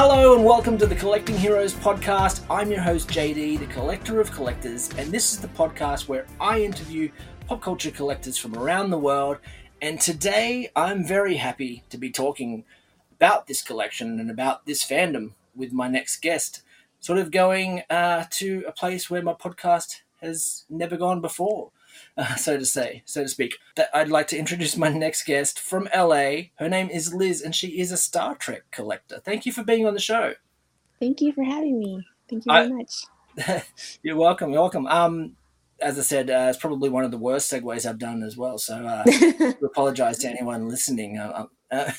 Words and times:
Hello 0.00 0.36
and 0.36 0.44
welcome 0.44 0.78
to 0.78 0.86
the 0.86 0.94
Collecting 0.94 1.36
Heroes 1.36 1.74
podcast. 1.74 2.44
I'm 2.48 2.70
your 2.70 2.80
host, 2.80 3.08
JD, 3.08 3.58
the 3.58 3.66
collector 3.66 4.20
of 4.20 4.30
collectors, 4.30 4.90
and 4.96 5.10
this 5.10 5.32
is 5.32 5.40
the 5.40 5.48
podcast 5.48 6.06
where 6.06 6.24
I 6.40 6.60
interview 6.62 7.10
pop 7.48 7.60
culture 7.60 7.90
collectors 7.90 8.38
from 8.38 8.56
around 8.56 8.90
the 8.90 8.98
world. 8.98 9.38
And 9.82 10.00
today 10.00 10.70
I'm 10.76 11.04
very 11.04 11.34
happy 11.34 11.82
to 11.90 11.98
be 11.98 12.12
talking 12.12 12.62
about 13.16 13.48
this 13.48 13.60
collection 13.60 14.20
and 14.20 14.30
about 14.30 14.66
this 14.66 14.84
fandom 14.84 15.32
with 15.56 15.72
my 15.72 15.88
next 15.88 16.22
guest, 16.22 16.62
sort 17.00 17.18
of 17.18 17.32
going 17.32 17.82
uh, 17.90 18.26
to 18.30 18.62
a 18.68 18.72
place 18.72 19.10
where 19.10 19.20
my 19.20 19.34
podcast 19.34 20.02
has 20.22 20.64
never 20.70 20.96
gone 20.96 21.20
before. 21.20 21.72
Uh, 22.18 22.34
so 22.36 22.58
to 22.58 22.66
say, 22.66 23.02
so 23.06 23.22
to 23.22 23.28
speak. 23.28 23.58
That 23.76 23.88
I'd 23.94 24.08
like 24.08 24.26
to 24.28 24.38
introduce 24.38 24.76
my 24.76 24.88
next 24.88 25.24
guest 25.24 25.58
from 25.60 25.88
LA. 25.94 26.50
Her 26.56 26.68
name 26.68 26.90
is 26.90 27.14
Liz, 27.14 27.40
and 27.40 27.54
she 27.54 27.80
is 27.80 27.92
a 27.92 27.96
Star 27.96 28.34
Trek 28.34 28.64
collector. 28.70 29.20
Thank 29.24 29.46
you 29.46 29.52
for 29.52 29.62
being 29.62 29.86
on 29.86 29.94
the 29.94 30.00
show. 30.00 30.34
Thank 30.98 31.20
you 31.20 31.32
for 31.32 31.44
having 31.44 31.78
me. 31.78 32.04
Thank 32.28 32.44
you 32.44 32.52
very 32.52 32.66
I, 32.66 32.68
much. 32.68 33.62
you're 34.02 34.16
welcome. 34.16 34.50
You're 34.50 34.60
welcome. 34.60 34.86
Um, 34.88 35.36
as 35.80 35.98
I 35.98 36.02
said, 36.02 36.28
uh, 36.28 36.48
it's 36.48 36.58
probably 36.58 36.88
one 36.88 37.04
of 37.04 37.12
the 37.12 37.18
worst 37.18 37.50
segues 37.50 37.86
I've 37.86 38.00
done 38.00 38.22
as 38.22 38.36
well. 38.36 38.58
So 38.58 38.74
uh, 38.74 39.04
I 39.06 39.54
apologize 39.64 40.18
to 40.18 40.28
anyone 40.28 40.68
listening. 40.68 41.18
Uh, 41.18 41.46
uh 41.70 41.92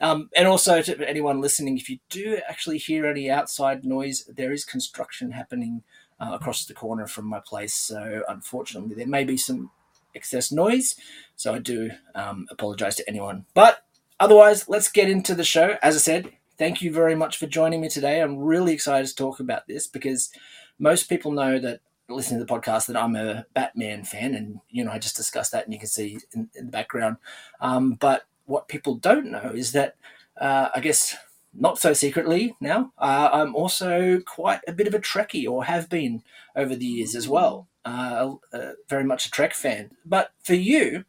um, 0.00 0.28
and 0.36 0.46
also 0.46 0.82
to 0.82 1.08
anyone 1.08 1.40
listening, 1.40 1.78
if 1.78 1.88
you 1.88 1.98
do 2.10 2.38
actually 2.48 2.78
hear 2.78 3.06
any 3.06 3.30
outside 3.30 3.84
noise, 3.84 4.28
there 4.34 4.52
is 4.52 4.64
construction 4.64 5.30
happening 5.30 5.82
uh, 6.20 6.30
across 6.32 6.64
the 6.64 6.74
corner 6.74 7.06
from 7.06 7.26
my 7.26 7.40
place. 7.40 7.74
So 7.74 8.22
unfortunately, 8.28 8.94
there 8.94 9.06
may 9.06 9.24
be 9.24 9.36
some 9.36 9.70
excess 10.14 10.52
noise. 10.52 10.96
So 11.36 11.54
I 11.54 11.58
do 11.58 11.90
um, 12.14 12.46
apologize 12.50 12.96
to 12.96 13.08
anyone. 13.08 13.46
But 13.54 13.84
otherwise, 14.20 14.68
let's 14.68 14.90
get 14.90 15.10
into 15.10 15.34
the 15.34 15.44
show. 15.44 15.76
As 15.82 15.96
I 15.96 15.98
said, 15.98 16.32
thank 16.58 16.82
you 16.82 16.92
very 16.92 17.14
much 17.14 17.36
for 17.36 17.46
joining 17.46 17.80
me 17.80 17.88
today. 17.88 18.20
I'm 18.20 18.38
really 18.38 18.72
excited 18.72 19.06
to 19.08 19.14
talk 19.14 19.40
about 19.40 19.66
this 19.66 19.86
because 19.86 20.30
most 20.78 21.08
people 21.08 21.32
know 21.32 21.58
that 21.58 21.80
listening 22.08 22.38
to 22.38 22.44
the 22.44 22.52
podcast 22.52 22.86
that 22.86 22.96
I'm 22.96 23.16
a 23.16 23.46
Batman 23.54 24.04
fan, 24.04 24.34
and 24.34 24.60
you 24.70 24.84
know 24.84 24.92
I 24.92 24.98
just 24.98 25.16
discussed 25.16 25.52
that, 25.52 25.64
and 25.64 25.72
you 25.72 25.78
can 25.78 25.88
see 25.88 26.18
in, 26.34 26.50
in 26.54 26.66
the 26.66 26.72
background. 26.72 27.16
Um, 27.60 27.94
but 27.94 28.24
what 28.46 28.68
people 28.68 28.96
don't 28.96 29.30
know 29.30 29.52
is 29.54 29.72
that 29.72 29.96
uh, 30.40 30.68
I 30.74 30.80
guess 30.80 31.16
not 31.56 31.78
so 31.78 31.92
secretly 31.92 32.56
now, 32.60 32.92
uh, 32.98 33.30
I'm 33.32 33.54
also 33.54 34.20
quite 34.20 34.60
a 34.66 34.72
bit 34.72 34.86
of 34.86 34.94
a 34.94 34.98
Trekkie, 34.98 35.48
or 35.48 35.64
have 35.64 35.88
been 35.88 36.22
over 36.56 36.74
the 36.74 36.86
years 36.86 37.14
as 37.14 37.28
well. 37.28 37.68
Uh, 37.84 38.36
uh, 38.52 38.72
very 38.88 39.04
much 39.04 39.26
a 39.26 39.30
Trek 39.30 39.52
fan. 39.54 39.90
But 40.04 40.32
for 40.42 40.54
you, 40.54 41.04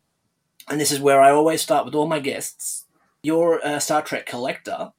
and 0.68 0.80
this 0.80 0.92
is 0.92 1.00
where 1.00 1.22
I 1.22 1.32
always 1.32 1.62
start 1.62 1.86
with 1.86 1.96
all 1.96 2.08
my 2.08 2.20
guests, 2.20 2.86
you're 3.24 3.60
a 3.64 3.80
Star 3.80 4.02
Trek 4.02 4.26
collector, 4.26 4.92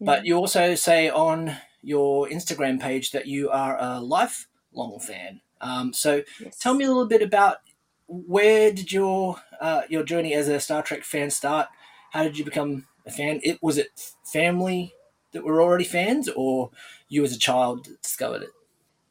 but 0.00 0.26
you 0.26 0.36
also 0.36 0.74
say 0.74 1.08
on 1.08 1.56
your 1.82 2.28
Instagram 2.28 2.80
page 2.80 3.10
that 3.12 3.26
you 3.26 3.50
are 3.50 3.78
a 3.80 4.00
lifelong 4.00 4.98
fan. 5.00 5.40
Um, 5.60 5.92
so 5.92 6.22
yes. 6.40 6.58
tell 6.58 6.74
me 6.74 6.84
a 6.84 6.88
little 6.88 7.06
bit 7.06 7.22
about 7.22 7.58
where 8.06 8.72
did 8.72 8.92
your 8.92 9.36
uh, 9.60 9.82
your 9.88 10.04
journey 10.04 10.34
as 10.34 10.48
a 10.48 10.60
Star 10.60 10.82
Trek 10.82 11.04
fan 11.04 11.30
start? 11.30 11.68
How 12.10 12.22
did 12.22 12.38
you 12.38 12.44
become 12.44 12.86
a 13.06 13.10
fan? 13.10 13.40
It 13.42 13.62
was 13.62 13.78
it 13.78 14.13
family 14.34 14.92
that 15.32 15.44
were 15.44 15.62
already 15.62 15.84
fans, 15.84 16.28
or 16.28 16.70
you 17.08 17.24
as 17.24 17.34
a 17.34 17.38
child 17.38 17.88
discovered 18.02 18.42
it? 18.42 18.50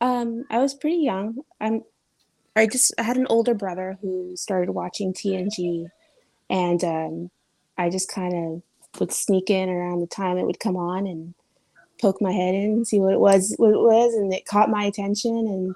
Um, 0.02 0.46
I 0.50 0.60
was 0.60 0.74
pretty 0.74 0.98
young. 0.98 1.40
I'm. 1.60 1.84
I 2.56 2.68
just 2.68 2.94
I 3.00 3.04
had 3.04 3.18
an 3.18 3.28
older 3.30 3.56
brother 3.56 3.97
who 4.02 4.36
started 4.36 4.72
watching 4.72 5.14
TNG, 5.14 5.88
and 6.50 6.84
um, 6.84 7.31
I 7.78 7.90
just 7.90 8.12
kind 8.12 8.34
of 8.36 9.00
would 9.00 9.12
sneak 9.12 9.50
in 9.50 9.70
around 9.70 10.02
the 10.02 10.08
time 10.08 10.38
it 10.38 10.46
would 10.46 10.59
come 10.59 10.78
on 10.78 11.08
and 11.08 11.34
poke 12.00 12.22
my 12.22 12.31
head 12.31 12.53
in 12.53 12.72
and 12.72 12.88
see 12.88 13.00
what 13.00 13.14
it 13.14 13.20
was 13.20 13.56
what 13.58 13.72
it 13.72 13.80
was 13.80 14.14
and 14.14 14.34
it 14.34 14.46
caught 14.46 14.70
my 14.70 14.84
attention 14.84 15.31
and 15.31 15.76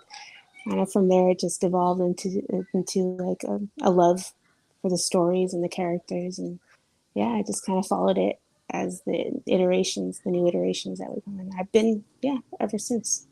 kind 0.67 0.81
of 0.81 0.91
from 0.91 1.07
there 1.07 1.29
it 1.29 1.39
just 1.39 1.63
evolved 1.63 2.01
into 2.01 2.65
into 2.73 2.99
like 3.17 3.43
a, 3.43 3.59
a 3.81 3.89
love 3.89 4.33
for 4.81 4.89
the 4.89 4.97
stories 4.97 5.53
and 5.53 5.63
the 5.63 5.69
characters 5.69 6.37
and 6.37 6.59
yeah, 7.17 7.29
I 7.29 7.41
just 7.41 7.65
kind 7.65 7.79
of 7.79 7.87
followed 7.87 8.19
it 8.19 8.39
as 8.69 9.01
the 9.03 9.41
iterations, 9.45 10.21
the 10.23 10.31
new 10.31 10.47
iterations 10.47 10.99
that 10.99 11.07
come 11.23 11.39
in. 11.39 11.51
I've 11.57 11.71
been, 11.71 12.03
yeah, 12.21 12.37
ever 12.59 12.77
since. 12.77 13.27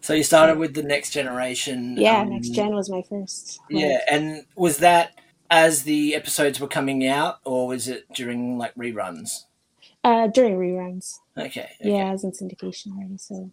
So 0.00 0.12
you 0.12 0.22
started 0.22 0.58
with 0.58 0.74
the 0.74 0.82
next 0.82 1.10
generation. 1.10 1.96
Yeah, 1.96 2.20
um, 2.20 2.30
next 2.30 2.50
gen 2.50 2.74
was 2.74 2.90
my 2.90 3.02
first. 3.02 3.60
Yeah, 3.70 3.98
and 4.10 4.44
was 4.54 4.78
that 4.78 5.18
as 5.50 5.82
the 5.84 6.14
episodes 6.14 6.60
were 6.60 6.68
coming 6.68 7.06
out, 7.06 7.38
or 7.44 7.68
was 7.68 7.88
it 7.88 8.04
during 8.12 8.58
like 8.58 8.74
reruns? 8.74 9.44
Uh, 10.04 10.28
during 10.28 10.58
reruns. 10.58 11.18
Okay, 11.36 11.46
okay. 11.46 11.76
Yeah, 11.80 12.08
I 12.08 12.12
was 12.12 12.22
in 12.22 12.32
syndication 12.32 12.92
already, 12.92 13.18
so. 13.18 13.50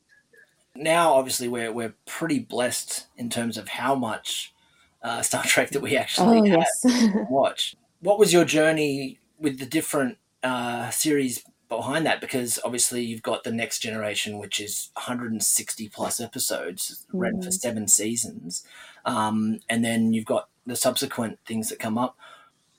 Now, 0.76 1.14
obviously, 1.14 1.48
we're 1.48 1.72
we're 1.72 1.96
pretty 2.06 2.40
blessed 2.40 3.08
in 3.18 3.30
terms 3.30 3.58
of 3.58 3.70
how 3.70 3.96
much 3.96 4.54
uh, 5.02 5.22
Star 5.22 5.44
Trek 5.44 5.70
that 5.72 5.82
we 5.82 5.98
actually 5.98 6.40
oh, 6.40 6.44
yes. 6.44 6.86
watch. 7.30 7.76
What 8.02 8.20
was 8.20 8.34
your 8.34 8.46
journey 8.46 9.20
with 9.40 9.60
the 9.60 9.66
different 9.66 10.18
uh, 10.44 10.90
series 10.90 11.44
behind 11.70 12.06
that 12.06 12.22
because 12.22 12.60
obviously 12.64 13.04
you've 13.04 13.24
got 13.24 13.44
the 13.44 13.52
next 13.52 13.80
generation 13.80 14.38
which 14.38 14.60
is 14.60 14.90
160 14.94 15.90
plus 15.90 16.20
episodes 16.20 17.06
mm. 17.14 17.20
ran 17.20 17.42
for 17.42 17.52
seven 17.52 17.88
seasons. 17.88 18.66
Um, 19.06 19.60
and 19.70 19.84
then 19.84 20.14
you've 20.14 20.26
got 20.26 20.50
the 20.66 20.76
subsequent 20.76 21.40
things 21.46 21.70
that 21.70 21.80
come 21.80 21.98
up. 21.98 22.18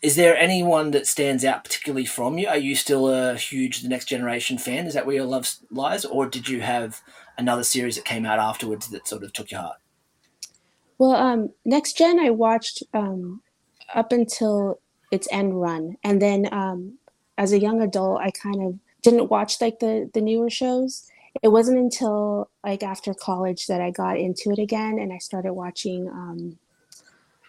Is 0.00 0.16
there 0.16 0.36
anyone 0.36 0.91
that 0.91 1.06
stands 1.06 1.44
out 1.44 1.64
particularly 1.64 2.04
from 2.04 2.36
you? 2.38 2.47
Are 2.47 2.58
you 2.58 2.76
still 2.76 3.08
a 3.08 3.36
huge 3.36 3.80
the 3.80 3.88
next 3.88 4.04
generation 4.04 4.58
fan? 4.58 4.86
Is 4.86 4.94
that 4.94 5.06
where 5.06 5.16
your 5.16 5.24
love 5.24 5.50
lies? 5.70 6.04
Or 6.04 6.26
did 6.26 6.48
you 6.48 6.60
have 6.60 7.00
another 7.38 7.64
series 7.64 7.97
that 7.97 8.04
came 8.04 8.26
out 8.26 8.38
afterwards 8.38 8.88
that 8.88 9.08
sort 9.08 9.22
of 9.22 9.32
took 9.32 9.50
your 9.50 9.62
heart? 9.62 9.78
Well 10.98 11.16
um, 11.16 11.50
next 11.64 11.97
gen 11.98 12.20
i 12.20 12.30
watched 12.30 12.82
um, 12.92 13.42
up 13.94 14.12
until 14.12 14.78
its 15.10 15.28
end 15.30 15.60
run. 15.60 15.97
And 16.04 16.20
then 16.20 16.48
um, 16.53 16.98
as 17.37 17.53
a 17.53 17.61
young 17.61 17.81
adult, 17.81 18.21
I 18.21 18.31
kind 18.31 18.62
of 18.62 18.78
didn't 19.03 19.31
watch 19.31 19.61
like 19.61 19.81
the 19.81 20.11
the 20.12 20.21
newer 20.21 20.50
shows. 20.50 21.09
It 21.43 21.49
wasn't 21.49 21.78
until 21.78 22.49
like 22.65 22.83
after 22.83 23.12
college 23.12 23.67
that 23.67 23.81
I 23.81 23.91
got 23.91 24.19
into 24.19 24.50
it 24.50 24.59
again, 24.59 24.99
and 24.99 25.12
I 25.12 25.19
started 25.19 25.53
watching 25.53 26.09
um, 26.09 26.59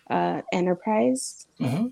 uh, 0.10 0.42
Enterprise. 0.52 1.48
Mm-hmm. 1.60 1.88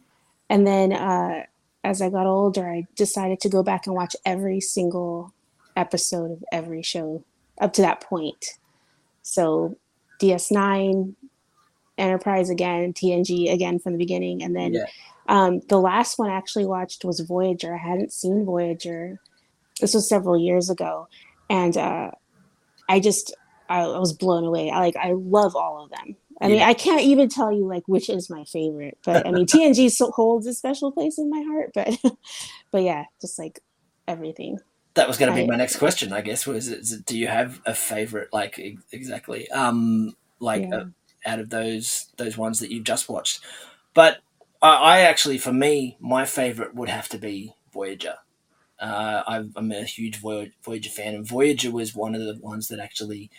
And 0.50 0.68
then 0.68 0.94
uh, 0.94 1.44
as 1.84 2.02
I 2.02 2.10
got 2.10 2.28
older, 2.28 2.70
I 2.70 2.88
decided 2.96 3.40
to 3.42 3.50
go 3.50 3.64
back 3.64 3.86
and 3.86 3.96
watch 3.96 4.16
every 4.26 4.60
single 4.60 5.34
episode 5.76 6.32
of 6.32 6.44
every 6.52 6.82
show 6.82 7.24
up 7.60 7.74
to 7.74 7.82
that 7.82 8.02
point. 8.02 8.58
So 9.22 9.78
DS9, 10.22 11.14
Enterprise 11.98 12.50
again, 12.50 12.94
TNG 12.94 13.52
again 13.52 13.80
from 13.80 13.94
the 13.94 14.00
beginning, 14.00 14.42
and 14.42 14.56
then 14.56 14.74
yeah. 14.74 14.86
Um, 15.28 15.62
the 15.70 15.80
last 15.80 16.20
one 16.20 16.30
I 16.30 16.36
actually 16.36 16.66
watched 16.66 17.06
was 17.06 17.20
Voyager. 17.22 17.74
I 17.74 17.78
hadn't 17.78 18.12
seen 18.12 18.46
Voyager. 18.46 19.20
This 19.80 19.94
was 19.94 20.08
several 20.08 20.38
years 20.38 20.70
ago, 20.70 21.08
and 21.50 21.76
uh, 21.78 22.12
I 22.90 23.00
just 23.00 23.34
I, 23.70 23.82
I, 23.82 24.00
was 24.00 24.14
blown 24.14 24.44
away. 24.44 24.70
I 24.70 24.80
like 24.80 24.96
I 24.96 25.14
love 25.14 25.56
all 25.56 25.84
of 25.84 25.90
them. 25.90 26.16
I 26.42 26.48
yeah. 26.48 26.54
mean, 26.54 26.64
I 26.64 26.74
can't 26.74 27.02
even 27.02 27.30
tell 27.30 27.52
you 27.52 27.66
like 27.66 27.84
which 27.88 28.10
is 28.10 28.30
my 28.30 28.44
favorite, 28.46 28.98
but 29.04 29.26
I 29.26 29.32
mean 29.32 29.46
TNG 29.48 29.90
so 29.92 30.12
holds 30.12 30.46
a 30.48 30.54
special 30.54 30.92
place 30.92 31.18
in 31.18 31.30
my 31.30 31.42
heart. 31.42 31.72
But 31.74 31.98
but 32.72 32.84
yeah, 32.84 33.06
just 33.22 33.40
like 33.40 33.60
everything. 34.08 34.60
That 34.96 35.08
was 35.08 35.18
going 35.18 35.32
to 35.32 35.36
be 35.36 35.48
my 35.48 35.56
next 35.56 35.78
question, 35.78 36.14
I 36.14 36.22
guess. 36.22 36.46
Was 36.46 36.68
it, 36.68 37.06
do 37.08 37.18
you 37.18 37.28
have 37.28 37.62
a 37.66 37.74
favorite? 37.74 38.32
Like 38.32 38.60
exactly, 38.92 39.50
um, 39.50 40.16
like 40.40 40.70
yeah. 40.70 40.76
uh, 40.76 40.86
out 41.26 41.40
of 41.40 41.50
those 41.50 42.12
those 42.18 42.38
ones 42.38 42.60
that 42.60 42.72
you've 42.72 42.84
just 42.84 43.10
watched, 43.10 43.40
but 43.96 44.20
I, 44.64 44.76
I 44.76 45.00
actually, 45.02 45.38
for 45.38 45.54
me, 45.54 45.98
my 46.00 46.26
favorite 46.26 46.74
would 46.74 46.90
have 46.90 47.10
to 47.10 47.20
be 47.20 47.54
Voyager. 47.72 48.16
Uh, 48.80 49.24
I'm 49.56 49.72
a 49.72 49.84
huge 49.84 50.20
Voyager 50.20 50.90
fan, 50.90 51.14
and 51.14 51.28
Voyager 51.28 51.72
was 51.72 51.94
one 51.94 52.16
of 52.16 52.22
the 52.22 52.40
ones 52.42 52.70
that 52.70 52.80
actually, 52.80 53.30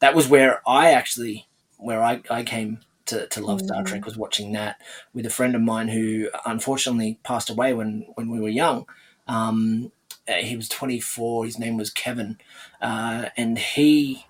that 0.00 0.14
was 0.14 0.26
where 0.26 0.60
I 0.66 0.90
actually, 0.90 1.46
where 1.78 2.02
I, 2.02 2.22
I 2.28 2.42
came 2.42 2.80
to, 3.06 3.26
to 3.28 3.40
love 3.40 3.60
Star 3.60 3.82
Trek 3.84 4.02
mm. 4.02 4.06
was 4.06 4.16
watching 4.16 4.52
that 4.52 4.80
with 5.14 5.26
a 5.26 5.30
friend 5.30 5.54
of 5.54 5.60
mine 5.60 5.88
who 5.88 6.28
unfortunately 6.44 7.18
passed 7.22 7.50
away 7.50 7.72
when, 7.74 8.06
when 8.14 8.30
we 8.30 8.40
were 8.40 8.48
young. 8.48 8.86
Um, 9.26 9.92
uh, 10.28 10.34
he 10.34 10.56
was 10.56 10.68
24. 10.68 11.44
His 11.44 11.58
name 11.58 11.76
was 11.76 11.90
Kevin, 11.90 12.38
uh, 12.80 13.26
and 13.36 13.58
he, 13.58 14.26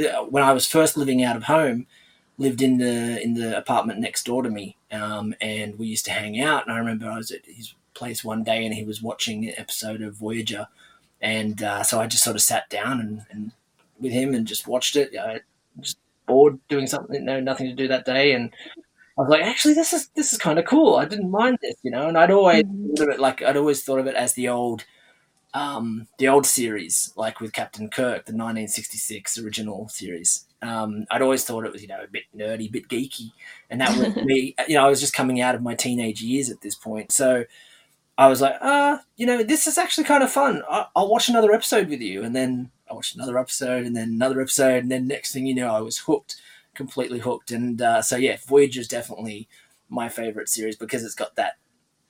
uh, 0.00 0.24
when 0.24 0.42
I 0.42 0.52
was 0.52 0.66
first 0.66 0.96
living 0.96 1.22
out 1.22 1.36
of 1.36 1.44
home, 1.44 1.86
lived 2.38 2.62
in 2.62 2.78
the 2.78 3.22
in 3.22 3.34
the 3.34 3.56
apartment 3.56 4.00
next 4.00 4.24
door 4.24 4.42
to 4.42 4.50
me, 4.50 4.76
um, 4.90 5.34
and 5.40 5.78
we 5.78 5.86
used 5.86 6.04
to 6.06 6.12
hang 6.12 6.40
out. 6.40 6.64
And 6.66 6.72
I 6.74 6.78
remember 6.78 7.06
I 7.06 7.16
was 7.16 7.30
at 7.30 7.44
his 7.46 7.74
place 7.94 8.24
one 8.24 8.42
day, 8.42 8.64
and 8.64 8.74
he 8.74 8.84
was 8.84 9.02
watching 9.02 9.46
an 9.46 9.54
episode 9.56 10.02
of 10.02 10.14
Voyager, 10.14 10.68
and 11.20 11.62
uh, 11.62 11.82
so 11.82 12.00
I 12.00 12.06
just 12.06 12.24
sort 12.24 12.36
of 12.36 12.42
sat 12.42 12.68
down 12.70 13.00
and, 13.00 13.26
and 13.30 13.52
with 14.00 14.12
him 14.12 14.34
and 14.34 14.46
just 14.46 14.66
watched 14.66 14.96
it. 14.96 15.16
I 15.16 15.40
just 15.80 15.98
bored 16.26 16.58
doing 16.68 16.86
something, 16.86 17.24
no 17.24 17.40
nothing 17.40 17.68
to 17.68 17.74
do 17.74 17.88
that 17.88 18.04
day, 18.04 18.32
and 18.32 18.50
I 19.18 19.20
was 19.20 19.30
like, 19.30 19.42
actually, 19.42 19.74
this 19.74 19.92
is 19.92 20.08
this 20.08 20.32
is 20.32 20.38
kind 20.38 20.58
of 20.58 20.64
cool. 20.64 20.96
I 20.96 21.04
didn't 21.04 21.30
mind 21.30 21.58
this, 21.60 21.76
you 21.82 21.90
know. 21.90 22.08
And 22.08 22.16
I'd 22.16 22.30
always 22.30 22.64
mm-hmm. 22.64 22.94
thought 22.94 23.08
of 23.08 23.14
it 23.14 23.20
like 23.20 23.42
I'd 23.42 23.56
always 23.56 23.84
thought 23.84 23.98
of 23.98 24.06
it 24.06 24.14
as 24.14 24.32
the 24.34 24.48
old 24.48 24.84
um, 25.54 26.08
the 26.18 26.28
old 26.28 26.46
series, 26.46 27.12
like 27.16 27.40
with 27.40 27.52
Captain 27.52 27.88
Kirk, 27.88 28.24
the 28.24 28.32
1966 28.32 29.38
original 29.38 29.88
series. 29.88 30.46
Um, 30.62 31.06
I'd 31.10 31.22
always 31.22 31.44
thought 31.44 31.64
it 31.64 31.72
was, 31.72 31.82
you 31.82 31.88
know, 31.88 32.02
a 32.02 32.06
bit 32.06 32.24
nerdy, 32.36 32.68
a 32.68 32.70
bit 32.70 32.88
geeky, 32.88 33.32
and 33.68 33.80
that 33.80 33.96
was 33.96 34.16
me. 34.24 34.54
You 34.68 34.76
know, 34.76 34.86
I 34.86 34.88
was 34.88 35.00
just 35.00 35.12
coming 35.12 35.40
out 35.40 35.54
of 35.54 35.62
my 35.62 35.74
teenage 35.74 36.22
years 36.22 36.50
at 36.50 36.60
this 36.60 36.74
point, 36.74 37.12
so 37.12 37.44
I 38.16 38.28
was 38.28 38.40
like, 38.40 38.56
ah, 38.60 38.94
uh, 38.94 38.98
you 39.16 39.26
know, 39.26 39.42
this 39.42 39.66
is 39.66 39.78
actually 39.78 40.04
kind 40.04 40.22
of 40.22 40.30
fun. 40.30 40.62
I- 40.68 40.86
will 40.94 41.10
watch 41.10 41.28
another 41.28 41.52
episode 41.52 41.88
with 41.88 42.00
you, 42.00 42.22
and 42.22 42.34
then 42.34 42.70
I 42.90 42.94
watched 42.94 43.14
another 43.14 43.38
episode, 43.38 43.84
and 43.84 43.96
then 43.96 44.10
another 44.10 44.40
episode, 44.40 44.82
and 44.82 44.90
then 44.90 45.06
next 45.06 45.32
thing 45.32 45.46
you 45.46 45.54
know, 45.54 45.74
I 45.74 45.80
was 45.80 45.98
hooked, 45.98 46.36
completely 46.74 47.18
hooked. 47.18 47.50
And 47.50 47.80
uh, 47.82 48.02
so, 48.02 48.16
yeah, 48.16 48.36
Voyager 48.46 48.80
is 48.80 48.88
definitely 48.88 49.48
my 49.88 50.08
favorite 50.08 50.48
series 50.48 50.76
because 50.76 51.04
it's 51.04 51.14
got 51.14 51.36
that 51.36 51.54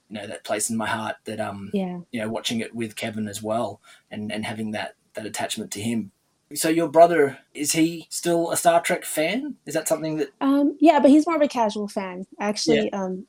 you 0.08 0.18
know 0.18 0.26
that 0.26 0.44
place 0.44 0.70
in 0.70 0.76
my 0.76 0.86
heart 0.86 1.16
that 1.24 1.40
um 1.40 1.70
yeah 1.72 1.98
you 2.12 2.20
know 2.20 2.28
watching 2.28 2.60
it 2.60 2.74
with 2.74 2.94
Kevin 2.94 3.26
as 3.26 3.42
well 3.42 3.80
and 4.10 4.30
and 4.30 4.44
having 4.44 4.70
that 4.72 4.94
that 5.14 5.26
attachment 5.26 5.70
to 5.72 5.80
him. 5.80 6.12
So 6.54 6.68
your 6.68 6.88
brother 6.88 7.38
is 7.54 7.72
he 7.72 8.06
still 8.10 8.50
a 8.50 8.56
Star 8.56 8.80
Trek 8.80 9.04
fan? 9.04 9.56
Is 9.66 9.74
that 9.74 9.88
something 9.88 10.16
that? 10.16 10.30
Um, 10.40 10.76
yeah, 10.80 11.00
but 11.00 11.10
he's 11.10 11.26
more 11.26 11.36
of 11.36 11.42
a 11.42 11.48
casual 11.48 11.88
fan. 11.88 12.26
Actually, 12.40 12.90
yeah. 12.92 13.02
um, 13.02 13.26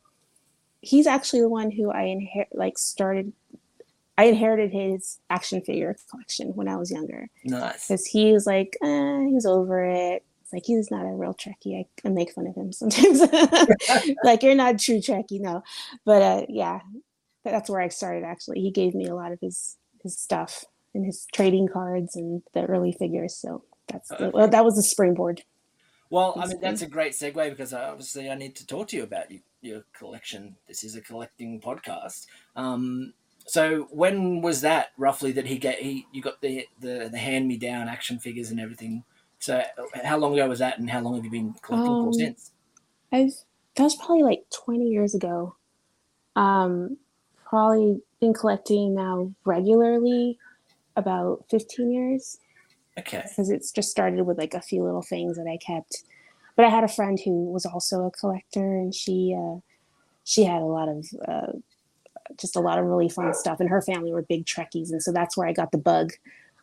he's 0.81 1.07
actually 1.07 1.41
the 1.41 1.49
one 1.49 1.71
who 1.71 1.91
I 1.91 2.03
inherit 2.03 2.49
like 2.53 2.77
started. 2.77 3.33
I 4.17 4.25
inherited 4.25 4.71
his 4.71 5.19
action 5.29 5.61
figure 5.61 5.95
collection 6.11 6.49
when 6.49 6.67
I 6.67 6.75
was 6.75 6.91
younger. 6.91 7.29
Nice, 7.43 7.87
because 7.87 8.05
he 8.05 8.31
was 8.31 8.45
like, 8.45 8.77
eh, 8.83 9.25
he 9.25 9.33
was 9.33 9.47
over 9.47 9.83
it 9.83 10.23
It's 10.43 10.53
like 10.53 10.63
he's 10.65 10.91
not 10.91 11.05
a 11.05 11.09
real 11.09 11.33
Trekkie. 11.33 11.79
I, 11.79 11.85
I 12.05 12.09
make 12.09 12.31
fun 12.31 12.45
of 12.45 12.55
him 12.55 12.71
sometimes. 12.71 13.21
like 14.23 14.43
you're 14.43 14.53
not 14.53 14.79
true 14.79 14.97
Trekkie, 14.97 15.41
no. 15.41 15.63
But 16.05 16.21
uh, 16.21 16.45
yeah, 16.47 16.81
that's 17.43 17.69
where 17.69 17.81
I 17.81 17.87
started. 17.87 18.23
Actually, 18.23 18.61
he 18.61 18.69
gave 18.69 18.93
me 18.93 19.07
a 19.07 19.15
lot 19.15 19.31
of 19.31 19.39
his 19.39 19.77
his 20.03 20.17
stuff 20.19 20.65
and 20.93 21.05
his 21.05 21.27
trading 21.33 21.67
cards 21.67 22.15
and 22.15 22.41
the 22.53 22.65
early 22.65 22.91
figures. 22.91 23.35
So 23.35 23.63
that's 23.87 24.09
the, 24.09 24.31
well, 24.33 24.47
that 24.47 24.65
was 24.65 24.75
the 24.75 24.83
springboard. 24.83 25.43
Well, 26.09 26.33
I 26.37 26.47
mean 26.47 26.59
that's 26.61 26.81
a 26.81 26.87
great 26.87 27.13
segue 27.13 27.49
because 27.49 27.73
obviously 27.73 28.29
I 28.29 28.35
need 28.35 28.55
to 28.57 28.67
talk 28.67 28.89
to 28.89 28.97
you 28.97 29.03
about 29.03 29.31
you, 29.31 29.39
your 29.61 29.83
collection. 29.97 30.55
This 30.67 30.83
is 30.83 30.95
a 30.95 31.01
collecting 31.01 31.59
podcast. 31.59 32.27
Um, 32.55 33.13
so 33.45 33.87
when 33.91 34.41
was 34.41 34.61
that 34.61 34.91
roughly 34.97 35.31
that 35.33 35.47
he 35.47 35.57
get 35.57 35.79
he 35.79 36.05
you 36.11 36.21
got 36.21 36.39
the 36.41 36.67
the, 36.79 37.09
the 37.11 37.17
hand 37.17 37.47
me 37.47 37.57
down 37.57 37.89
action 37.89 38.19
figures 38.19 38.51
and 38.51 38.59
everything 38.59 39.03
so, 39.43 39.61
how 40.05 40.17
long 40.19 40.35
ago 40.35 40.47
was 40.47 40.59
that, 40.59 40.79
and 40.79 40.89
how 40.89 41.01
long 41.01 41.15
have 41.15 41.25
you 41.25 41.29
been 41.29 41.53
collecting 41.61 41.91
um, 41.91 42.05
for 42.05 42.13
since? 42.13 42.51
I've 43.11 43.33
that 43.75 43.83
was 43.83 43.97
probably 43.97 44.23
like 44.23 44.45
twenty 44.55 44.87
years 44.87 45.15
ago. 45.15 45.57
Um, 46.37 46.95
probably 47.43 48.01
been 48.21 48.33
collecting 48.33 48.95
now 48.95 49.33
regularly 49.43 50.39
about 50.95 51.45
fifteen 51.49 51.91
years. 51.91 52.39
Okay. 52.97 53.23
Because 53.27 53.49
it's 53.49 53.71
just 53.71 53.89
started 53.89 54.21
with 54.23 54.37
like 54.37 54.53
a 54.53 54.61
few 54.61 54.83
little 54.83 55.01
things 55.01 55.37
that 55.37 55.47
I 55.47 55.57
kept, 55.57 56.03
but 56.55 56.65
I 56.65 56.69
had 56.69 56.83
a 56.83 56.87
friend 56.87 57.19
who 57.19 57.51
was 57.51 57.65
also 57.65 58.05
a 58.05 58.11
collector, 58.11 58.77
and 58.77 58.93
she 58.93 59.35
uh, 59.35 59.59
she 60.23 60.43
had 60.43 60.61
a 60.61 60.65
lot 60.65 60.87
of 60.89 61.05
uh, 61.27 61.53
just 62.39 62.55
a 62.55 62.59
lot 62.59 62.77
of 62.77 62.85
really 62.85 63.09
fun 63.09 63.33
stuff, 63.33 63.59
and 63.59 63.69
her 63.69 63.81
family 63.81 64.13
were 64.13 64.21
big 64.21 64.45
Trekkies, 64.45 64.91
and 64.91 65.01
so 65.01 65.11
that's 65.11 65.35
where 65.35 65.47
I 65.47 65.53
got 65.53 65.71
the 65.71 65.77
bug 65.77 66.13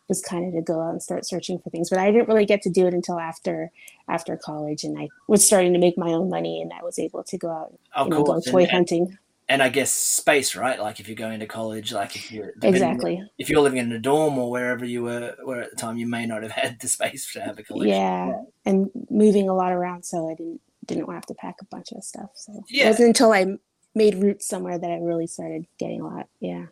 was 0.07 0.21
kind 0.21 0.45
of 0.45 0.53
to 0.53 0.61
go 0.61 0.81
out 0.81 0.91
and 0.91 1.01
start 1.01 1.25
searching 1.25 1.57
for 1.59 1.69
things. 1.69 1.89
But 1.89 1.99
I 1.99 2.11
didn't 2.11 2.27
really 2.27 2.45
get 2.45 2.61
to 2.63 2.69
do 2.69 2.87
it 2.87 2.93
until 2.93 3.19
after 3.19 3.71
after 4.07 4.37
college, 4.37 4.83
and 4.83 4.97
I 4.97 5.09
was 5.27 5.45
starting 5.45 5.73
to 5.73 5.79
make 5.79 5.97
my 5.97 6.11
own 6.11 6.29
money, 6.29 6.61
and 6.61 6.71
I 6.73 6.83
was 6.83 6.97
able 6.97 7.23
to 7.23 7.37
go 7.37 7.49
out, 7.49 7.73
oh, 7.95 8.05
you 8.05 8.09
know, 8.09 8.23
go 8.23 8.39
toy 8.39 8.61
and, 8.61 8.71
hunting. 8.71 9.17
And 9.51 9.61
I 9.61 9.67
guess 9.67 9.91
space, 9.91 10.55
right? 10.55 10.79
Like 10.79 11.01
if 11.01 11.09
you're 11.09 11.15
going 11.17 11.41
to 11.41 11.45
college, 11.45 11.91
like 11.91 12.15
if 12.15 12.31
you're 12.31 12.53
exactly 12.63 13.21
if 13.37 13.49
you're 13.49 13.59
living 13.59 13.79
in 13.79 13.91
a 13.91 13.99
dorm 13.99 14.37
or 14.37 14.49
wherever 14.49 14.85
you 14.85 15.03
were 15.03 15.35
were 15.43 15.59
at 15.59 15.71
the 15.71 15.75
time, 15.75 15.97
you 15.97 16.07
may 16.07 16.25
not 16.25 16.43
have 16.43 16.51
had 16.63 16.79
the 16.79 16.87
space 16.87 17.33
to 17.33 17.41
have 17.41 17.59
a 17.59 17.63
collection. 17.63 17.89
Yeah, 17.89 18.27
yeah. 18.27 18.41
and 18.65 18.89
moving 19.09 19.49
a 19.49 19.53
lot 19.53 19.73
around, 19.73 20.05
so 20.05 20.29
I 20.29 20.35
didn't 20.35 20.61
didn't 20.85 21.05
want 21.05 21.15
to 21.15 21.17
have 21.17 21.25
to 21.25 21.33
pack 21.33 21.55
a 21.61 21.65
bunch 21.65 21.91
of 21.91 22.01
stuff. 22.01 22.29
So 22.35 22.63
yeah. 22.69 22.85
it 22.85 22.87
wasn't 22.91 23.07
until 23.07 23.33
I 23.33 23.57
made 23.93 24.15
roots 24.15 24.47
somewhere 24.47 24.77
that 24.77 24.89
I 24.89 24.99
really 24.99 25.27
started 25.27 25.67
getting 25.77 25.99
a 25.99 26.07
lot. 26.07 26.29
Yeah. 26.39 26.67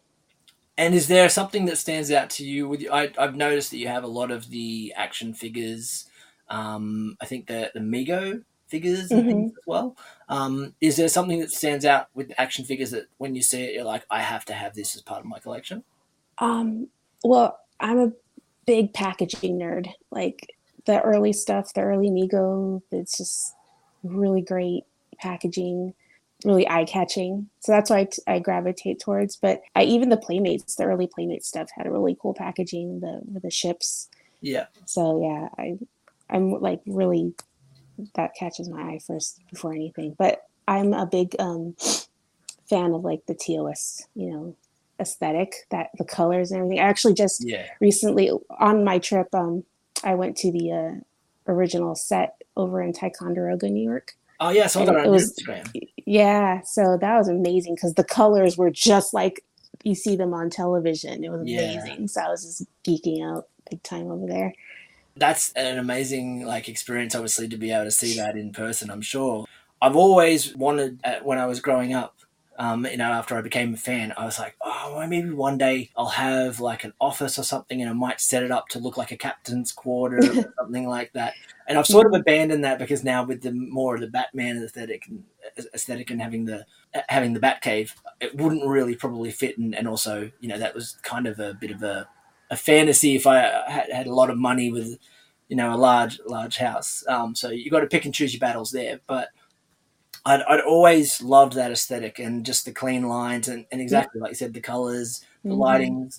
And 0.78 0.96
is 0.96 1.10
there 1.10 1.28
something 1.28 1.66
that 1.66 1.78
stands 1.78 2.10
out 2.12 2.30
to 2.32 2.46
you? 2.46 2.70
With 2.70 2.88
I, 2.90 3.12
have 3.18 3.36
noticed 3.36 3.72
that 3.72 3.78
you 3.80 3.90
have 3.90 4.06
a 4.06 4.08
lot 4.08 4.32
of 4.32 4.50
the 4.50 4.94
action 4.96 5.34
figures. 5.34 6.06
Um, 6.48 7.18
I 7.20 7.26
think 7.26 7.48
the 7.48 7.72
the 7.74 7.82
Mego 7.82 8.46
figures 8.70 9.12
and 9.12 9.22
mm-hmm. 9.22 9.30
things 9.30 9.52
as 9.52 9.64
well. 9.66 9.98
Um, 10.28 10.76
is 10.80 10.96
there 10.96 11.10
something 11.10 11.40
that 11.40 11.52
stands 11.52 11.86
out 11.86 12.08
with 12.14 12.32
action 12.38 12.66
figures 12.66 12.92
that 12.92 13.08
when 13.18 13.36
you 13.36 13.42
see 13.42 13.64
it, 13.64 13.74
you're 13.74 13.84
like, 13.84 14.06
I 14.10 14.22
have 14.22 14.46
to 14.46 14.54
have 14.54 14.76
this 14.76 14.96
as 14.96 15.02
part 15.02 15.22
of 15.22 15.26
my 15.26 15.40
collection? 15.40 15.84
Um, 16.38 16.88
well, 17.24 17.60
I'm 17.80 18.00
a 18.00 18.12
big 18.66 18.94
packaging 18.94 19.58
nerd. 19.60 19.88
Like 20.12 20.56
the 20.86 21.02
early 21.02 21.34
stuff, 21.34 21.74
the 21.74 21.82
early 21.82 22.10
Mego, 22.10 22.82
it's 22.92 23.18
just 23.18 23.54
really 24.04 24.42
great 24.42 24.86
packaging 25.18 25.94
really 26.46 26.68
eye 26.70 26.86
catching. 26.86 27.50
So 27.60 27.72
that's 27.72 27.90
why 27.90 28.00
I, 28.00 28.04
t- 28.06 28.22
I 28.28 28.40
gravitate 28.40 29.00
towards. 29.00 29.36
But 29.36 29.62
I, 29.76 29.84
even 29.84 30.10
the 30.10 30.18
Playmates, 30.18 30.76
the 30.76 30.86
early 30.86 31.08
Playmate 31.08 31.44
stuff 31.44 31.70
had 31.76 31.86
a 31.86 31.92
really 31.92 32.18
cool 32.20 32.34
packaging. 32.34 33.02
The 33.02 33.22
the 33.42 33.52
ships. 33.52 34.10
Yeah. 34.42 34.68
So 34.86 35.22
yeah, 35.22 35.50
I 35.58 35.78
I'm 36.30 36.52
like 36.52 36.82
really 36.86 37.34
that 38.16 38.36
catches 38.36 38.70
my 38.70 38.82
eye 38.82 39.00
first 39.06 39.42
before 39.52 39.74
anything. 39.74 40.16
But 40.18 40.44
I'm 40.68 40.94
a 40.94 41.06
big 41.06 41.36
um, 41.40 41.76
fan 42.70 42.94
of 42.94 43.04
like 43.04 43.26
the 43.26 43.34
TOS, 43.34 44.08
you 44.16 44.32
know, 44.32 44.56
aesthetic 45.00 45.54
that 45.72 45.90
the 45.98 46.06
colors 46.06 46.52
and 46.52 46.62
everything. 46.62 46.80
I 46.80 46.90
actually 46.90 47.14
just 47.14 47.46
yeah. 47.46 47.66
recently 47.80 48.32
on 48.60 48.84
my 48.84 49.00
trip, 49.00 49.34
um, 49.34 49.64
I 50.04 50.16
went 50.16 50.38
to 50.38 50.52
the 50.52 50.72
uh, 50.72 51.52
original 51.52 51.96
set 51.96 52.42
over 52.56 52.82
in 52.82 52.94
Ticonderoga, 52.94 53.70
New 53.70 53.84
York. 53.84 54.14
Oh 54.40 54.50
yeah, 54.50 54.68
so 54.68 54.84
it 54.84 55.10
was, 55.10 55.34
Instagram. 55.34 55.70
Yeah, 56.06 56.62
so 56.62 56.98
that 57.00 57.18
was 57.18 57.28
amazing 57.28 57.76
because 57.76 57.96
the 57.96 58.06
colors 58.06 58.58
were 58.58 58.72
just 58.72 59.14
like 59.14 59.44
you 59.84 59.96
see 59.96 60.16
them 60.16 60.34
on 60.34 60.50
television. 60.50 61.24
It 61.24 61.30
was 61.30 61.42
amazing. 61.42 62.08
So 62.08 62.22
I 62.22 62.30
was 62.30 62.44
just 62.44 62.66
geeking 62.84 63.24
out 63.24 63.48
big 63.70 63.84
time 63.84 64.12
over 64.12 64.28
there. 64.28 64.54
That's 65.20 65.52
an 65.54 65.78
amazing 65.78 66.46
like 66.46 66.70
experience, 66.70 67.16
obviously, 67.16 67.48
to 67.50 67.58
be 67.58 67.72
able 67.72 67.86
to 67.86 67.92
see 67.92 68.16
that 68.18 68.36
in 68.36 68.52
person. 68.52 68.90
I'm 68.90 69.02
sure. 69.02 69.46
I've 69.82 69.96
always 69.96 70.56
wanted, 70.56 71.00
uh, 71.04 71.20
when 71.24 71.38
I 71.38 71.46
was 71.46 71.62
growing 71.62 71.94
up, 71.94 72.16
um, 72.60 72.86
you 72.86 72.98
know, 72.98 73.06
after 73.06 73.38
I 73.38 73.42
became 73.42 73.74
a 73.74 73.78
fan, 73.78 74.14
I 74.18 74.26
was 74.26 74.38
like, 74.38 74.58
oh, 74.62 74.96
well, 74.98 75.08
maybe 75.08 75.30
one 75.30 75.58
day 75.58 75.90
I'll 75.96 76.08
have 76.10 76.60
like 76.60 76.84
an 76.84 76.92
office 77.00 77.40
or 77.40 77.44
something 77.44 77.80
and 77.82 77.90
I 77.90 77.94
might 77.94 78.20
set 78.20 78.44
it 78.44 78.52
up 78.52 78.68
to 78.70 78.80
look 78.80 78.98
like 78.98 79.12
a 79.12 79.18
captain's 79.18 79.72
quarter 79.72 80.18
or 80.18 80.54
something 80.60 80.86
like 80.86 81.14
that. 81.14 81.36
And 81.70 81.78
I've 81.78 81.88
sort 81.88 82.06
of 82.06 82.14
abandoned 82.14 82.66
that 82.66 82.78
because 82.78 83.02
now 83.02 83.24
with 83.24 83.42
the 83.42 83.54
more 83.54 83.96
of 83.96 84.02
the 84.02 84.08
Batman 84.08 84.62
aesthetic 84.62 85.08
and 85.08 85.24
aesthetic 85.74 86.10
and 86.12 86.22
having 86.22 86.44
the 86.44 86.66
having 87.08 87.34
the 87.34 87.40
Batcave, 87.40 87.94
it 88.20 88.36
wouldn't 88.36 88.68
really 88.68 88.96
probably 88.96 89.32
fit. 89.32 89.58
And, 89.58 89.74
and 89.74 89.88
also, 89.88 90.30
you 90.42 90.50
know, 90.50 90.58
that 90.58 90.76
was 90.76 90.98
kind 91.02 91.28
of 91.28 91.40
a 91.40 91.54
bit 91.54 91.72
of 91.72 91.82
a, 91.82 92.10
a 92.50 92.58
fantasy 92.58 93.16
if 93.16 93.28
I 93.28 93.40
had, 93.68 93.92
had 93.92 94.08
a 94.08 94.14
lot 94.14 94.30
of 94.30 94.38
money 94.38 94.72
with, 94.72 94.98
you 95.48 95.56
know, 95.56 95.74
a 95.74 95.78
large 95.78 96.20
large 96.26 96.58
house. 96.58 97.04
Um, 97.08 97.36
so 97.36 97.50
you 97.50 97.70
got 97.70 97.82
to 97.82 97.88
pick 97.88 98.06
and 98.06 98.14
choose 98.14 98.34
your 98.34 98.40
battles 98.40 98.72
there, 98.72 99.00
but 99.08 99.30
I'd, 100.26 100.42
I'd 100.44 100.62
always 100.62 101.22
loved 101.22 101.54
that 101.54 101.72
aesthetic 101.72 102.20
and 102.20 102.46
just 102.46 102.66
the 102.66 102.72
clean 102.72 103.08
lines 103.08 103.48
and, 103.48 103.66
and 103.72 103.82
exactly 103.82 104.20
like 104.20 104.32
you 104.32 104.36
said, 104.36 104.54
the 104.54 104.62
colors, 104.62 105.26
the 105.44 105.50
mm-hmm. 105.50 105.60
lighting, 105.60 106.12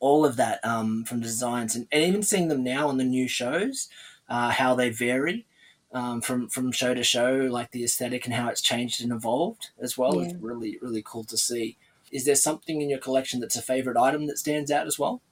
all 0.00 0.24
of 0.24 0.36
that 0.36 0.64
um, 0.64 1.04
from 1.04 1.20
designs 1.20 1.76
and, 1.76 1.86
and 1.92 2.02
even 2.02 2.22
seeing 2.22 2.48
them 2.48 2.64
now 2.64 2.88
on 2.88 2.98
the 2.98 3.04
new 3.04 3.28
shows, 3.28 3.88
uh, 4.28 4.50
how 4.50 4.74
they 4.74 4.90
vary 4.90 5.46
um, 5.92 6.20
from 6.20 6.48
from 6.48 6.72
show 6.72 6.94
to 6.94 7.04
show, 7.04 7.48
like 7.50 7.70
the 7.70 7.84
aesthetic 7.84 8.24
and 8.24 8.34
how 8.34 8.48
it's 8.48 8.62
changed 8.62 9.02
and 9.02 9.12
evolved 9.12 9.70
as 9.80 9.96
well. 9.98 10.16
Yeah. 10.16 10.24
It's 10.24 10.34
really 10.34 10.78
really 10.80 11.02
cool 11.04 11.24
to 11.24 11.36
see. 11.36 11.76
Is 12.10 12.24
there 12.24 12.34
something 12.34 12.80
in 12.82 12.90
your 12.90 12.98
collection 12.98 13.40
that's 13.40 13.56
a 13.56 13.62
favorite 13.62 13.96
item 13.96 14.26
that 14.26 14.38
stands 14.38 14.70
out 14.70 14.86
as 14.86 14.98
well? 14.98 15.22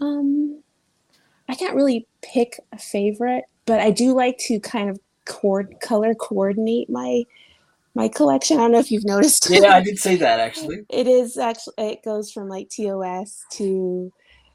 Um, 0.00 0.62
I 1.48 1.54
can't 1.54 1.74
really 1.74 2.06
pick 2.22 2.60
a 2.72 2.78
favorite, 2.78 3.44
but 3.66 3.80
I 3.80 3.90
do 3.90 4.14
like 4.14 4.38
to 4.38 4.60
kind 4.60 4.90
of 4.90 5.00
cord 5.26 5.76
color 5.80 6.14
coordinate 6.14 6.88
my 6.88 7.24
my 7.94 8.08
collection. 8.08 8.58
I 8.58 8.60
don't 8.60 8.72
know 8.72 8.78
if 8.78 8.90
you've 8.90 9.04
noticed. 9.04 9.48
Yeah, 9.50 9.74
I 9.74 9.82
did 9.82 9.98
say 9.98 10.16
that 10.16 10.40
actually. 10.48 10.84
It 10.88 11.06
is 11.06 11.36
actually 11.36 11.74
it 11.78 12.04
goes 12.04 12.30
from 12.30 12.48
like 12.48 12.68
TOS 12.68 13.44
to 13.52 14.12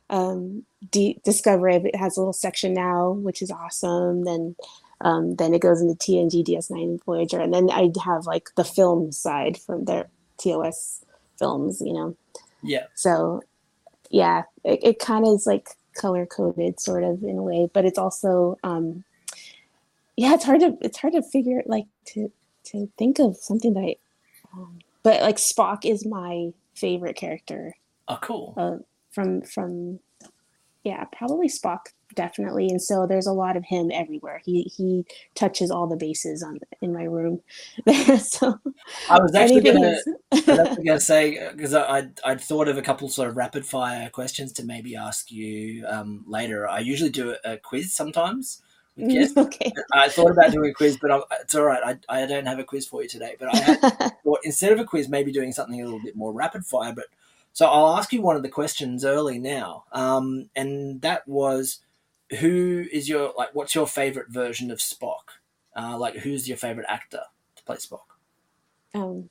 um, 0.10 0.64
D- 0.92 1.20
Discovery. 1.24 1.76
It 1.76 1.96
has 1.96 2.16
a 2.16 2.22
little 2.22 2.34
section 2.34 2.74
now, 2.74 3.12
which 3.12 3.42
is 3.42 3.52
awesome. 3.52 4.24
Then 4.24 4.56
um, 5.02 5.36
then 5.36 5.54
it 5.54 5.62
goes 5.62 5.82
into 5.82 5.96
TNG, 5.96 6.46
DS9, 6.46 6.72
and 6.72 7.04
Voyager, 7.04 7.40
and 7.40 7.54
then 7.54 7.70
I 7.70 7.92
have 8.04 8.26
like 8.26 8.50
the 8.56 8.64
film 8.64 9.12
side 9.12 9.58
from 9.58 9.86
their 9.86 10.08
TOS 10.38 11.04
films. 11.38 11.82
You 11.82 11.94
know. 11.94 12.18
Yeah. 12.62 12.86
So, 12.96 13.44
yeah, 14.14 14.44
it, 14.64 14.80
it 14.84 15.00
kind 15.00 15.26
of 15.26 15.34
is 15.34 15.48
like 15.48 15.70
color 15.96 16.28
coded, 16.28 16.80
sort 16.80 17.04
of 17.04 17.24
in 17.24 17.40
a 17.40 17.42
way, 17.42 17.68
but 17.74 17.84
it's 17.84 17.98
also 17.98 18.60
um, 18.64 19.04
yeah, 20.16 20.36
it's 20.36 20.46
hard 20.46 20.60
to 20.60 20.78
it's 20.82 21.00
hard 21.00 21.14
to 21.14 21.24
figure 21.24 21.64
like 21.66 21.88
to 22.06 22.32
to 22.66 22.88
think 22.96 23.20
of 23.20 23.36
something 23.36 23.74
that 23.74 23.80
I, 23.82 23.96
um, 24.54 24.80
but 25.02 25.22
like 25.24 25.38
Spock 25.38 25.84
is 25.84 26.06
my 26.06 26.54
favorite 26.76 27.16
character. 27.16 27.76
Oh, 28.08 28.20
cool. 28.22 28.54
Uh, 28.56 28.78
from 29.12 29.42
from 29.42 30.00
yeah, 30.84 31.06
probably 31.06 31.50
Spock 31.50 31.88
definitely. 32.14 32.70
And 32.70 32.82
so 32.82 33.06
there's 33.08 33.28
a 33.28 33.34
lot 33.34 33.58
of 33.58 33.66
him 33.66 33.92
everywhere. 33.94 34.42
He 34.44 34.64
he 34.76 35.06
touches 35.36 35.72
all 35.72 35.88
the 35.88 35.96
bases 35.96 36.44
on 36.44 36.60
in 36.82 36.94
my 36.94 37.04
room. 37.04 37.42
so 38.20 38.60
I 39.10 39.20
was 39.20 39.36
actually 39.36 39.62
going 39.62 40.00
to 40.32 41.00
say 41.00 41.50
because 41.52 41.74
I 41.74 42.10
I'd 42.24 42.42
thought 42.42 42.68
of 42.68 42.78
a 42.78 42.82
couple 42.82 43.10
sort 43.10 43.30
of 43.30 43.38
rapid 43.38 43.66
fire 43.66 44.10
questions 44.10 44.54
to 44.54 44.66
maybe 44.66 44.96
ask 44.96 45.32
you 45.32 45.86
um, 45.88 46.24
later. 46.28 46.68
I 46.68 46.80
usually 46.80 47.10
do 47.10 47.36
a, 47.44 47.54
a 47.54 47.58
quiz 47.58 47.94
sometimes. 47.94 48.62
Yes. 48.96 49.36
Okay. 49.36 49.72
I 49.94 50.10
thought 50.10 50.32
about 50.32 50.52
doing 50.52 50.70
a 50.70 50.74
quiz, 50.74 50.98
but 51.02 51.12
I'm, 51.12 51.24
it's 51.42 51.56
all 51.56 51.64
right. 51.64 52.00
I, 52.10 52.24
I 52.24 52.26
don't 52.26 52.46
have 52.46 52.60
a 52.60 52.64
quiz 52.64 52.86
for 52.86 53.02
you 53.02 53.10
today. 53.10 53.36
But 53.40 53.54
I 53.54 53.58
had, 53.58 53.80
thought 54.24 54.40
instead 54.44 54.72
of 54.72 54.80
a 54.80 54.86
quiz, 54.86 55.10
maybe 55.10 55.32
doing 55.32 55.52
something 55.52 55.82
a 55.82 55.84
little 55.84 56.02
bit 56.02 56.16
more 56.16 56.32
rapid 56.32 56.66
fire. 56.66 56.94
But 56.94 57.06
so 57.54 57.68
I'll 57.68 57.98
ask 57.98 58.12
you 58.12 58.22
one 58.22 58.36
of 58.36 58.44
the 58.44 58.50
questions 58.50 59.06
early 59.06 59.40
now, 59.40 59.86
um, 59.92 60.50
and 60.56 61.02
that 61.02 61.28
was, 61.28 61.80
who 62.40 62.86
is 62.92 63.10
your 63.10 63.34
like? 63.38 63.54
What's 63.54 63.76
your 63.76 63.88
favorite 63.88 64.30
version 64.30 64.72
of 64.72 64.80
Spock? 64.80 65.40
Uh, 65.76 65.98
like, 65.98 66.18
who's 66.18 66.48
your 66.48 66.58
favorite 66.58 66.86
actor 66.90 67.24
to 67.56 67.64
play 67.64 67.78
Spock? 67.78 68.14
Um, 68.94 69.30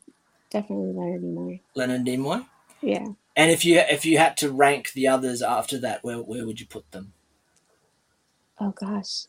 definitely 0.50 0.92
Leonard 0.92 1.23
Nimoy. 1.23 1.61
Leonard 1.75 2.04
Nimoy. 2.04 2.47
Yeah. 2.80 3.06
And 3.37 3.50
if 3.50 3.64
you 3.64 3.78
if 3.78 4.04
you 4.04 4.18
had 4.18 4.37
to 4.38 4.50
rank 4.50 4.92
the 4.92 5.09
others 5.09 5.40
after 5.40 5.78
that, 5.78 6.04
where 6.04 6.18
where 6.18 6.44
would 6.44 6.61
you 6.61 6.66
put 6.66 6.90
them? 6.90 7.12
Oh 8.61 8.71
gosh, 8.71 9.26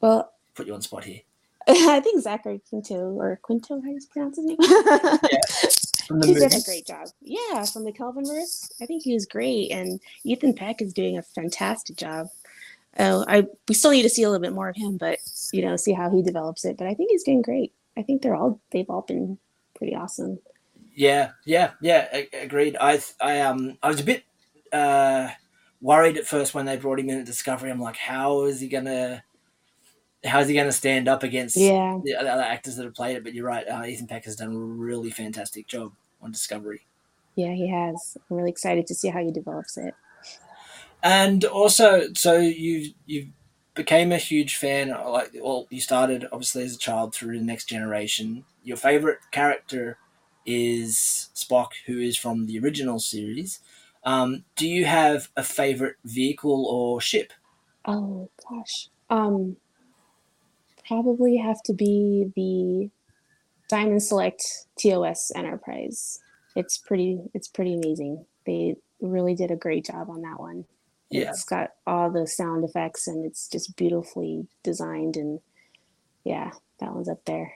well, 0.00 0.32
put 0.54 0.66
you 0.66 0.74
on 0.74 0.82
spot 0.82 1.04
here. 1.04 1.20
I 1.68 2.00
think 2.00 2.22
Zachary 2.22 2.60
Quinto 2.68 3.10
or 3.12 3.38
Quinto, 3.42 3.76
how 3.76 3.88
do 3.88 3.90
you 3.90 4.00
pronounce 4.10 4.36
his 4.36 4.44
name? 4.46 4.56
yeah, 4.60 6.26
he 6.26 6.34
did 6.34 6.54
a 6.54 6.62
great 6.64 6.86
job. 6.86 7.08
Yeah, 7.20 7.64
from 7.64 7.84
the 7.84 7.92
Kelvinverse, 7.92 8.70
I 8.80 8.86
think 8.86 9.02
he 9.02 9.14
was 9.14 9.26
great, 9.26 9.70
and 9.70 10.00
Ethan 10.24 10.54
Peck 10.54 10.82
is 10.82 10.92
doing 10.92 11.18
a 11.18 11.22
fantastic 11.22 11.96
job. 11.96 12.28
Oh, 12.98 13.24
I 13.26 13.46
we 13.68 13.74
still 13.74 13.90
need 13.90 14.02
to 14.02 14.08
see 14.08 14.22
a 14.22 14.30
little 14.30 14.42
bit 14.42 14.52
more 14.52 14.68
of 14.68 14.76
him, 14.76 14.96
but 14.96 15.18
you 15.52 15.62
know, 15.62 15.76
see 15.76 15.92
how 15.92 16.10
he 16.10 16.22
develops 16.22 16.64
it. 16.64 16.76
But 16.76 16.86
I 16.86 16.94
think 16.94 17.10
he's 17.10 17.24
doing 17.24 17.42
great. 17.42 17.72
I 17.96 18.02
think 18.02 18.22
they're 18.22 18.36
all 18.36 18.60
they've 18.70 18.88
all 18.88 19.02
been 19.02 19.38
pretty 19.76 19.94
awesome. 19.94 20.38
Yeah, 20.94 21.32
yeah, 21.44 21.72
yeah. 21.80 22.22
Agreed. 22.32 22.76
I 22.80 23.00
I 23.20 23.40
um 23.40 23.78
I 23.82 23.88
was 23.88 24.00
a 24.00 24.04
bit 24.04 24.24
uh 24.72 25.30
worried 25.80 26.16
at 26.16 26.26
first 26.26 26.54
when 26.54 26.66
they 26.66 26.76
brought 26.76 27.00
him 27.00 27.10
in 27.10 27.20
at 27.20 27.26
Discovery. 27.26 27.70
I'm 27.70 27.80
like, 27.80 27.96
how 27.96 28.44
is 28.44 28.60
he 28.60 28.68
gonna 28.68 29.24
how's 30.24 30.48
he 30.48 30.54
going 30.54 30.66
to 30.66 30.72
stand 30.72 31.08
up 31.08 31.22
against 31.22 31.56
yeah. 31.56 31.98
the 32.02 32.14
other 32.14 32.42
actors 32.42 32.76
that 32.76 32.84
have 32.84 32.94
played 32.94 33.16
it? 33.16 33.24
But 33.24 33.34
you're 33.34 33.46
right, 33.46 33.66
uh, 33.68 33.84
Ethan 33.84 34.06
Peck 34.06 34.24
has 34.24 34.36
done 34.36 34.54
a 34.54 34.58
really 34.58 35.10
fantastic 35.10 35.66
job 35.66 35.92
on 36.22 36.32
Discovery. 36.32 36.86
Yeah, 37.36 37.52
he 37.52 37.68
has. 37.68 38.16
I'm 38.30 38.36
really 38.36 38.50
excited 38.50 38.86
to 38.86 38.94
see 38.94 39.08
how 39.08 39.20
he 39.20 39.30
develops 39.30 39.76
it. 39.76 39.94
And 41.04 41.44
also, 41.44 42.12
so 42.14 42.38
you 42.38 42.94
you 43.06 43.28
became 43.74 44.10
a 44.12 44.18
huge 44.18 44.56
fan. 44.56 44.88
Like, 44.88 45.32
well, 45.40 45.66
you 45.70 45.80
started 45.80 46.26
obviously 46.32 46.64
as 46.64 46.76
a 46.76 46.78
child 46.78 47.14
through 47.14 47.38
the 47.38 47.44
Next 47.44 47.66
Generation. 47.66 48.46
Your 48.64 48.78
favorite 48.78 49.18
character 49.30 49.98
is 50.46 51.30
Spock, 51.34 51.72
who 51.86 51.98
is 51.98 52.16
from 52.16 52.46
the 52.46 52.58
original 52.58 53.00
series. 53.00 53.60
Um, 54.04 54.44
do 54.56 54.66
you 54.68 54.86
have 54.86 55.30
a 55.36 55.44
favorite 55.44 55.96
vehicle 56.04 56.66
or 56.66 57.00
ship? 57.02 57.34
Oh 57.86 58.30
gosh, 58.48 58.88
um, 59.10 59.58
probably 60.88 61.36
have 61.36 61.62
to 61.64 61.74
be 61.74 62.32
the 62.36 62.90
Diamond 63.68 64.02
Select 64.02 64.66
TOS 64.78 65.32
Enterprise. 65.34 66.20
It's 66.56 66.78
pretty 66.78 67.20
it's 67.34 67.48
pretty 67.48 67.74
amazing. 67.74 68.26
They 68.46 68.76
really 69.00 69.34
did 69.34 69.50
a 69.50 69.56
great 69.56 69.86
job 69.86 70.10
on 70.10 70.22
that 70.22 70.40
one. 70.40 70.66
Yeah. 71.14 71.30
It's 71.30 71.44
got 71.44 71.70
all 71.86 72.10
the 72.10 72.26
sound 72.26 72.64
effects 72.64 73.06
and 73.06 73.24
it's 73.24 73.48
just 73.48 73.76
beautifully 73.76 74.46
designed 74.62 75.16
and 75.16 75.40
yeah, 76.24 76.52
that 76.80 76.94
one's 76.94 77.08
up 77.08 77.24
there. 77.24 77.52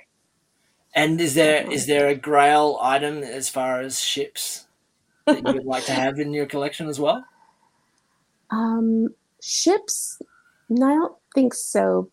And 0.94 1.20
is 1.20 1.34
there 1.34 1.70
is 1.70 1.86
there 1.86 2.08
a 2.08 2.14
grail 2.14 2.78
item 2.80 3.22
as 3.22 3.48
far 3.48 3.80
as 3.80 4.00
ships 4.00 4.66
that 5.26 5.46
you 5.46 5.52
would 5.52 5.64
like 5.64 5.84
to 5.86 5.92
have 5.92 6.18
in 6.18 6.32
your 6.32 6.46
collection 6.46 6.88
as 6.88 6.98
well? 6.98 7.24
Um 8.50 9.08
ships 9.42 10.20
no, 10.68 10.86
I 10.86 10.94
don't 10.94 11.16
think 11.34 11.54
so, 11.54 12.10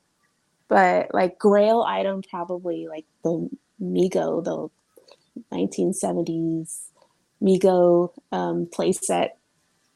but 0.67 1.13
like 1.13 1.37
grail 1.37 1.81
item 1.81 2.21
probably 2.29 2.87
like 2.87 3.05
the 3.23 3.49
Mego, 3.81 4.43
the 4.43 4.69
1970s 5.53 6.89
Mego 7.41 8.11
um, 8.31 8.67
playset. 8.67 9.29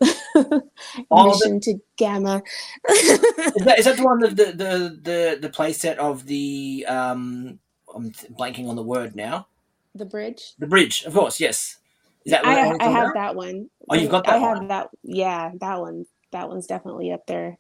Mission 1.12 1.60
to 1.62 1.80
Gamma. 1.98 2.42
is, 2.90 3.20
that, 3.66 3.76
is 3.80 3.86
that 3.86 3.98
the 3.98 4.04
one 4.04 4.20
the 4.20 4.28
the 4.30 4.46
the 4.46 5.00
the, 5.02 5.38
the 5.42 5.50
playset 5.50 5.98
of 5.98 6.26
the 6.26 6.86
um 6.88 7.60
I'm 7.94 8.12
blanking 8.12 8.70
on 8.70 8.76
the 8.76 8.84
word 8.84 9.16
now. 9.16 9.48
The 9.96 10.06
bridge. 10.06 10.54
The 10.60 10.68
bridge, 10.68 11.04
of 11.04 11.14
course, 11.14 11.40
yes. 11.40 11.78
Is 12.26 12.32
that 12.32 12.46
I, 12.46 12.76
I 12.80 12.90
have 12.92 13.14
that 13.16 13.36
one. 13.36 13.70
Oh, 13.90 13.96
you've 13.96 14.12
got 14.12 14.26
that. 14.26 14.36
I 14.36 14.40
one. 14.40 14.58
have 14.58 14.68
that. 14.70 14.90
Yeah, 15.04 15.52
that 15.60 15.80
one. 15.80 16.06
That 16.32 16.48
one's 16.48 16.68
definitely 16.68 17.12
up 17.12 17.26
there 17.26 17.58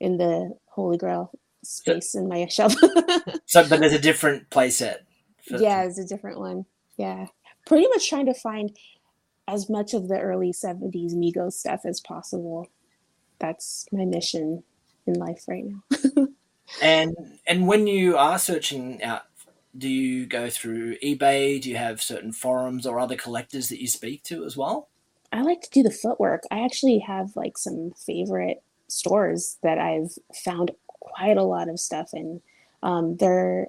in 0.00 0.18
the 0.18 0.52
Holy 0.66 0.98
Grail 0.98 1.30
space 1.64 2.14
in 2.14 2.28
my 2.28 2.46
shelf. 2.50 2.74
so, 3.46 3.66
but 3.68 3.80
there's 3.80 3.92
a 3.92 3.98
different 3.98 4.50
playset. 4.50 4.98
Yeah, 5.48 5.84
it's 5.84 5.98
a 5.98 6.06
different 6.06 6.38
one. 6.38 6.66
Yeah, 6.96 7.26
pretty 7.66 7.88
much 7.88 8.08
trying 8.08 8.26
to 8.26 8.34
find 8.34 8.76
as 9.48 9.68
much 9.68 9.94
of 9.94 10.08
the 10.08 10.20
early 10.20 10.52
'70s 10.52 11.14
Mego 11.14 11.52
stuff 11.52 11.84
as 11.84 12.00
possible. 12.00 12.68
That's 13.38 13.86
my 13.92 14.04
mission 14.04 14.62
in 15.06 15.14
life 15.14 15.44
right 15.48 15.64
now. 15.64 16.26
and 16.82 17.16
and 17.46 17.66
when 17.66 17.86
you 17.86 18.16
are 18.16 18.38
searching 18.38 19.02
out, 19.02 19.22
do 19.76 19.88
you 19.88 20.26
go 20.26 20.50
through 20.50 20.96
eBay? 20.98 21.60
Do 21.60 21.70
you 21.70 21.76
have 21.76 22.02
certain 22.02 22.32
forums 22.32 22.86
or 22.86 23.00
other 23.00 23.16
collectors 23.16 23.68
that 23.68 23.80
you 23.80 23.88
speak 23.88 24.22
to 24.24 24.44
as 24.44 24.56
well? 24.56 24.88
I 25.32 25.42
like 25.42 25.62
to 25.62 25.70
do 25.70 25.82
the 25.82 25.90
footwork. 25.90 26.42
I 26.50 26.64
actually 26.64 26.98
have 26.98 27.34
like 27.36 27.56
some 27.56 27.92
favorite 27.92 28.62
stores 28.88 29.56
that 29.62 29.78
I've 29.78 30.12
found 30.44 30.72
quite 31.00 31.38
a 31.38 31.42
lot 31.42 31.68
of 31.68 31.80
stuff 31.80 32.10
in. 32.12 32.42
um, 32.82 33.16
they're 33.16 33.68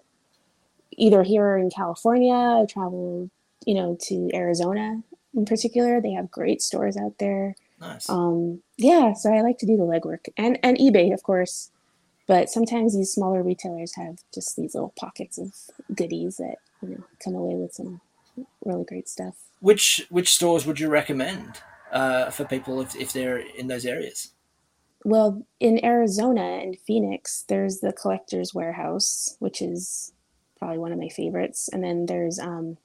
either 0.97 1.23
here 1.23 1.57
in 1.57 1.69
California. 1.69 2.33
I 2.33 2.65
traveled, 2.67 3.29
you 3.65 3.73
know, 3.73 3.97
to 4.01 4.29
Arizona 4.33 5.01
in 5.33 5.45
particular. 5.45 6.01
They 6.01 6.11
have 6.11 6.31
great 6.31 6.61
stores 6.61 6.97
out 6.97 7.17
there. 7.19 7.55
Nice. 7.79 8.09
Um, 8.09 8.61
yeah, 8.77 9.13
so 9.13 9.33
I 9.33 9.41
like 9.41 9.57
to 9.59 9.65
do 9.65 9.77
the 9.77 9.83
legwork 9.83 10.29
and 10.37 10.57
and 10.63 10.77
eBay, 10.77 11.13
of 11.13 11.23
course. 11.23 11.71
But 12.25 12.49
sometimes 12.49 12.95
these 12.95 13.11
smaller 13.11 13.43
retailers 13.43 13.95
have 13.95 14.19
just 14.33 14.55
these 14.55 14.73
little 14.73 14.93
pockets 14.97 15.37
of 15.37 15.53
goodies 15.93 16.37
that 16.37 16.55
you 16.81 16.89
know 16.89 17.03
come 17.23 17.35
away 17.35 17.55
with 17.55 17.73
some 17.73 18.01
really 18.63 18.85
great 18.85 19.09
stuff. 19.09 19.35
Which 19.59 20.05
which 20.09 20.33
stores 20.33 20.65
would 20.65 20.79
you 20.79 20.89
recommend 20.89 21.61
uh, 21.91 22.31
for 22.31 22.45
people 22.45 22.81
if, 22.81 22.95
if 22.95 23.13
they're 23.13 23.37
in 23.37 23.67
those 23.67 23.85
areas? 23.85 24.31
Well, 25.05 25.45
in 25.59 25.83
Arizona 25.83 26.59
and 26.61 26.79
Phoenix, 26.79 27.43
there's 27.49 27.79
the 27.79 27.91
Collector's 27.91 28.53
Warehouse, 28.53 29.35
which 29.39 29.61
is 29.61 30.13
probably 30.57 30.77
one 30.77 30.93
of 30.93 30.99
my 30.99 31.09
favorites. 31.09 31.69
And 31.71 31.83
then 31.83 32.05
there's 32.05 32.39
um, 32.39 32.77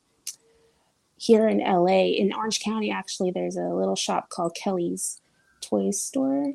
here 1.19 1.49
in 1.49 1.59
LA, 1.59 2.07
in 2.17 2.33
Orange 2.33 2.61
County, 2.61 2.91
actually, 2.91 3.33
there's 3.33 3.57
a 3.57 3.69
little 3.69 3.97
shop 3.97 4.31
called 4.31 4.55
Kelly's 4.55 5.21
Toy 5.61 5.91
Stop. 5.91 6.55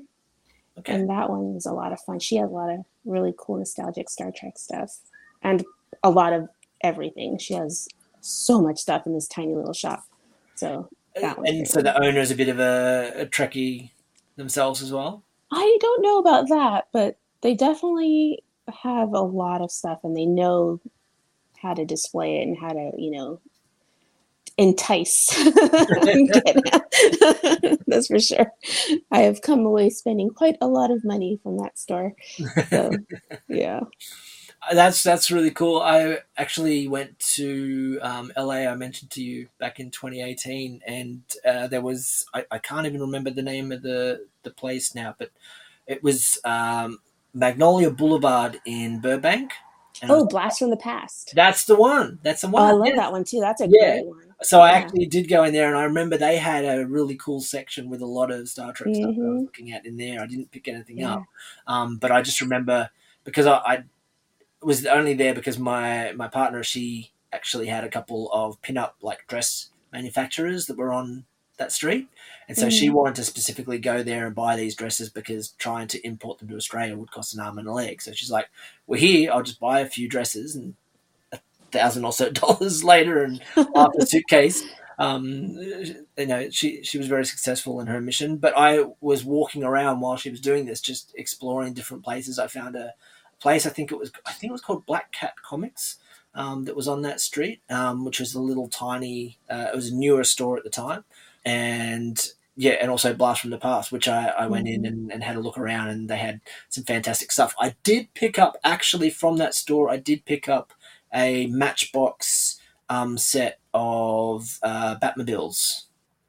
Okay. 0.79 0.93
And 0.93 1.09
that 1.09 1.29
one 1.29 1.53
is 1.55 1.67
a 1.67 1.73
lot 1.73 1.91
of 1.91 1.99
fun. 2.01 2.19
She 2.19 2.37
has 2.37 2.49
a 2.49 2.53
lot 2.53 2.71
of 2.71 2.79
really 3.05 3.33
cool 3.37 3.57
nostalgic 3.57 4.09
Star 4.09 4.31
Trek 4.35 4.57
stuff 4.57 4.97
and 5.43 5.63
a 6.03 6.09
lot 6.09 6.33
of 6.33 6.49
everything. 6.81 7.37
She 7.37 7.53
has 7.53 7.87
so 8.21 8.59
much 8.59 8.79
stuff 8.79 9.05
in 9.05 9.13
this 9.13 9.27
tiny 9.27 9.53
little 9.53 9.73
shop. 9.73 10.05
So 10.55 10.89
that 11.15 11.37
And 11.39 11.67
so 11.67 11.81
the 11.81 11.95
owner 12.01 12.19
is 12.19 12.31
a 12.31 12.35
bit 12.35 12.49
of 12.49 12.59
a, 12.59 13.11
a 13.17 13.25
Trekkie 13.25 13.91
themselves 14.35 14.81
as 14.81 14.91
well? 14.91 15.23
I 15.51 15.77
don't 15.79 16.01
know 16.01 16.17
about 16.17 16.49
that, 16.49 16.87
but 16.91 17.17
they 17.41 17.53
definitely 17.53 18.43
have 18.81 19.13
a 19.13 19.21
lot 19.21 19.61
of 19.61 19.71
stuff 19.71 19.99
and 20.03 20.15
they 20.15 20.25
know 20.25 20.79
how 21.57 21.73
to 21.73 21.85
display 21.85 22.39
it 22.39 22.47
and 22.47 22.57
how 22.57 22.69
to, 22.69 22.91
you 22.97 23.11
know, 23.11 23.39
entice. 24.57 25.29
That's 27.87 28.07
for 28.07 28.19
sure. 28.19 28.51
I 29.11 29.19
have 29.21 29.41
come 29.41 29.65
away 29.65 29.89
spending 29.89 30.29
quite 30.29 30.57
a 30.61 30.67
lot 30.67 30.91
of 30.91 31.03
money 31.03 31.39
from 31.43 31.57
that 31.57 31.77
store. 31.77 32.13
So, 32.69 32.91
yeah. 33.47 33.81
That's 34.71 35.03
that's 35.03 35.29
really 35.29 35.51
cool. 35.51 35.81
I 35.81 36.19
actually 36.37 36.87
went 36.87 37.19
to 37.35 37.99
um, 38.01 38.31
LA. 38.37 38.65
I 38.65 38.73
mentioned 38.75 39.11
to 39.11 39.21
you 39.21 39.49
back 39.59 39.81
in 39.81 39.91
2018, 39.91 40.79
and 40.87 41.21
uh, 41.45 41.67
there 41.67 41.81
was 41.81 42.25
I, 42.33 42.45
I 42.49 42.59
can't 42.59 42.85
even 42.85 43.01
remember 43.01 43.29
the 43.29 43.41
name 43.41 43.73
of 43.73 43.81
the 43.81 44.25
the 44.43 44.51
place 44.51 44.95
now, 44.95 45.15
but 45.19 45.31
it 45.85 46.01
was 46.01 46.39
um, 46.45 46.99
Magnolia 47.33 47.91
Boulevard 47.91 48.61
in 48.65 49.01
Burbank, 49.01 49.51
And 50.01 50.09
Oh, 50.09 50.19
was- 50.23 50.27
Blast 50.29 50.59
from 50.59 50.69
the 50.69 50.77
Past. 50.77 51.33
that's 51.35 51.65
the 51.65 51.75
one. 51.75 52.19
That's 52.23 52.43
the 52.43 52.47
Oh, 52.47 52.51
one. 52.51 52.63
I 52.63 52.71
love 52.71 52.87
yeah. 52.87 52.95
that 52.95 53.11
one 53.11 53.25
too. 53.25 53.41
That's 53.41 53.59
a 53.59 53.67
Yeah. 53.69 53.95
great 53.95 54.05
one. 54.05 54.32
So 54.43 54.59
I 54.61 54.71
actually 54.71 55.05
did 55.05 55.29
go 55.29 55.43
in 55.45 55.53
there, 55.53 55.69
and 55.69 55.77
I 55.77 55.83
remember 55.85 56.17
they 56.17 56.37
had 56.37 56.65
a 56.65 56.85
really 56.85 57.15
cool 57.15 57.39
section 57.41 57.89
with 57.89 58.01
a 58.01 58.05
lot 58.05 58.29
of 58.29 58.49
Star 58.49 58.73
Trek 58.73 58.93
stuff 58.95 59.15
I 59.23 59.29
was 59.29 59.39
Mhm. 59.39 59.45
looking 59.45 59.71
at 59.71 59.85
in 59.85 59.95
there. 59.97 60.21
I 60.21 60.27
didn't 60.27 60.51
pick 60.51 60.67
anything 60.67 61.01
Yeah. 61.01 61.03
up, 61.03 61.27
um, 61.67 61.97
but 61.97 62.11
I 62.11 62.21
just 62.21 62.41
remember 62.41 62.89
because 63.23 63.47
I, 63.47 63.55
I 63.57 63.83
was 64.61 64.85
only 64.85 65.13
there 65.15 65.33
because 65.35 65.59
my 65.59 66.13
my 66.13 66.27
partner 66.27 66.63
she 66.63 67.11
actually 67.33 67.67
had 67.67 67.83
a 67.83 67.89
couple 67.89 68.31
of 68.33 68.61
pin-up 68.61 68.97
like 69.01 69.27
dress 69.27 69.69
manufacturers 69.93 70.67
that 70.67 70.77
were 70.77 70.93
on 70.93 71.25
that 71.57 71.71
street, 71.71 72.09
and 72.47 72.57
so 72.57 72.69
she 72.69 72.89
Mhm. 72.89 72.93
wanted 72.93 73.15
to 73.15 73.23
specifically 73.25 73.79
go 73.79 74.03
there 74.03 74.25
and 74.27 74.35
buy 74.35 74.55
these 74.57 74.75
dresses 74.75 75.09
because 75.09 75.51
trying 75.59 75.87
to 75.89 76.05
import 76.07 76.39
them 76.39 76.49
to 76.49 76.55
Australia 76.57 76.97
would 76.97 77.11
cost 77.11 77.33
an 77.35 77.41
arm 77.41 77.57
and 77.59 77.67
a 77.67 77.73
leg. 77.73 78.01
So 78.01 78.11
she's 78.13 78.31
like, 78.31 78.49
"We're 78.87 78.99
here. 78.99 79.31
I'll 79.31 79.43
just 79.43 79.59
buy 79.59 79.79
a 79.81 79.89
few 79.89 80.07
dresses 80.09 80.55
and." 80.55 80.75
Thousand 81.73 82.05
or 82.05 82.13
so 82.13 82.29
dollars 82.43 82.83
later, 82.83 83.23
and 83.23 83.41
half 83.75 83.91
a 83.99 84.05
suitcase. 84.05 84.63
Um, 84.99 85.57
you 86.17 86.25
know, 86.27 86.49
she 86.49 86.83
she 86.83 86.97
was 86.97 87.07
very 87.07 87.25
successful 87.25 87.79
in 87.79 87.87
her 87.87 87.99
mission. 87.99 88.37
But 88.37 88.53
I 88.55 88.85
was 89.01 89.25
walking 89.25 89.63
around 89.63 89.99
while 89.99 90.17
she 90.17 90.29
was 90.29 90.39
doing 90.39 90.65
this, 90.65 90.79
just 90.79 91.13
exploring 91.15 91.73
different 91.73 92.03
places. 92.03 92.39
I 92.39 92.47
found 92.47 92.75
a 92.75 92.93
place. 93.39 93.65
I 93.65 93.69
think 93.69 93.91
it 93.91 93.97
was 93.97 94.11
I 94.25 94.31
think 94.33 94.51
it 94.51 94.53
was 94.53 94.61
called 94.61 94.85
Black 94.85 95.11
Cat 95.11 95.33
Comics. 95.43 95.97
Um, 96.35 96.65
that 96.65 96.75
was 96.75 96.87
on 96.87 97.03
that 97.03 97.21
street, 97.21 97.61
um, 97.69 98.05
which 98.05 98.19
was 98.19 98.33
a 98.33 98.41
little 98.41 98.67
tiny. 98.67 99.37
Uh, 99.47 99.67
it 99.71 99.75
was 99.75 99.89
a 99.89 99.95
newer 99.95 100.23
store 100.23 100.57
at 100.57 100.63
the 100.63 100.69
time, 100.71 101.03
and 101.45 102.27
yeah, 102.55 102.73
and 102.73 102.91
also 102.91 103.13
Blast 103.13 103.41
from 103.41 103.49
the 103.49 103.57
Past, 103.57 103.91
which 103.91 104.07
I, 104.07 104.27
I 104.27 104.47
went 104.47 104.67
in 104.67 104.85
and, 104.85 105.11
and 105.11 105.23
had 105.23 105.35
a 105.35 105.39
look 105.39 105.57
around, 105.57 105.89
and 105.89 106.09
they 106.09 106.17
had 106.17 106.41
some 106.69 106.83
fantastic 106.83 107.31
stuff. 107.31 107.55
I 107.59 107.75
did 107.83 108.13
pick 108.13 108.37
up 108.37 108.57
actually 108.63 109.09
from 109.09 109.37
that 109.37 109.55
store. 109.55 109.89
I 109.89 109.97
did 109.97 110.25
pick 110.25 110.47
up 110.47 110.73
a 111.13 111.47
Matchbox 111.47 112.59
um, 112.89 113.17
set 113.17 113.59
of 113.73 114.59
uh, 114.63 114.95
Batmobiles. 115.01 115.83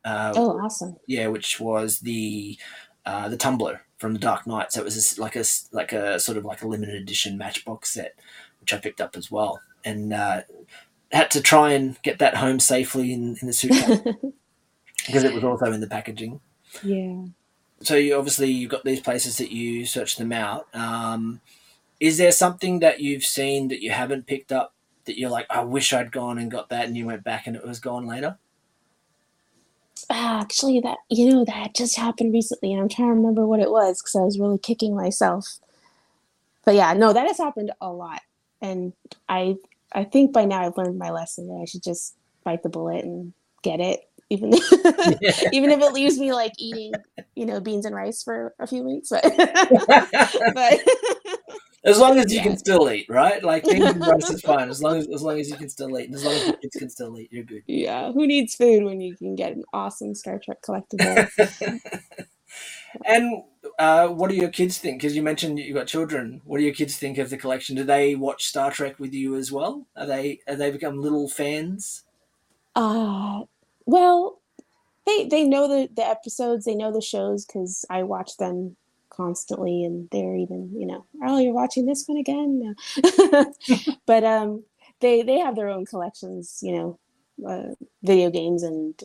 Uh, 0.04 0.32
Oh, 0.36 0.58
awesome. 0.60 0.96
yeah, 1.06 1.28
which 1.28 1.58
was 1.60 2.00
the 2.00 2.58
uh, 3.06 3.28
the 3.28 3.36
Tumbler 3.36 3.82
from 3.98 4.12
the 4.12 4.18
Dark 4.18 4.46
Knight. 4.46 4.72
So 4.72 4.80
it 4.80 4.84
was 4.84 4.94
this, 4.94 5.18
like 5.18 5.36
a 5.36 5.44
like 5.72 5.92
a 5.92 6.20
sort 6.20 6.36
of 6.38 6.44
like 6.44 6.62
a 6.62 6.68
limited 6.68 6.94
edition 6.94 7.38
Matchbox 7.38 7.90
set, 7.90 8.14
which 8.60 8.72
I 8.74 8.78
picked 8.78 9.00
up 9.00 9.16
as 9.16 9.30
well, 9.30 9.60
and 9.84 10.12
uh, 10.12 10.42
had 11.10 11.30
to 11.32 11.40
try 11.40 11.72
and 11.72 12.00
get 12.02 12.18
that 12.18 12.36
home 12.36 12.60
safely 12.60 13.12
in, 13.12 13.36
in 13.40 13.46
the 13.46 13.52
suitcase 13.52 14.00
because 15.06 15.24
it 15.24 15.32
was 15.34 15.44
also 15.44 15.72
in 15.72 15.80
the 15.80 15.86
packaging. 15.86 16.40
yeah. 16.82 17.24
So 17.80 17.96
you 17.96 18.16
obviously 18.16 18.50
you've 18.50 18.70
got 18.70 18.84
these 18.84 19.00
places 19.00 19.36
that 19.38 19.50
you 19.50 19.84
search 19.86 20.16
them 20.16 20.32
out. 20.32 20.66
Um, 20.74 21.40
is 22.00 22.18
there 22.18 22.32
something 22.32 22.80
that 22.80 23.00
you've 23.00 23.24
seen 23.24 23.68
that 23.68 23.82
you 23.82 23.90
haven't 23.90 24.26
picked 24.26 24.52
up 24.52 24.73
that 25.06 25.18
you're 25.18 25.30
like, 25.30 25.46
I 25.50 25.64
wish 25.64 25.92
I'd 25.92 26.12
gone 26.12 26.38
and 26.38 26.50
got 26.50 26.68
that, 26.70 26.86
and 26.86 26.96
you 26.96 27.06
went 27.06 27.24
back 27.24 27.46
and 27.46 27.56
it 27.56 27.66
was 27.66 27.80
gone 27.80 28.06
later? 28.06 28.38
Ah, 30.10 30.40
actually, 30.40 30.80
that 30.80 30.98
you 31.08 31.30
know 31.30 31.44
that 31.44 31.74
just 31.74 31.96
happened 31.96 32.32
recently, 32.32 32.72
and 32.72 32.82
I'm 32.82 32.88
trying 32.88 33.08
to 33.08 33.14
remember 33.14 33.46
what 33.46 33.60
it 33.60 33.70
was 33.70 34.00
because 34.00 34.16
I 34.16 34.22
was 34.22 34.38
really 34.38 34.58
kicking 34.58 34.94
myself. 34.94 35.58
But 36.64 36.74
yeah, 36.74 36.92
no, 36.94 37.12
that 37.12 37.26
has 37.26 37.38
happened 37.38 37.72
a 37.80 37.90
lot, 37.90 38.20
and 38.60 38.92
I 39.28 39.56
I 39.92 40.04
think 40.04 40.32
by 40.32 40.44
now 40.44 40.62
I've 40.62 40.76
learned 40.76 40.98
my 40.98 41.10
lesson 41.10 41.48
that 41.48 41.60
I 41.62 41.64
should 41.64 41.82
just 41.82 42.14
bite 42.42 42.62
the 42.62 42.68
bullet 42.68 43.04
and 43.04 43.32
get 43.62 43.80
it, 43.80 44.00
even 44.30 44.52
even 45.52 45.70
if 45.70 45.80
it 45.80 45.92
leaves 45.92 46.18
me 46.18 46.32
like 46.32 46.52
eating 46.58 46.92
you 47.34 47.46
know 47.46 47.60
beans 47.60 47.86
and 47.86 47.94
rice 47.94 48.22
for 48.22 48.54
a 48.58 48.66
few 48.66 48.82
weeks. 48.82 49.08
But 49.10 49.22
but 50.54 50.80
As 51.84 51.98
long 51.98 52.18
as 52.18 52.32
you 52.32 52.38
Yeah. 52.38 52.44
can 52.44 52.56
still 52.56 52.90
eat, 52.90 53.06
right? 53.10 53.42
Like 53.44 53.64
rice 53.66 54.30
is 54.30 54.40
fine. 54.52 54.70
As 54.70 54.82
long 54.82 54.96
as 54.96 55.06
as 55.08 55.22
long 55.22 55.38
as 55.38 55.50
you 55.50 55.56
can 55.56 55.68
still 55.68 55.98
eat, 55.98 56.06
and 56.06 56.14
as 56.14 56.24
long 56.24 56.34
as 56.34 56.46
your 56.46 56.56
kids 56.56 56.76
can 56.76 56.88
still 56.88 57.18
eat, 57.18 57.28
you're 57.30 57.44
good. 57.44 57.62
yeah, 57.66 58.10
who 58.12 58.26
needs 58.26 58.54
food 58.54 58.84
when 58.84 59.00
you 59.00 59.14
can 59.16 59.34
get 59.34 59.52
an 59.52 59.64
awesome 59.72 60.14
Star 60.14 60.38
Trek 60.38 60.62
collectible? 60.62 61.28
and 63.04 63.42
uh, 63.78 64.08
what 64.08 64.30
do 64.30 64.36
your 64.36 64.48
kids 64.48 64.78
think? 64.78 65.00
Because 65.00 65.14
you 65.16 65.22
mentioned 65.22 65.58
you've 65.58 65.74
got 65.76 65.86
children. 65.86 66.40
What 66.44 66.58
do 66.58 66.64
your 66.64 66.74
kids 66.74 66.96
think 66.96 67.18
of 67.18 67.28
the 67.28 67.36
collection? 67.36 67.76
Do 67.76 67.84
they 67.84 68.14
watch 68.14 68.44
Star 68.46 68.70
Trek 68.70 68.98
with 68.98 69.12
you 69.12 69.34
as 69.36 69.52
well? 69.52 69.86
Are 69.96 70.06
they 70.06 70.40
are 70.48 70.56
they 70.56 70.70
become 70.70 71.00
little 71.00 71.28
fans? 71.28 72.04
Uh 72.74 73.42
well, 73.86 74.40
they 75.06 75.26
they 75.28 75.44
know 75.44 75.68
the 75.68 75.88
the 75.94 76.06
episodes, 76.06 76.64
they 76.64 76.74
know 76.74 76.92
the 76.92 77.02
shows 77.02 77.44
because 77.44 77.84
I 77.90 78.04
watch 78.04 78.36
them 78.38 78.76
constantly, 79.14 79.84
and 79.84 80.08
they're 80.10 80.36
even 80.36 80.70
you 80.74 80.86
know, 80.86 81.04
oh, 81.22 81.38
you're 81.38 81.54
watching 81.54 81.86
this 81.86 82.04
one 82.06 82.18
again, 82.18 82.74
but 84.06 84.24
um, 84.24 84.64
they 85.00 85.22
they 85.22 85.38
have 85.38 85.56
their 85.56 85.68
own 85.68 85.84
collections, 85.84 86.60
you 86.62 86.76
know, 86.76 86.98
uh, 87.48 87.74
video 88.02 88.30
games 88.30 88.62
and 88.62 89.02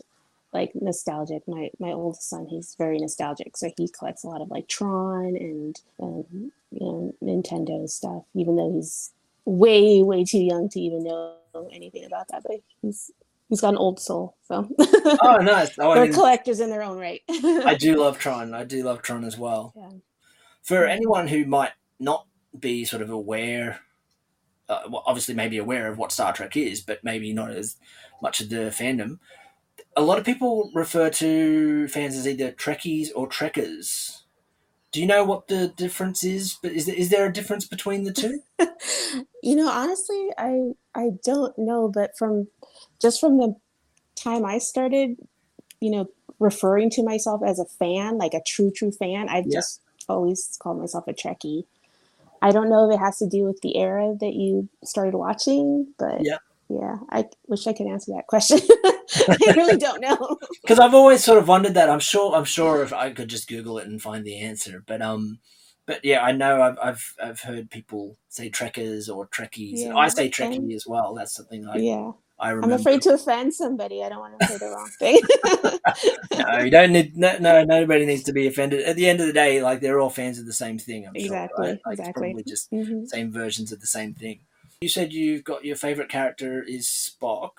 like 0.52 0.72
nostalgic. 0.74 1.46
My 1.46 1.70
my 1.78 1.92
oldest 1.92 2.28
son, 2.28 2.46
he's 2.46 2.74
very 2.78 2.98
nostalgic, 2.98 3.56
so 3.56 3.70
he 3.76 3.88
collects 3.88 4.24
a 4.24 4.28
lot 4.28 4.40
of 4.40 4.50
like 4.50 4.68
Tron 4.68 5.36
and 5.36 5.80
um, 6.00 6.52
you 6.70 6.80
know 6.80 7.14
Nintendo 7.22 7.88
stuff, 7.88 8.24
even 8.34 8.56
though 8.56 8.72
he's 8.72 9.12
way 9.44 10.02
way 10.02 10.24
too 10.24 10.42
young 10.42 10.68
to 10.70 10.80
even 10.80 11.04
know 11.04 11.36
anything 11.72 12.04
about 12.04 12.28
that, 12.28 12.42
but 12.42 12.60
he's 12.82 13.10
he's 13.50 13.60
got 13.60 13.74
an 13.74 13.76
old 13.76 14.00
soul, 14.00 14.36
so 14.44 14.66
Oh, 14.78 15.36
nice. 15.42 15.72
Oh, 15.78 15.94
they're 15.94 16.12
collectors 16.12 16.60
in 16.60 16.70
their 16.70 16.82
own 16.82 16.98
right. 16.98 17.20
I 17.28 17.76
do 17.78 17.96
love 17.96 18.18
Tron. 18.18 18.54
I 18.54 18.64
do 18.64 18.82
love 18.82 19.02
Tron 19.02 19.24
as 19.24 19.36
well. 19.36 19.74
Yeah. 19.76 19.90
For 20.62 20.86
anyone 20.86 21.26
who 21.26 21.44
might 21.44 21.72
not 21.98 22.26
be 22.58 22.84
sort 22.84 23.02
of 23.02 23.10
aware, 23.10 23.80
uh, 24.68 24.82
well, 24.88 25.02
obviously 25.04 25.34
maybe 25.34 25.58
aware 25.58 25.88
of 25.88 25.98
what 25.98 26.12
Star 26.12 26.32
Trek 26.32 26.56
is, 26.56 26.80
but 26.80 27.04
maybe 27.04 27.32
not 27.32 27.50
as 27.50 27.76
much 28.22 28.40
of 28.40 28.48
the 28.48 28.72
fandom. 28.72 29.18
A 29.96 30.02
lot 30.02 30.18
of 30.18 30.24
people 30.24 30.70
refer 30.72 31.10
to 31.10 31.88
fans 31.88 32.16
as 32.16 32.26
either 32.28 32.52
Trekkies 32.52 33.08
or 33.14 33.26
Trekkers. 33.26 34.19
Do 34.92 35.00
you 35.00 35.06
know 35.06 35.24
what 35.24 35.48
the 35.48 35.68
difference 35.68 36.24
is? 36.24 36.58
But 36.60 36.72
is 36.72 36.86
there, 36.86 36.94
is 36.94 37.10
there 37.10 37.26
a 37.26 37.32
difference 37.32 37.66
between 37.66 38.04
the 38.04 38.12
two? 38.12 38.42
you 39.42 39.56
know, 39.56 39.68
honestly, 39.68 40.30
I 40.38 40.72
I 40.94 41.10
don't 41.24 41.56
know, 41.58 41.88
but 41.92 42.16
from 42.18 42.48
just 43.00 43.20
from 43.20 43.38
the 43.38 43.54
time 44.16 44.44
I 44.44 44.58
started, 44.58 45.16
you 45.80 45.90
know, 45.90 46.06
referring 46.38 46.90
to 46.90 47.02
myself 47.04 47.42
as 47.46 47.58
a 47.58 47.64
fan, 47.66 48.18
like 48.18 48.34
a 48.34 48.42
true 48.46 48.70
true 48.70 48.92
fan, 48.92 49.28
I've 49.28 49.46
Yeah. 49.46 49.60
just 49.60 49.82
always 50.08 50.58
called 50.62 50.80
myself 50.80 51.04
a 51.08 51.12
Trekkie. 51.12 51.64
I 52.42 52.52
don't 52.52 52.70
know 52.70 52.88
if 52.88 52.94
it 52.94 53.00
has 53.00 53.18
to 53.18 53.28
do 53.28 53.44
with 53.44 53.60
the 53.62 53.76
era 53.76 54.14
that 54.20 54.34
you 54.34 54.68
started 54.84 55.14
watching, 55.14 55.94
but 55.98 56.22
Yeah. 56.22 56.38
Yeah, 56.70 56.96
I 57.10 57.24
wish 57.48 57.66
I 57.66 57.72
could 57.72 57.88
answer 57.88 58.12
that 58.14 58.26
question. 58.28 58.60
I 59.28 59.54
really 59.56 59.76
don't 59.76 60.00
know. 60.00 60.38
Because 60.62 60.78
I've 60.78 60.94
always 60.94 61.24
sort 61.24 61.38
of 61.38 61.48
wondered 61.48 61.74
that. 61.74 61.90
I'm 61.90 61.98
sure. 62.00 62.34
I'm 62.34 62.44
sure 62.44 62.82
if 62.84 62.92
I 62.92 63.10
could 63.10 63.28
just 63.28 63.48
Google 63.48 63.78
it 63.78 63.88
and 63.88 64.00
find 64.00 64.24
the 64.24 64.38
answer. 64.38 64.84
But 64.86 65.02
um, 65.02 65.40
but 65.86 66.04
yeah, 66.04 66.22
I 66.22 66.30
know 66.32 66.62
I've 66.62 66.78
I've, 66.80 67.14
I've 67.20 67.40
heard 67.40 67.70
people 67.70 68.16
say 68.28 68.50
Trekkers 68.50 69.08
or 69.08 69.26
Trekkies. 69.26 69.72
Yeah, 69.78 69.96
I 69.96 70.06
say 70.08 70.30
Trekkie 70.30 70.72
as 70.74 70.86
well. 70.86 71.14
That's 71.14 71.34
something 71.34 71.66
I 71.66 71.78
yeah, 71.78 72.12
I 72.38 72.50
remember. 72.50 72.74
I'm 72.74 72.80
afraid 72.80 73.02
to 73.02 73.14
offend 73.14 73.52
somebody. 73.52 74.04
I 74.04 74.08
don't 74.10 74.20
want 74.20 74.38
to 74.38 74.46
say 74.46 74.58
the 74.58 74.66
wrong 74.66 74.90
thing. 74.98 75.20
No, 76.38 76.58
you 76.64 76.70
don't 76.70 76.92
need. 76.92 77.16
No, 77.16 77.36
no, 77.38 77.64
nobody 77.64 78.06
needs 78.06 78.22
to 78.24 78.32
be 78.32 78.46
offended. 78.46 78.84
At 78.84 78.96
the 78.96 79.08
end 79.08 79.20
of 79.20 79.26
the 79.26 79.32
day, 79.32 79.62
like 79.62 79.80
they're 79.80 80.00
all 80.00 80.10
fans 80.10 80.38
of 80.38 80.46
the 80.46 80.52
same 80.52 80.78
thing. 80.78 81.06
I'm 81.06 81.14
Exactly, 81.16 81.66
sure. 81.66 81.72
Right? 81.72 81.80
Like, 81.84 81.98
exactly. 81.98 82.28
Probably 82.28 82.44
just 82.44 82.70
Mhm. 82.70 83.08
same 83.08 83.32
versions 83.32 83.72
of 83.72 83.80
the 83.80 83.86
same 83.86 84.14
thing. 84.14 84.40
You 84.80 84.88
said 84.88 85.12
you've 85.12 85.44
got 85.44 85.66
your 85.66 85.76
favorite 85.76 86.08
character 86.08 86.62
is 86.62 86.86
Spock. 86.86 87.50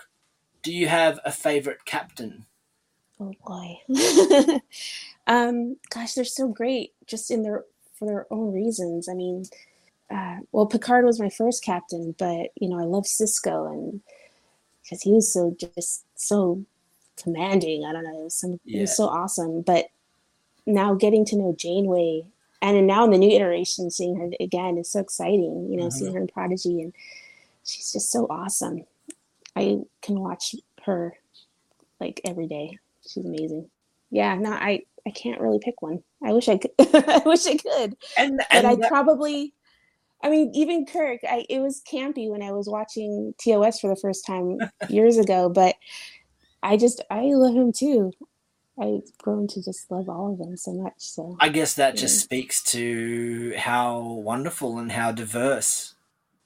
Do 0.64 0.74
you 0.74 0.88
have 0.88 1.20
a 1.24 1.32
favorite 1.32 1.86
captain? 1.86 2.46
Oh 3.20 3.32
boy. 3.46 4.60
um, 5.28 5.78
gosh, 5.92 6.14
they're 6.14 6.26
so 6.26 6.48
great 6.48 6.94
just 7.06 7.30
in 7.30 7.44
their 7.44 7.66
for 7.94 8.08
their 8.08 8.26
own 8.32 8.52
reasons. 8.52 9.08
I 9.08 9.14
mean, 9.14 9.46
uh, 10.10 10.38
well, 10.52 10.66
Picard 10.66 11.06
was 11.06 11.20
my 11.20 11.30
first 11.30 11.64
captain, 11.64 12.16
but 12.18 12.50
you 12.56 12.68
know, 12.68 12.80
I 12.80 12.86
love 12.86 13.04
Sisko 13.04 13.72
and 13.72 14.02
because 14.82 15.04
he 15.04 15.12
was 15.12 15.32
so 15.32 15.56
just 15.60 16.04
so 16.16 16.66
commanding. 17.22 17.86
I 17.86 17.94
don't 17.94 18.04
know, 18.04 18.20
it 18.20 18.24
was 18.24 18.34
some 18.34 18.60
it 18.66 18.82
was 18.82 18.98
so 18.98 19.04
awesome. 19.04 19.62
But 19.62 19.90
now 20.66 20.96
getting 20.96 21.26
to 21.26 21.38
know 21.38 21.54
Janeway 21.56 22.26
and 22.62 22.86
now 22.88 23.04
in 23.04 23.12
the 23.12 23.18
new 23.18 23.36
iteration, 23.36 23.90
seeing 23.90 24.16
her 24.18 24.30
again 24.40 24.78
is 24.78 24.92
so 24.92 25.00
exciting. 25.00 25.68
You 25.70 25.78
know, 25.78 25.90
seeing 25.90 26.10
uh-huh. 26.10 26.16
her 26.16 26.22
in 26.22 26.28
Prodigy 26.28 26.82
and 26.82 26.94
she's 27.64 27.92
just 27.92 28.12
so 28.12 28.28
awesome. 28.30 28.86
I 29.56 29.80
can 30.02 30.20
watch 30.20 30.56
her 30.86 31.14
like 32.00 32.22
every 32.26 32.48
day. 32.48 32.78
She's 33.08 33.26
amazing. 33.26 33.70
Yeah, 34.10 34.36
no, 34.36 34.52
I 34.52 34.84
I 35.06 35.12
can't 35.12 35.42
really 35.42 35.60
pick 35.60 35.82
one. 35.82 36.04
I 36.24 36.34
wish 36.34 36.48
I 36.48 36.58
could. 36.58 36.72
I 36.80 37.22
wish 37.26 37.48
I 37.48 37.58
could, 37.58 37.96
And 38.18 38.42
and 38.52 38.68
I 38.68 38.76
probably. 38.88 39.54
I 40.24 40.30
mean, 40.30 40.52
even 40.54 40.86
Kirk. 40.86 41.22
I 41.28 41.46
it 41.50 41.60
was 41.60 41.82
campy 41.92 42.30
when 42.30 42.44
I 42.44 42.52
was 42.52 42.70
watching 42.70 43.34
TOS 43.44 43.80
for 43.80 43.90
the 43.90 44.00
first 44.00 44.26
time 44.26 44.60
years 44.90 45.18
ago, 45.18 45.50
but 45.50 45.76
I 46.62 46.78
just 46.78 47.02
I 47.10 47.22
love 47.22 47.56
him 47.56 47.72
too. 47.72 48.12
I've 48.82 49.18
grown 49.20 49.48
to 49.50 49.64
just 49.64 49.90
love 49.92 50.10
all 50.10 50.34
of 50.34 50.40
them 50.40 50.58
so 50.58 50.74
much. 50.74 50.96
So 51.00 51.40
I 51.40 51.50
guess 51.50 51.74
that 51.76 51.98
just 51.98 52.20
speaks 52.20 52.64
to 52.72 53.54
how 53.58 54.02
wonderful 54.02 54.78
and 54.78 54.92
how 54.92 55.12
diverse 55.12 55.96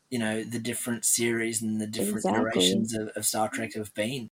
you 0.10 0.19
know 0.19 0.43
the 0.43 0.60
different 0.60 1.06
series 1.06 1.62
and 1.62 1.82
the 1.82 1.88
different 1.88 2.28
Exactly. 2.28 2.30
iterations 2.30 2.93
of, 2.95 3.10
of 3.10 3.26
Star 3.26 3.50
Trek 3.50 3.74
have 3.76 3.93
been. 3.95 4.30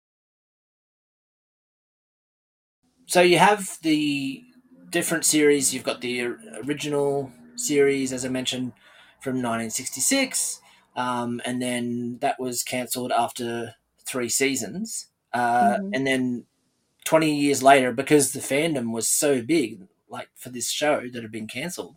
So 3.05 3.21
you 3.21 3.39
have 3.39 3.79
the 3.81 4.43
different 4.89 5.25
series. 5.25 5.73
You've 5.73 5.83
got 5.83 6.01
the 6.01 6.21
original 6.65 7.31
series, 7.55 8.13
as 8.13 8.23
I 8.25 8.29
mentioned, 8.29 8.73
from 9.21 9.41
1966, 9.41 10.61
um, 10.95 11.41
and 11.45 11.61
then 11.61 12.19
that 12.19 12.39
was 12.39 12.63
cancelled 12.63 13.11
after 13.11 13.75
three 14.05 14.29
seasons. 14.29 15.07
Uh, 15.33 15.79
Mhm. 15.81 15.93
And 15.93 16.05
then 16.07 16.45
20 17.09 17.33
years 17.33 17.63
later, 17.63 17.91
because 17.91 18.33
the 18.33 18.39
fandom 18.39 18.91
was 18.91 19.07
so 19.07 19.41
big, 19.41 19.81
like 20.09 20.29
for 20.35 20.49
this 20.49 20.69
show 20.69 21.07
that 21.11 21.23
had 21.23 21.31
been 21.31 21.47
cancelled, 21.47 21.95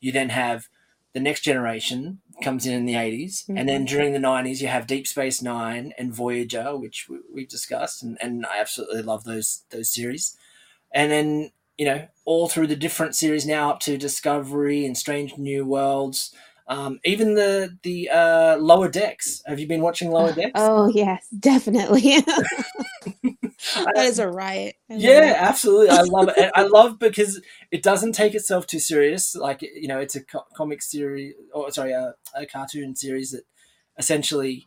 you 0.00 0.10
then 0.10 0.30
have 0.30 0.66
the 1.14 1.20
next 1.20 1.42
generation 1.42 2.20
comes 2.42 2.66
in 2.66 2.72
in 2.72 2.84
the 2.84 2.94
80s 2.94 3.48
and 3.48 3.68
then 3.68 3.84
during 3.84 4.12
the 4.12 4.18
90s 4.18 4.60
you 4.60 4.66
have 4.68 4.86
deep 4.86 5.06
space 5.06 5.42
nine 5.42 5.92
and 5.98 6.14
voyager 6.14 6.76
which 6.76 7.08
we, 7.08 7.18
we've 7.32 7.48
discussed 7.48 8.00
and, 8.04 8.16
and 8.20 8.46
i 8.46 8.60
absolutely 8.60 9.02
love 9.02 9.24
those 9.24 9.64
those 9.70 9.92
series. 9.92 10.36
And 10.92 11.10
then 11.10 11.50
you 11.76 11.86
know 11.86 12.06
all 12.24 12.48
through 12.48 12.68
the 12.68 12.76
different 12.76 13.16
series 13.16 13.46
now 13.46 13.70
up 13.70 13.80
to 13.80 13.96
discovery 13.96 14.84
and 14.84 14.96
strange 14.96 15.36
new 15.38 15.64
worlds 15.64 16.34
um, 16.68 17.00
even 17.04 17.34
the 17.34 17.76
the 17.82 18.10
uh, 18.10 18.56
lower 18.58 18.88
decks. 18.90 19.42
Have 19.46 19.58
you 19.58 19.66
been 19.66 19.80
watching 19.80 20.10
lower 20.10 20.32
decks? 20.40 20.52
Oh 20.54 20.88
yes, 20.88 21.26
definitely. 21.38 22.16
that 23.74 23.96
is 23.98 24.18
a 24.18 24.28
riot. 24.28 24.76
I 24.90 24.94
Yeah, 24.94 25.34
absolutely. 25.38 25.90
I 25.90 26.02
love 26.02 26.30
it. 26.36 26.50
I 26.54 26.62
love 26.78 26.98
because 26.98 27.40
it 27.70 27.82
doesn't 27.82 28.12
take 28.12 28.34
itself 28.34 28.66
too 28.66 28.78
serious. 28.78 29.34
Like 29.34 29.62
you 29.62 29.88
know, 29.88 29.98
it's 29.98 30.16
a 30.16 30.24
co- 30.24 30.46
comic 30.56 30.82
series, 30.82 31.34
or 31.52 31.70
sorry, 31.70 31.92
a, 31.92 32.14
a 32.34 32.46
cartoon 32.46 32.96
series 32.96 33.32
that 33.32 33.42
essentially 33.98 34.66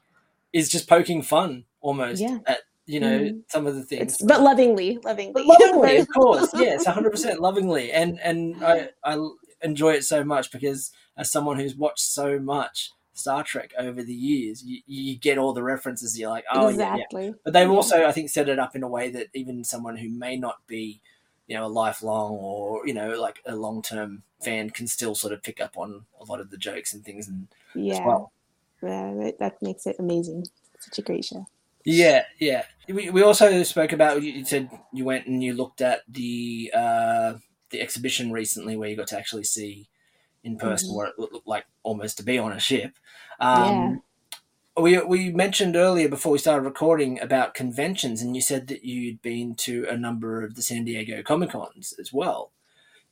is 0.53 0.69
just 0.69 0.87
poking 0.89 1.21
fun 1.21 1.65
almost 1.79 2.21
Yeah. 2.21 2.39
at 2.45 2.59
you 2.85 2.99
know 2.99 3.19
Mhm. 3.19 3.43
some 3.49 3.67
of 3.67 3.75
the 3.75 3.83
things. 3.83 4.13
It's, 4.13 4.21
but 4.23 4.41
lovingly, 4.41 4.99
lovingly. 5.03 5.33
But 5.33 5.45
lovingly, 5.45 5.97
of 5.97 6.07
course, 6.13 6.49
yes, 6.55 6.85
hundred 6.85 7.11
percent 7.11 7.39
lovingly, 7.39 7.91
and 7.91 8.19
and 8.21 8.63
I 8.63 8.89
I 9.03 9.17
enjoy 9.61 9.93
it 9.93 10.03
so 10.03 10.23
much 10.23 10.51
because 10.51 10.91
as 11.17 11.31
someone 11.31 11.57
who's 11.59 11.75
watched 11.75 11.99
so 11.99 12.39
much 12.39 12.91
Star 13.21 13.43
Trek 13.43 13.71
over 13.77 14.03
the 14.03 14.13
years, 14.13 14.63
you, 14.63 14.81
you 14.85 15.15
get 15.17 15.37
all 15.37 15.53
the 15.53 15.63
references. 15.63 16.17
You're 16.19 16.29
like, 16.29 16.45
oh 16.51 16.69
yeah, 16.69 16.75
yeah, 16.77 16.93
exactly. 16.95 17.33
but 17.43 17.53
they've 17.53 17.67
Yeah. 17.69 17.75
also, 17.75 18.05
I 18.05 18.11
think, 18.11 18.29
set 18.29 18.49
it 18.49 18.59
up 18.59 18.75
in 18.75 18.83
a 18.83 18.87
way 18.87 19.09
that 19.11 19.27
even 19.33 19.63
someone 19.63 19.97
who 19.97 20.09
may 20.09 20.35
not 20.37 20.57
be, 20.67 21.01
you 21.47 21.55
know, 21.55 21.65
a 21.65 21.67
lifelong 21.81 22.33
or 22.33 22.85
you 22.87 22.93
know, 22.93 23.11
like 23.19 23.39
a 23.45 23.55
long-term 23.55 24.23
fan 24.43 24.69
can 24.71 24.87
still 24.87 25.15
sort 25.15 25.33
of 25.33 25.43
pick 25.43 25.61
up 25.61 25.77
on 25.77 26.05
a 26.19 26.25
lot 26.25 26.39
of 26.41 26.49
the 26.51 26.57
jokes 26.57 26.93
and 26.93 27.03
things. 27.05 27.27
And 27.27 27.47
Yeah. 27.75 27.93
as 27.99 28.05
well. 28.05 28.31
Yeah, 28.83 29.13
that, 29.19 29.39
that 29.39 29.61
makes 29.61 29.85
it 29.85 29.97
amazing. 29.99 30.45
Such 30.79 30.97
a 30.99 31.01
great 31.03 31.23
show. 31.25 31.45
yeah, 31.85 32.23
yeah. 32.39 32.63
We, 32.87 33.09
we 33.11 33.21
also 33.21 33.61
spoke 33.63 33.91
about. 33.93 34.21
You 34.23 34.43
said 34.45 34.69
you 34.91 35.05
went 35.05 35.27
and 35.27 35.43
you 35.43 35.53
looked 35.53 35.81
at 35.81 36.01
the 36.07 36.71
uh, 36.75 37.33
the 37.69 37.79
exhibition 37.79 38.31
recently 38.31 38.75
where 38.75 38.89
you 38.89 38.95
got 38.97 39.07
to 39.13 39.17
actually 39.17 39.43
see 39.45 39.87
in 40.43 40.57
person 40.57 40.93
Mhm. 40.93 40.95
what 40.95 41.09
it 41.09 41.19
looked 41.19 41.47
like 41.47 41.65
almost 41.83 42.17
to 42.17 42.23
be 42.23 42.37
on 42.39 42.51
a 42.51 42.59
ship. 42.59 42.97
Um, 43.39 44.01
We, 44.77 44.97
we 45.01 45.31
mentioned 45.31 45.75
earlier 45.75 46.07
before 46.07 46.31
we 46.31 46.37
started 46.39 46.63
recording 46.65 47.19
about 47.21 47.53
conventions, 47.53 48.21
and 48.21 48.35
you 48.35 48.41
said 48.41 48.67
that 48.67 48.85
you'd 48.85 49.21
been 49.21 49.55
to 49.55 49.85
a 49.89 49.97
number 49.97 50.43
of 50.43 50.55
the 50.55 50.61
San 50.61 50.85
Diego 50.85 51.21
Comic 51.23 51.51
Cons 51.51 51.93
as 51.99 52.13
well. 52.13 52.53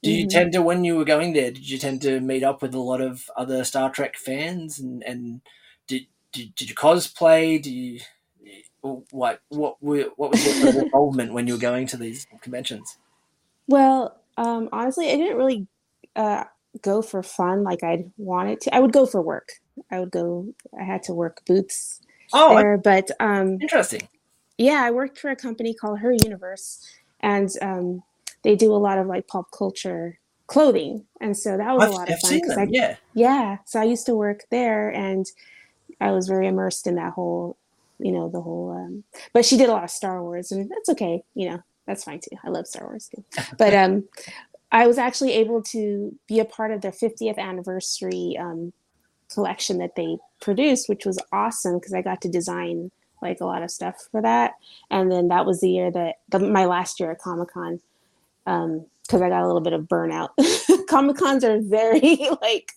Do 0.03 0.11
you 0.11 0.25
Mhm. 0.25 0.29
tend 0.29 0.53
to, 0.53 0.61
when 0.61 0.83
you 0.85 0.97
were 0.97 1.05
going 1.05 1.33
there, 1.33 1.51
did 1.51 1.69
you 1.69 1.77
tend 1.77 2.01
to 2.03 2.21
meet 2.21 2.43
up 2.43 2.61
with 2.61 2.73
a 2.75 2.79
lot 2.79 3.01
of 3.01 3.29
other 3.37 3.63
Star 3.65 3.91
Trek 3.91 4.17
fans, 4.17 4.79
and, 4.79 5.03
and 5.03 5.41
did, 5.87 6.07
did 6.33 6.55
did 6.55 6.69
you 6.69 6.75
cosplay? 6.75 7.61
Do 7.61 7.73
you 7.73 8.01
what 9.11 9.41
what 9.49 9.81
were, 9.81 10.05
what 10.15 10.31
was 10.31 10.43
your 10.43 10.55
involvement 10.83 11.33
when 11.33 11.47
you 11.47 11.53
were 11.53 11.59
going 11.59 11.87
to 11.87 11.97
these 11.97 12.27
conventions? 12.41 12.97
Well, 13.67 14.21
um, 14.37 14.69
honestly, 14.71 15.09
I 15.11 15.15
didn't 15.17 15.37
really 15.37 15.67
uh, 16.15 16.45
go 16.81 17.01
for 17.01 17.23
fun 17.23 17.63
like 17.63 17.83
I'd 17.83 18.11
wanted 18.17 18.61
to. 18.61 18.75
I 18.75 18.79
would 18.79 18.93
go 18.93 19.05
for 19.05 19.21
work. 19.21 19.49
I 19.91 19.99
would 19.99 20.11
go. 20.11 20.47
I 20.79 20.83
had 20.83 21.03
to 21.03 21.13
work 21.13 21.41
booths 21.45 22.01
Oh, 22.33 22.55
there, 22.55 22.77
but 22.77 23.09
um, 23.19 23.57
interesting. 23.61 24.07
yeah, 24.57 24.83
I 24.83 24.91
worked 24.91 25.17
for 25.17 25.31
a 25.31 25.35
company 25.35 25.73
called 25.73 25.99
Her 25.99 26.11
Universe, 26.11 26.85
and 27.21 27.49
um, 27.61 28.03
they 28.43 28.55
do 28.55 28.71
a 28.73 28.77
lot 28.77 28.97
of 28.99 29.07
like 29.07 29.27
pop 29.27 29.47
culture 29.57 30.19
clothing, 30.47 31.05
and 31.21 31.35
so 31.37 31.57
that 31.57 31.73
was 31.75 31.83
I've, 31.85 31.89
a 31.89 31.93
lot 31.93 32.09
of 32.09 32.19
fun. 32.19 32.29
seen 32.31 32.41
'cause 32.41 32.55
them. 32.55 32.67
I, 32.67 32.71
yeah, 32.71 32.95
yeah, 33.13 33.57
so 33.65 33.79
I 33.79 33.85
used 33.85 34.05
to 34.05 34.15
work 34.15 34.41
there, 34.51 34.89
and 34.89 35.25
I 35.99 36.11
was 36.11 36.27
very 36.27 36.47
immersed 36.47 36.87
in 36.87 36.95
that 36.95 37.13
whole, 37.13 37.57
you 37.97 38.11
know, 38.11 38.29
the 38.29 38.41
whole. 38.41 38.71
Um, 38.71 39.03
but 39.33 39.45
she 39.45 39.57
did 39.57 39.69
a 39.69 39.71
lot 39.71 39.83
of 39.83 39.89
Star 39.89 40.21
Wars, 40.21 40.51
and 40.51 40.69
that's 40.69 40.89
okay. 40.89 41.23
You 41.33 41.49
know, 41.49 41.59
that's 41.87 42.03
fine 42.03 42.19
too. 42.19 42.37
I 42.45 42.49
love 42.49 42.67
Star 42.67 42.85
Wars 42.85 43.09
too. 43.13 43.23
But 43.57 43.73
um, 43.73 44.03
I 44.71 44.87
was 44.87 44.97
actually 44.97 45.33
able 45.33 45.63
to 45.63 46.15
be 46.27 46.39
a 46.39 46.45
part 46.45 46.71
of 46.71 46.81
their 46.81 46.91
50th 46.91 47.37
anniversary 47.37 48.37
um, 48.39 48.71
collection 49.33 49.79
that 49.79 49.95
they 49.95 50.17
produced, 50.41 50.89
which 50.89 51.05
was 51.05 51.19
awesome 51.31 51.77
because 51.77 51.93
I 51.93 52.01
got 52.01 52.21
to 52.21 52.29
design 52.29 52.91
like 53.21 53.41
a 53.41 53.45
lot 53.45 53.63
of 53.63 53.71
stuff 53.71 54.07
for 54.11 54.21
that. 54.21 54.53
And 54.89 55.11
then 55.11 55.27
that 55.29 55.45
was 55.45 55.61
the 55.61 55.69
year 55.69 55.91
that 55.91 56.15
the, 56.29 56.39
my 56.39 56.65
last 56.65 56.99
year 56.99 57.11
at 57.11 57.19
Comic 57.19 57.49
Con, 57.53 57.79
because 58.45 59.21
I 59.21 59.29
got 59.29 59.43
a 59.43 59.47
little 59.47 59.61
bit 59.61 59.73
of 59.73 59.83
burnout. 59.83 60.29
Comic 60.87 61.17
Cons 61.17 61.43
are 61.43 61.59
very 61.61 62.29
like 62.41 62.73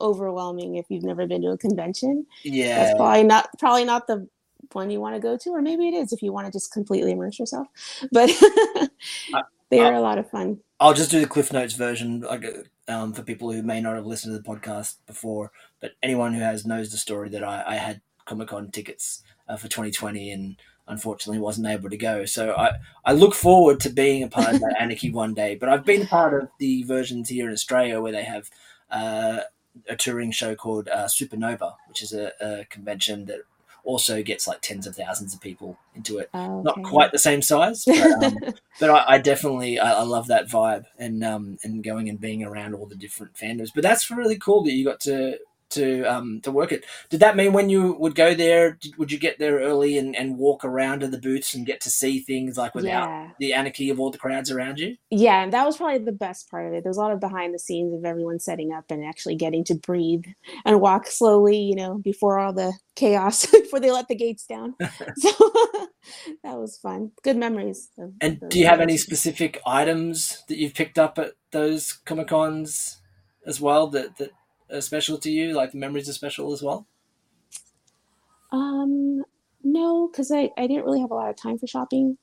overwhelming 0.00 0.76
if 0.76 0.86
you've 0.88 1.04
never 1.04 1.26
been 1.26 1.42
to 1.42 1.48
a 1.48 1.58
convention. 1.58 2.26
yeah. 2.42 2.84
That's 2.84 2.96
probably 2.96 3.24
not 3.24 3.48
probably 3.58 3.84
not 3.84 4.06
the 4.06 4.28
one 4.72 4.90
you 4.90 5.00
want 5.00 5.14
to 5.14 5.20
go 5.20 5.36
to, 5.36 5.50
or 5.50 5.62
maybe 5.62 5.88
it 5.88 5.94
is 5.94 6.12
if 6.12 6.22
you 6.22 6.32
want 6.32 6.46
to 6.46 6.52
just 6.52 6.72
completely 6.72 7.12
immerse 7.12 7.38
yourself. 7.38 7.66
But 8.12 8.30
they 9.70 9.80
are 9.80 9.94
a 9.94 10.00
lot 10.00 10.18
of 10.18 10.30
fun. 10.30 10.60
I'll 10.80 10.94
just 10.94 11.10
do 11.10 11.20
the 11.20 11.26
Cliff 11.26 11.52
Notes 11.52 11.74
version 11.74 12.20
like, 12.20 12.44
um, 12.86 13.12
for 13.12 13.22
people 13.22 13.52
who 13.52 13.62
may 13.62 13.80
not 13.80 13.96
have 13.96 14.06
listened 14.06 14.34
to 14.34 14.38
the 14.38 14.48
podcast 14.48 14.96
before. 15.06 15.50
But 15.80 15.92
anyone 16.02 16.34
who 16.34 16.40
has 16.40 16.66
knows 16.66 16.90
the 16.90 16.98
story 16.98 17.28
that 17.30 17.44
I, 17.44 17.64
I 17.66 17.74
had 17.74 18.00
Comic 18.24 18.48
Con 18.48 18.70
tickets 18.70 19.22
uh, 19.48 19.56
for 19.56 19.68
2020 19.68 20.30
and 20.30 20.56
unfortunately 20.86 21.40
wasn't 21.40 21.66
able 21.66 21.90
to 21.90 21.96
go. 21.96 22.24
So 22.24 22.54
I, 22.54 22.78
I 23.04 23.12
look 23.12 23.34
forward 23.34 23.80
to 23.80 23.90
being 23.90 24.22
a 24.22 24.28
part 24.28 24.54
of 24.54 24.60
that 24.60 24.76
anarchy 24.80 25.10
one 25.10 25.34
day. 25.34 25.54
But 25.54 25.68
I've 25.68 25.84
been 25.84 26.06
part 26.06 26.40
of 26.40 26.48
the 26.58 26.82
versions 26.84 27.28
here 27.28 27.46
in 27.46 27.52
Australia 27.52 28.00
where 28.00 28.12
they 28.12 28.24
have 28.24 28.50
uh, 28.90 29.40
a 29.88 29.96
touring 29.96 30.30
show 30.30 30.54
called 30.54 30.88
uh, 30.88 31.04
Supernova, 31.04 31.74
which 31.88 32.02
is 32.02 32.12
a, 32.12 32.32
a 32.40 32.64
convention 32.66 33.26
that 33.26 33.40
also 33.88 34.22
gets 34.22 34.46
like 34.46 34.60
tens 34.60 34.86
of 34.86 34.94
thousands 34.94 35.32
of 35.32 35.40
people 35.40 35.78
into 35.94 36.18
it 36.18 36.28
Oh, 36.34 36.60
not 36.60 36.82
quite 36.82 37.10
the 37.10 37.18
same 37.18 37.40
size, 37.40 37.84
but, 37.86 38.22
um, 38.22 38.36
but 38.80 38.90
I, 38.90 39.14
I 39.14 39.18
definitely 39.18 39.78
I, 39.78 40.00
I 40.00 40.02
love 40.02 40.26
that 40.26 40.46
vibe 40.46 40.84
and 40.98 41.24
um, 41.24 41.56
and 41.64 41.82
going 41.82 42.10
and 42.10 42.20
being 42.20 42.44
around 42.44 42.74
all 42.74 42.84
the 42.84 42.94
different 42.94 43.34
fandoms. 43.34 43.70
But 43.74 43.82
that's 43.82 44.10
really 44.10 44.36
cool 44.36 44.62
that 44.64 44.72
you 44.72 44.84
got 44.84 45.00
to 45.00 45.38
to 45.70 46.02
um, 46.04 46.40
to 46.42 46.50
work 46.50 46.72
it. 46.72 46.84
Did 47.10 47.20
that 47.20 47.36
mean 47.36 47.52
when 47.52 47.68
you 47.68 47.94
would 47.94 48.14
go 48.14 48.34
there, 48.34 48.72
did, 48.72 48.96
would 48.98 49.12
you 49.12 49.18
get 49.18 49.38
there 49.38 49.58
early 49.58 49.98
and, 49.98 50.16
and 50.16 50.38
walk 50.38 50.64
around 50.64 51.00
to 51.00 51.08
the 51.08 51.18
booths 51.18 51.54
and 51.54 51.66
get 51.66 51.80
to 51.82 51.90
see 51.90 52.20
things 52.20 52.56
like 52.56 52.74
without 52.74 53.08
yeah. 53.08 53.30
the 53.38 53.52
anarchy 53.52 53.90
of 53.90 54.00
all 54.00 54.10
the 54.10 54.18
crowds 54.18 54.50
around 54.50 54.78
you? 54.78 54.96
Yeah, 55.10 55.42
and 55.42 55.52
that 55.52 55.66
was 55.66 55.76
probably 55.76 55.98
the 55.98 56.12
best 56.12 56.50
part 56.50 56.66
of 56.66 56.72
it. 56.72 56.84
There's 56.84 56.96
a 56.96 57.00
lot 57.00 57.12
of 57.12 57.20
behind 57.20 57.54
the 57.54 57.58
scenes 57.58 57.94
of 57.94 58.04
everyone 58.04 58.38
setting 58.38 58.72
up 58.72 58.84
and 58.90 59.04
actually 59.04 59.36
getting 59.36 59.64
to 59.64 59.74
breathe 59.74 60.24
and 60.64 60.80
walk 60.80 61.06
slowly, 61.06 61.58
you 61.58 61.74
know, 61.74 61.98
before 61.98 62.38
all 62.38 62.52
the 62.52 62.72
chaos, 62.96 63.46
before 63.50 63.80
they 63.80 63.90
let 63.90 64.08
the 64.08 64.14
gates 64.14 64.46
down. 64.46 64.74
so 65.16 65.30
that 66.42 66.58
was 66.58 66.78
fun. 66.78 67.12
Good 67.22 67.36
memories. 67.36 67.90
And 68.20 68.42
do 68.48 68.58
you 68.58 68.66
have 68.66 68.80
any 68.80 68.96
specific 68.96 69.60
items 69.66 70.42
that 70.48 70.58
you've 70.58 70.74
picked 70.74 70.98
up 70.98 71.18
at 71.18 71.32
those 71.52 71.92
comic 71.92 72.28
cons 72.28 73.00
as 73.46 73.60
well 73.60 73.86
that 73.88 74.16
that 74.18 74.32
special 74.80 75.18
to 75.18 75.30
you? 75.30 75.54
Like 75.54 75.74
memories 75.74 76.08
are 76.08 76.12
special 76.14 76.52
as 76.52 76.62
well. 76.62 76.86
Um, 78.52 79.22
no, 79.62 80.08
because 80.08 80.30
I, 80.32 80.50
I 80.56 80.66
didn't 80.66 80.84
really 80.84 81.00
have 81.00 81.10
a 81.10 81.14
lot 81.14 81.30
of 81.30 81.36
time 81.36 81.58
for 81.58 81.66
shopping, 81.66 82.18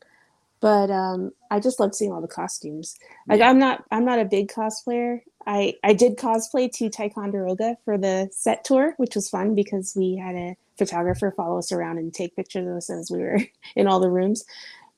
but 0.61 0.89
um, 0.91 1.31
I 1.51 1.59
just 1.59 1.79
loved 1.79 1.95
seeing 1.95 2.11
all 2.11 2.21
the 2.21 2.27
costumes. 2.27 2.97
Like 3.29 3.41
Yeah. 3.41 3.49
I'm 3.49 3.59
not 3.59 3.83
I'm 3.91 4.05
not 4.05 4.19
a 4.19 4.25
big 4.25 4.49
cosplayer. 4.49 5.21
I 5.45 5.75
I 5.83 5.93
did 5.93 6.17
cosplay 6.17 6.71
to 6.73 6.89
Ticonderoga 6.89 7.77
for 7.85 7.97
the 7.97 8.29
set 8.31 8.63
tour, 8.63 8.95
which 8.97 9.15
was 9.15 9.29
fun 9.29 9.55
because 9.55 9.93
we 9.95 10.15
had 10.15 10.35
a 10.35 10.57
photographer 10.77 11.33
follow 11.35 11.59
us 11.59 11.71
around 11.71 11.99
and 11.99 12.13
take 12.13 12.35
pictures 12.35 12.67
of 12.67 12.75
us 12.75 12.89
as 12.89 13.11
we 13.11 13.19
were 13.19 13.39
in 13.75 13.87
all 13.87 13.99
the 13.99 14.09
rooms. 14.09 14.45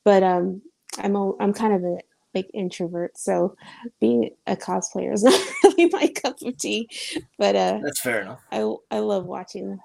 But 0.04 0.24
um, 0.24 0.62
I'm 1.00 1.16
a, 1.16 1.38
I'm 1.40 1.54
kind 1.54 1.74
of 1.74 1.84
a 1.84 2.00
like 2.36 2.50
introvert, 2.54 3.18
so 3.18 3.56
being 4.00 4.32
a 4.48 4.56
cosplayer 4.56 5.14
is 5.14 5.24
not 5.64 5.67
really 5.78 5.90
my 5.92 6.08
cup 6.08 6.42
of 6.42 6.58
tea. 6.58 6.90
But 7.38 7.56
uh, 7.56 7.80
That's 7.84 8.02
fair 8.02 8.22
enough. 8.22 8.42
I 8.52 8.60
I 8.92 9.00
love 9.00 9.26
watching 9.26 9.80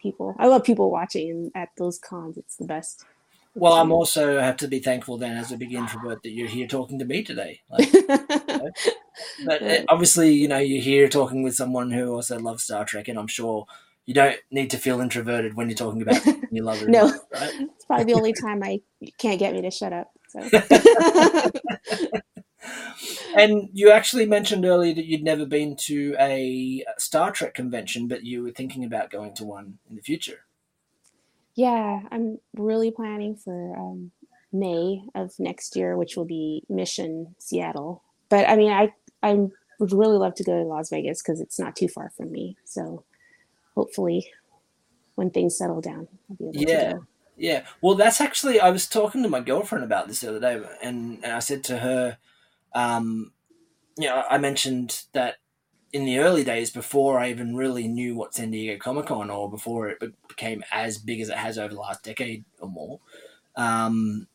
people. 0.00 0.34
I 0.38 0.46
love 0.46 0.64
people 0.64 0.90
watching 0.90 1.50
at 1.54 1.70
those 1.78 1.98
cons. 1.98 2.36
It's 2.36 2.56
the 2.56 2.66
best. 2.66 3.04
Well, 3.56 3.74
I'm 3.74 3.92
also 3.92 4.40
have 4.40 4.56
to 4.58 4.68
be 4.68 4.80
thankful 4.80 5.16
then, 5.16 5.36
as 5.36 5.52
a 5.52 5.56
big 5.56 5.72
introvert, 5.72 6.24
that 6.24 6.30
you're 6.30 6.48
here 6.48 6.66
talking 6.66 6.98
to 6.98 7.04
me 7.04 7.22
today. 7.22 7.60
Like, 7.70 7.92
but 9.46 9.84
obviously, 9.88 10.32
you 10.32 10.48
know, 10.48 10.58
you're 10.58 10.82
here 10.82 11.08
talking 11.08 11.44
with 11.44 11.54
someone 11.54 11.92
who 11.92 12.12
also 12.12 12.38
loves 12.40 12.64
Star 12.64 12.84
Trek, 12.84 13.06
and 13.06 13.16
I'm 13.16 13.28
sure 13.28 13.66
you 14.06 14.14
don't 14.14 14.36
need 14.50 14.70
to 14.70 14.76
feel 14.76 15.00
introverted 15.00 15.54
when 15.54 15.68
you're 15.68 15.76
talking 15.76 16.02
about 16.02 16.20
your 16.50 16.64
lover. 16.64 16.88
no, 16.88 17.06
right? 17.32 17.52
it's 17.60 17.84
probably 17.84 18.04
the 18.04 18.14
only 18.14 18.32
time 18.32 18.60
I 18.62 18.80
can't 19.18 19.38
get 19.38 19.54
me 19.54 19.62
to 19.62 19.70
shut 19.70 19.92
up. 19.92 20.10
So. 20.28 20.40
and 23.36 23.68
you 23.72 23.90
actually 23.90 24.26
mentioned 24.26 24.64
earlier 24.64 24.94
that 24.94 25.06
you'd 25.06 25.22
never 25.22 25.46
been 25.46 25.76
to 25.76 26.14
a 26.18 26.84
Star 26.98 27.30
Trek 27.30 27.54
convention, 27.54 28.08
but 28.08 28.24
you 28.24 28.42
were 28.42 28.50
thinking 28.50 28.84
about 28.84 29.10
going 29.10 29.34
to 29.34 29.44
one 29.44 29.78
in 29.88 29.96
the 29.96 30.02
future. 30.02 30.44
Yeah, 31.54 32.02
I'm 32.10 32.38
really 32.56 32.90
planning 32.90 33.36
for 33.36 33.76
um, 33.76 34.10
May 34.52 35.02
of 35.14 35.32
next 35.38 35.76
year, 35.76 35.96
which 35.96 36.16
will 36.16 36.24
be 36.24 36.64
Mission 36.68 37.34
Seattle. 37.38 38.02
But 38.28 38.48
I 38.48 38.56
mean, 38.56 38.72
I 38.72 38.92
I 39.22 39.46
would 39.78 39.92
really 39.92 40.18
love 40.18 40.34
to 40.36 40.44
go 40.44 40.58
to 40.58 40.64
Las 40.64 40.90
Vegas 40.90 41.22
because 41.22 41.40
it's 41.40 41.58
not 41.58 41.76
too 41.76 41.88
far 41.88 42.10
from 42.16 42.32
me. 42.32 42.56
So 42.64 43.04
hopefully, 43.74 44.26
when 45.14 45.30
things 45.30 45.56
settle 45.56 45.80
down, 45.80 46.08
I'll 46.30 46.36
be 46.36 46.44
able 46.44 46.70
yeah. 46.70 46.88
to 46.88 46.94
go. 46.94 47.06
Yeah, 47.36 47.64
well, 47.80 47.96
that's 47.96 48.20
actually 48.20 48.60
I 48.60 48.70
was 48.70 48.86
talking 48.86 49.22
to 49.24 49.28
my 49.28 49.40
girlfriend 49.40 49.84
about 49.84 50.06
this 50.06 50.20
the 50.20 50.28
other 50.28 50.40
day, 50.40 50.62
and, 50.82 51.18
and 51.24 51.32
I 51.32 51.40
said 51.40 51.64
to 51.64 51.78
her, 51.78 52.18
um, 52.74 53.32
you 53.96 54.08
know, 54.08 54.24
I 54.28 54.38
mentioned 54.38 55.04
that 55.12 55.36
in 55.92 56.04
the 56.04 56.18
early 56.18 56.42
days, 56.42 56.70
before 56.70 57.18
I 57.20 57.30
even 57.30 57.54
really 57.56 57.86
knew 57.86 58.16
what 58.16 58.34
San 58.34 58.50
Diego 58.50 58.78
Comic 58.78 59.06
Con 59.06 59.30
or 59.30 59.48
before 59.50 59.88
it 59.90 60.14
became 60.28 60.64
as 60.72 60.98
big 60.98 61.20
as 61.20 61.28
it 61.28 61.36
has 61.36 61.58
over 61.58 61.72
the 61.72 61.80
last 61.80 62.02
decade 62.02 62.44
or 62.58 62.68
more, 62.68 62.98
um, 63.54 64.26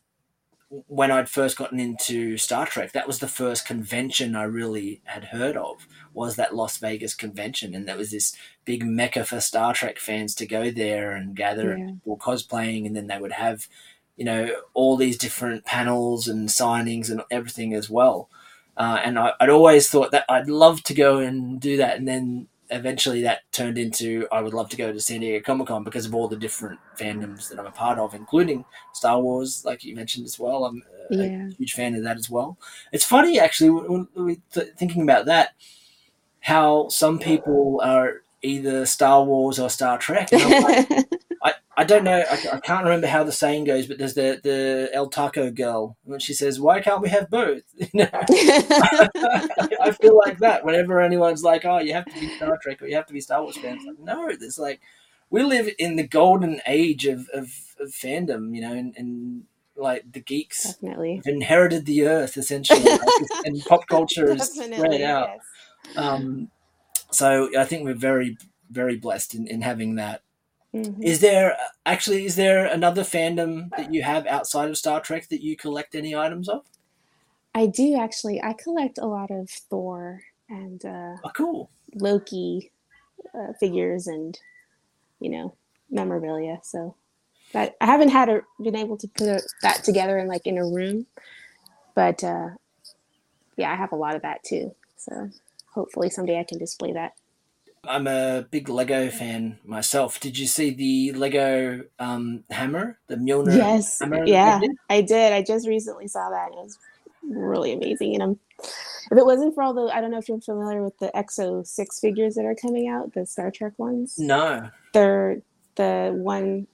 when 0.86 1.10
I'd 1.10 1.28
first 1.28 1.58
gotten 1.58 1.80
into 1.80 2.36
Star 2.38 2.64
Trek, 2.64 2.92
that 2.92 3.06
was 3.08 3.18
the 3.18 3.26
first 3.28 3.66
convention 3.66 4.36
I 4.36 4.44
really 4.44 5.02
had 5.04 5.24
heard 5.24 5.56
of. 5.56 5.86
Was 6.14 6.36
that 6.36 6.54
Las 6.54 6.78
Vegas 6.78 7.14
convention, 7.14 7.74
and 7.74 7.86
there 7.88 7.96
was 7.96 8.12
this 8.12 8.36
big 8.64 8.84
mecca 8.86 9.24
for 9.24 9.40
Star 9.40 9.74
Trek 9.74 9.98
fans 9.98 10.34
to 10.36 10.46
go 10.46 10.70
there 10.70 11.12
and 11.12 11.34
gather 11.36 11.70
Yeah. 11.76 11.84
and 11.84 11.94
people 12.02 12.16
cosplaying, 12.18 12.86
and 12.86 12.94
then 12.96 13.08
they 13.08 13.18
would 13.18 13.32
have, 13.32 13.66
you 14.20 14.26
know, 14.26 14.50
all 14.74 14.96
these 14.98 15.16
different 15.16 15.64
panels 15.64 16.28
and 16.28 16.48
signings 16.50 17.10
and 17.10 17.22
everything 17.30 17.72
as 17.74 17.88
well. 17.88 18.28
Uh, 18.76 19.00
and 19.02 19.18
I, 19.18 19.32
I'd 19.40 19.48
always 19.48 19.88
thought 19.88 20.10
that 20.12 20.26
I'd 20.28 20.46
love 20.48 20.82
to 20.84 20.94
go 20.94 21.18
and 21.18 21.58
do 21.58 21.78
that, 21.78 21.96
and 21.96 22.06
then 22.06 22.46
eventually 22.72 23.22
that 23.22 23.40
turned 23.50 23.78
into 23.78 24.28
I 24.30 24.42
would 24.42 24.54
love 24.54 24.68
to 24.70 24.76
go 24.76 24.92
to 24.92 25.00
San 25.00 25.20
Diego 25.20 25.42
Comic 25.44 25.68
Con 25.68 25.84
because 25.84 26.04
of 26.06 26.14
all 26.14 26.28
the 26.28 26.36
different 26.36 26.78
fandoms 26.98 27.48
that 27.48 27.58
I'm 27.58 27.66
a 27.66 27.70
part 27.72 27.98
of, 27.98 28.14
including 28.14 28.64
Star 28.92 29.18
Wars, 29.20 29.64
like 29.64 29.82
you 29.84 29.96
mentioned 29.96 30.26
as 30.26 30.38
well. 30.38 30.66
I'm 30.66 30.82
a 31.10 31.16
Yeah. 31.16 31.48
huge 31.58 31.72
fan 31.72 31.94
of 31.96 32.04
that 32.04 32.16
as 32.18 32.30
well. 32.30 32.58
It's 32.92 33.04
funny 33.04 33.40
actually 33.40 33.70
when 33.70 34.06
we 34.14 34.40
th- 34.52 34.74
thinking 34.76 35.02
about 35.02 35.24
that, 35.26 35.54
how 36.40 36.88
some 36.88 37.18
people 37.18 37.80
are 37.82 38.22
either 38.42 38.86
Star 38.86 39.24
Wars 39.24 39.58
or 39.58 39.68
Star 39.68 39.98
Trek. 39.98 40.32
And 40.32 40.42
I'm 40.42 40.62
like, 40.62 41.08
I, 41.80 41.84
don't 41.84 42.04
know. 42.04 42.24
I, 42.30 42.34
I 42.52 42.60
can't 42.60 42.84
remember 42.84 43.06
how 43.06 43.24
the 43.24 43.32
saying 43.32 43.64
goes, 43.64 43.86
but 43.86 43.98
there's 43.98 44.14
the 44.14 44.40
the 44.42 44.90
El 44.92 45.08
Taco 45.08 45.50
girl 45.50 45.96
when 46.04 46.20
she 46.20 46.34
says, 46.34 46.60
"Why 46.60 46.80
can't 46.80 47.00
we 47.00 47.08
have 47.08 47.30
both?" 47.30 47.62
You 47.76 47.88
know, 47.94 48.08
I 48.12 49.96
feel 50.00 50.16
like 50.16 50.38
that 50.38 50.64
whenever 50.64 51.00
anyone's 51.00 51.42
like, 51.42 51.64
"Oh, 51.64 51.78
you 51.78 51.92
have 51.92 52.04
to 52.06 52.20
be 52.20 52.28
Star 52.36 52.58
Trek 52.62 52.82
or 52.82 52.86
you 52.86 52.96
have 52.96 53.06
to 53.06 53.12
be 53.12 53.20
Star 53.20 53.42
Wars 53.42 53.56
fans." 53.56 53.82
Like, 53.86 53.98
no, 53.98 54.30
there's 54.38 54.58
like 54.58 54.80
we 55.30 55.42
live 55.42 55.70
in 55.78 55.96
the 55.96 56.06
golden 56.06 56.60
age 56.66 57.06
of 57.06 57.28
of, 57.30 57.52
of 57.78 57.90
fandom, 57.90 58.54
you 58.54 58.60
know, 58.60 58.72
and, 58.72 58.94
and 58.96 59.44
like 59.76 60.12
the 60.12 60.20
geeks 60.20 60.74
Definitely. 60.74 61.16
have 61.16 61.26
inherited 61.26 61.86
the 61.86 62.06
earth 62.06 62.36
essentially, 62.36 62.82
like, 62.82 63.00
and 63.44 63.64
pop 63.64 63.86
culture 63.88 64.30
is 64.30 64.52
spread 64.52 65.00
out. 65.00 65.30
Yes. 65.86 65.96
Um, 65.96 66.50
so 67.10 67.48
I 67.58 67.64
think 67.64 67.84
we're 67.84 67.94
very 67.94 68.36
very 68.70 68.96
blessed 68.96 69.34
in, 69.34 69.46
in 69.46 69.62
having 69.62 69.96
that. 69.96 70.22
Mhm. 70.74 71.04
Is 71.04 71.20
there 71.20 71.56
actually 71.84 72.24
is 72.26 72.36
there 72.36 72.66
another 72.66 73.02
fandom 73.02 73.70
that 73.76 73.92
you 73.92 74.02
have 74.02 74.26
outside 74.26 74.70
of 74.70 74.78
Star 74.78 75.00
Trek 75.00 75.28
that 75.28 75.42
you 75.42 75.56
collect 75.56 75.94
any 75.94 76.14
items 76.14 76.48
of? 76.48 76.64
I 77.54 77.66
do 77.66 77.98
actually. 77.98 78.40
I 78.42 78.52
collect 78.52 78.98
a 78.98 79.06
lot 79.06 79.30
of 79.30 79.50
Thor 79.50 80.22
and 80.48 80.84
uh, 80.84 81.16
Oh, 81.24 81.30
cool. 81.34 81.70
Loki 81.94 82.70
uh, 83.34 83.52
figures 83.58 84.06
and 84.06 84.38
you 85.18 85.30
know 85.30 85.54
memorabilia. 85.90 86.60
So 86.62 86.94
that 87.52 87.76
I 87.80 87.86
haven't 87.86 88.10
had 88.10 88.28
a, 88.28 88.42
been 88.62 88.76
able 88.76 88.96
to 88.98 89.08
put 89.08 89.26
a, 89.26 89.42
that 89.62 89.82
together 89.82 90.18
in 90.18 90.28
like 90.28 90.46
in 90.46 90.58
a 90.58 90.64
room, 90.64 91.06
but 91.96 92.22
uh, 92.22 92.50
yeah, 93.56 93.72
I 93.72 93.76
have 93.76 93.92
a 93.92 93.96
lot 93.96 94.14
of 94.14 94.22
that 94.22 94.44
too. 94.44 94.74
So 94.96 95.30
hopefully 95.74 96.10
someday 96.10 96.38
I 96.38 96.44
can 96.44 96.58
display 96.58 96.92
that. 96.92 97.14
I'm 97.88 98.06
a 98.06 98.46
big 98.50 98.68
Lego 98.68 99.08
fan 99.10 99.58
myself. 99.64 100.20
Did 100.20 100.38
you 100.38 100.46
see 100.46 100.70
the 100.70 101.12
Lego 101.18 101.82
um, 101.98 102.44
hammer, 102.50 102.98
the 103.06 103.16
Mjolnir 103.16 103.56
Yes, 103.56 103.98
hammer? 104.00 104.24
yeah? 104.26 104.60
I 104.90 105.00
did. 105.00 105.32
I 105.32 105.42
just 105.42 105.66
recently 105.66 106.06
saw 106.06 106.28
that. 106.28 106.50
It 106.50 106.56
was 106.56 106.78
really 107.22 107.72
amazing. 107.72 108.14
And 108.14 108.22
I'm, 108.22 108.38
if 109.10 109.16
it 109.18 109.24
wasn't 109.24 109.54
for 109.54 109.62
all 109.62 109.72
the, 109.72 109.84
I 109.94 110.00
don't 110.00 110.10
know 110.10 110.18
if 110.18 110.28
you're 110.28 110.40
familiar 110.40 110.82
with 110.84 110.98
the 110.98 111.10
EXO 111.14 111.66
six 111.66 112.00
figures 112.00 112.34
that 112.34 112.44
are 112.44 112.54
coming 112.54 112.88
out, 112.88 113.14
the 113.14 113.24
Star 113.24 113.50
Trek 113.50 113.72
ones. 113.78 114.18
No. 114.18 114.68
They're 114.92 115.40
the 115.76 116.12
one 116.14 116.66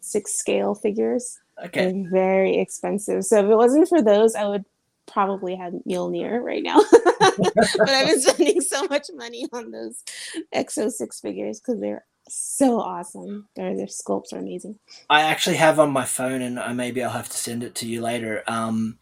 six 0.00 0.34
scale 0.38 0.74
figures. 0.74 1.40
Okay. 1.64 1.90
They're 1.90 2.10
very 2.10 2.58
expensive. 2.58 3.24
So 3.24 3.38
if 3.38 3.46
it 3.46 3.56
wasn't 3.56 3.88
for 3.88 4.02
those, 4.02 4.34
I 4.34 4.46
would 4.46 4.64
probably 5.06 5.54
have 5.56 5.72
Mjolnir 5.88 6.40
right 6.40 6.62
now. 6.62 6.80
but 6.92 7.90
I've 7.90 8.06
been 8.06 8.20
spending 8.20 8.60
so 8.60 8.86
much 8.86 9.08
money 9.14 9.46
on 9.52 9.70
those 9.70 10.02
EXO 10.54 10.90
six 10.90 11.20
figures 11.20 11.60
because 11.60 11.80
they're 11.80 12.04
so 12.28 12.80
awesome. 12.80 13.48
Their 13.56 13.76
their 13.76 13.86
sculpts 13.86 14.32
are 14.32 14.38
amazing. 14.38 14.78
I 15.10 15.22
actually 15.22 15.56
have 15.56 15.78
on 15.78 15.90
my 15.90 16.04
phone, 16.04 16.42
and 16.42 16.58
I, 16.58 16.72
maybe 16.72 17.02
I'll 17.02 17.10
have 17.10 17.28
to 17.28 17.36
send 17.36 17.62
it 17.62 17.74
to 17.76 17.86
you 17.86 18.00
later. 18.00 18.42
Um, 18.46 18.98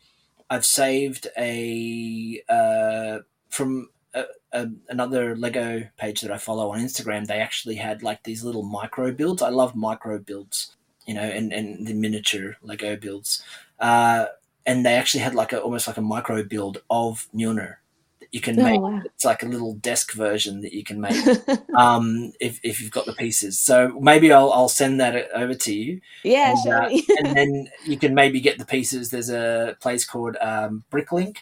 I've 0.50 0.64
saved 0.64 1.28
a 1.38 2.42
uh, 2.48 3.18
from 3.48 3.88
a, 4.14 4.24
a, 4.52 4.68
another 4.88 5.36
Lego 5.36 5.84
page 5.96 6.20
that 6.22 6.30
I 6.30 6.38
follow 6.38 6.70
on 6.72 6.80
Instagram. 6.80 7.26
They 7.26 7.40
actually 7.40 7.76
had 7.76 8.02
like 8.02 8.22
these 8.24 8.44
little 8.44 8.62
micro 8.62 9.12
builds. 9.12 9.42
I 9.42 9.50
love 9.50 9.74
micro 9.74 10.18
builds, 10.18 10.76
you 11.06 11.14
know, 11.14 11.22
and, 11.22 11.52
and 11.52 11.86
the 11.86 11.94
miniature 11.94 12.56
Lego 12.62 12.96
builds. 12.96 13.42
Uh, 13.78 14.26
and 14.66 14.84
they 14.84 14.94
actually 14.94 15.22
had 15.22 15.34
like 15.34 15.52
a 15.52 15.60
almost 15.60 15.86
like 15.86 15.96
a 15.96 16.02
micro 16.02 16.42
build 16.44 16.82
of 16.90 17.28
Mjolnir 17.34 17.76
that 18.20 18.28
you 18.32 18.40
can 18.40 18.60
Oh 18.60 18.62
make. 18.62 18.80
wow. 18.80 19.02
It's 19.14 19.24
like 19.24 19.42
a 19.42 19.46
little 19.48 19.74
desk 19.74 20.12
version 20.12 20.60
that 20.62 20.72
you 20.72 20.84
can 20.84 21.00
make 21.00 21.28
um, 21.74 22.32
if, 22.40 22.60
if 22.62 22.80
you've 22.80 22.90
got 22.90 23.06
the 23.06 23.12
pieces. 23.12 23.60
So 23.60 23.98
maybe 24.00 24.32
I'll, 24.32 24.52
I'll 24.52 24.68
send 24.68 25.00
that 25.00 25.30
over 25.34 25.54
to 25.54 25.74
you 25.74 26.00
yeah, 26.22 26.54
and, 26.54 26.56
show 26.56 26.82
uh, 26.82 26.90
and 27.16 27.36
then 27.36 27.68
you 27.84 27.98
can 27.98 28.14
maybe 28.14 28.40
get 28.40 28.58
the 28.58 28.64
pieces. 28.66 29.10
There's 29.10 29.30
a 29.30 29.76
place 29.80 30.04
called 30.04 30.36
um, 30.40 30.84
Bricklink 30.90 31.38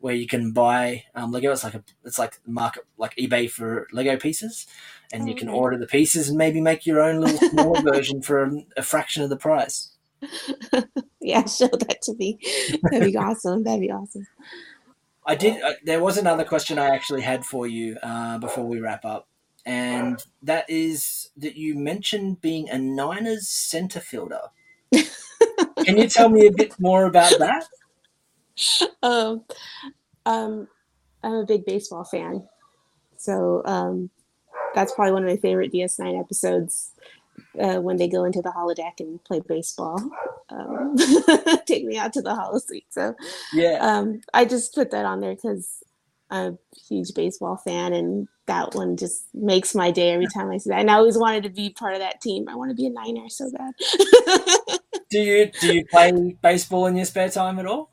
where 0.00 0.14
you 0.14 0.26
can 0.26 0.52
buy 0.52 1.04
um, 1.14 1.32
Lego. 1.32 1.52
It's 1.52 1.64
like 1.64 1.74
a 1.74 1.82
it's 2.04 2.18
like 2.18 2.38
market 2.46 2.84
like 2.96 3.16
eBay 3.16 3.50
for 3.50 3.88
Lego 3.92 4.16
pieces, 4.16 4.66
and 5.12 5.28
you 5.28 5.34
Oh, 5.34 5.34
can 5.34 5.48
okay. 5.48 5.48
order 5.48 5.76
the 5.78 5.86
pieces 5.86 6.28
and 6.28 6.38
maybe 6.38 6.60
make 6.60 6.86
your 6.86 7.00
own 7.00 7.20
little 7.20 7.38
smaller 7.50 7.80
version 7.82 8.22
for 8.22 8.44
a, 8.44 8.52
a 8.76 8.82
fraction 8.82 9.22
of 9.22 9.30
the 9.30 9.36
price. 9.36 9.90
yeah, 11.32 11.44
show 11.44 11.68
that 11.68 12.00
to 12.02 12.14
me. 12.14 12.38
That'd 12.82 13.12
be 13.12 13.16
awesome. 13.16 13.62
That'd 13.62 13.82
be 13.82 13.90
awesome. 13.90 14.26
I 15.26 15.34
did. 15.34 15.60
Uh, 15.62 15.74
there 15.84 16.00
was 16.00 16.16
another 16.16 16.42
question 16.42 16.78
I 16.78 16.88
actually 16.88 17.20
had 17.20 17.44
for 17.44 17.66
you 17.66 17.98
uh, 18.02 18.38
before 18.38 18.64
we 18.64 18.80
wrap 18.80 19.04
up, 19.04 19.28
and 19.66 20.24
that 20.42 20.64
is 20.70 21.28
that 21.36 21.54
you 21.54 21.74
mentioned 21.74 22.40
being 22.40 22.70
a 22.70 22.78
Niners 22.78 23.46
center 23.46 24.00
fielder. 24.00 24.40
Can 25.84 25.98
you 25.98 26.08
tell 26.08 26.30
me 26.30 26.46
a 26.46 26.52
bit 26.52 26.74
more 26.80 27.04
about 27.04 27.38
that? 27.38 27.68
Um, 29.02 29.44
um, 30.24 30.66
I'm 31.22 31.34
a 31.34 31.44
big 31.44 31.66
baseball 31.66 32.04
fan, 32.04 32.48
so 33.18 33.62
um, 33.66 34.08
that's 34.74 34.94
probably 34.94 35.12
one 35.12 35.24
of 35.24 35.28
my 35.28 35.36
favorite 35.36 35.72
DS9 35.74 36.18
episodes. 36.18 36.92
Uh, 37.60 37.80
when 37.80 37.96
they 37.96 38.08
go 38.08 38.24
into 38.24 38.42
the 38.42 38.50
holodeck 38.50 39.00
and 39.00 39.22
play 39.24 39.40
baseball, 39.40 40.00
um, 40.50 40.96
take 41.66 41.84
me 41.84 41.96
out 41.98 42.12
to 42.12 42.22
the 42.22 42.34
holo 42.34 42.58
suite. 42.58 42.86
So 42.90 43.14
Yeah. 43.52 43.78
um, 43.80 44.20
I 44.34 44.44
just 44.44 44.74
put 44.74 44.90
that 44.90 45.04
on 45.04 45.20
there 45.20 45.34
because 45.34 45.82
I'm 46.30 46.54
a 46.54 46.76
huge 46.88 47.14
baseball 47.14 47.56
fan, 47.56 47.92
and 47.92 48.28
that 48.46 48.74
one 48.74 48.96
just 48.96 49.24
makes 49.34 49.74
my 49.74 49.90
day 49.90 50.10
every 50.12 50.26
time 50.28 50.50
I 50.50 50.58
see 50.58 50.70
that. 50.70 50.80
And 50.80 50.90
I 50.90 50.94
always 50.94 51.18
wanted 51.18 51.42
to 51.44 51.50
be 51.50 51.70
part 51.70 51.94
of 51.94 52.00
that 52.00 52.20
team. 52.20 52.48
I 52.48 52.54
want 52.54 52.70
to 52.70 52.74
be 52.74 52.86
a 52.86 52.90
Niner 52.90 53.28
so 53.28 53.50
bad. 53.50 53.72
Do 55.10 55.20
you 55.20 55.50
do 55.58 55.68
you 55.68 55.86
play 55.86 56.36
baseball 56.42 56.86
in 56.86 56.96
your 56.96 57.06
spare 57.06 57.30
time 57.30 57.58
at 57.58 57.66
all? 57.66 57.92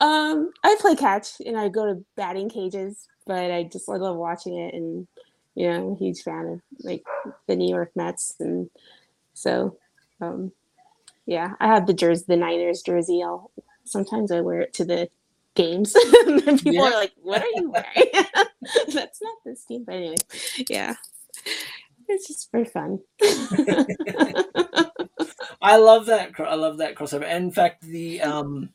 um, 0.00 0.50
I 0.64 0.76
play 0.80 0.96
catch 0.96 1.40
and 1.44 1.56
I 1.56 1.68
go 1.68 1.86
to 1.86 2.04
batting 2.16 2.48
cages, 2.48 3.06
but 3.26 3.50
I 3.52 3.64
just 3.64 3.88
I 3.88 3.96
love 3.96 4.16
watching 4.16 4.56
it, 4.58 4.74
and 4.74 5.06
you 5.54 5.68
know, 5.70 5.76
I'm 5.76 5.92
a 5.92 5.96
huge 5.98 6.22
fan 6.22 6.46
of 6.46 6.60
like 6.84 7.04
the 7.46 7.56
New 7.56 7.68
York 7.72 7.92
Mets, 7.96 8.34
and 8.40 8.70
so 9.34 9.78
um, 10.20 10.52
yeah, 11.26 11.54
I 11.60 11.68
have 11.68 11.86
the 11.86 11.94
jersey, 11.94 12.24
the 12.28 12.36
Niners 12.36 12.82
jersey. 12.82 13.22
I'll 13.22 13.50
sometimes 13.84 14.32
I 14.32 14.40
wear 14.40 14.60
it 14.60 14.74
to 14.74 14.84
the 14.84 15.08
games, 15.54 15.94
and 16.26 16.62
people 16.62 16.84
Yeah. 16.84 16.84
are 16.84 16.94
like, 16.94 17.12
"What 17.22 17.42
are 17.42 17.48
you 17.48 17.70
wearing?" 17.70 18.26
That's 18.94 19.22
not 19.22 19.36
this 19.44 19.64
team, 19.64 19.84
but 19.84 19.96
anyway, 19.96 20.16
yeah. 20.68 20.96
it's 22.08 22.28
just 22.28 22.50
for 22.50 22.64
fun. 22.64 23.00
I 25.62 25.76
love 25.76 26.06
that. 26.06 26.32
I 26.40 26.54
love 26.56 26.78
that 26.78 26.94
crossover. 26.96 27.24
And 27.24 27.44
in 27.46 27.50
fact, 27.52 27.82
the 27.82 28.20
um, 28.22 28.70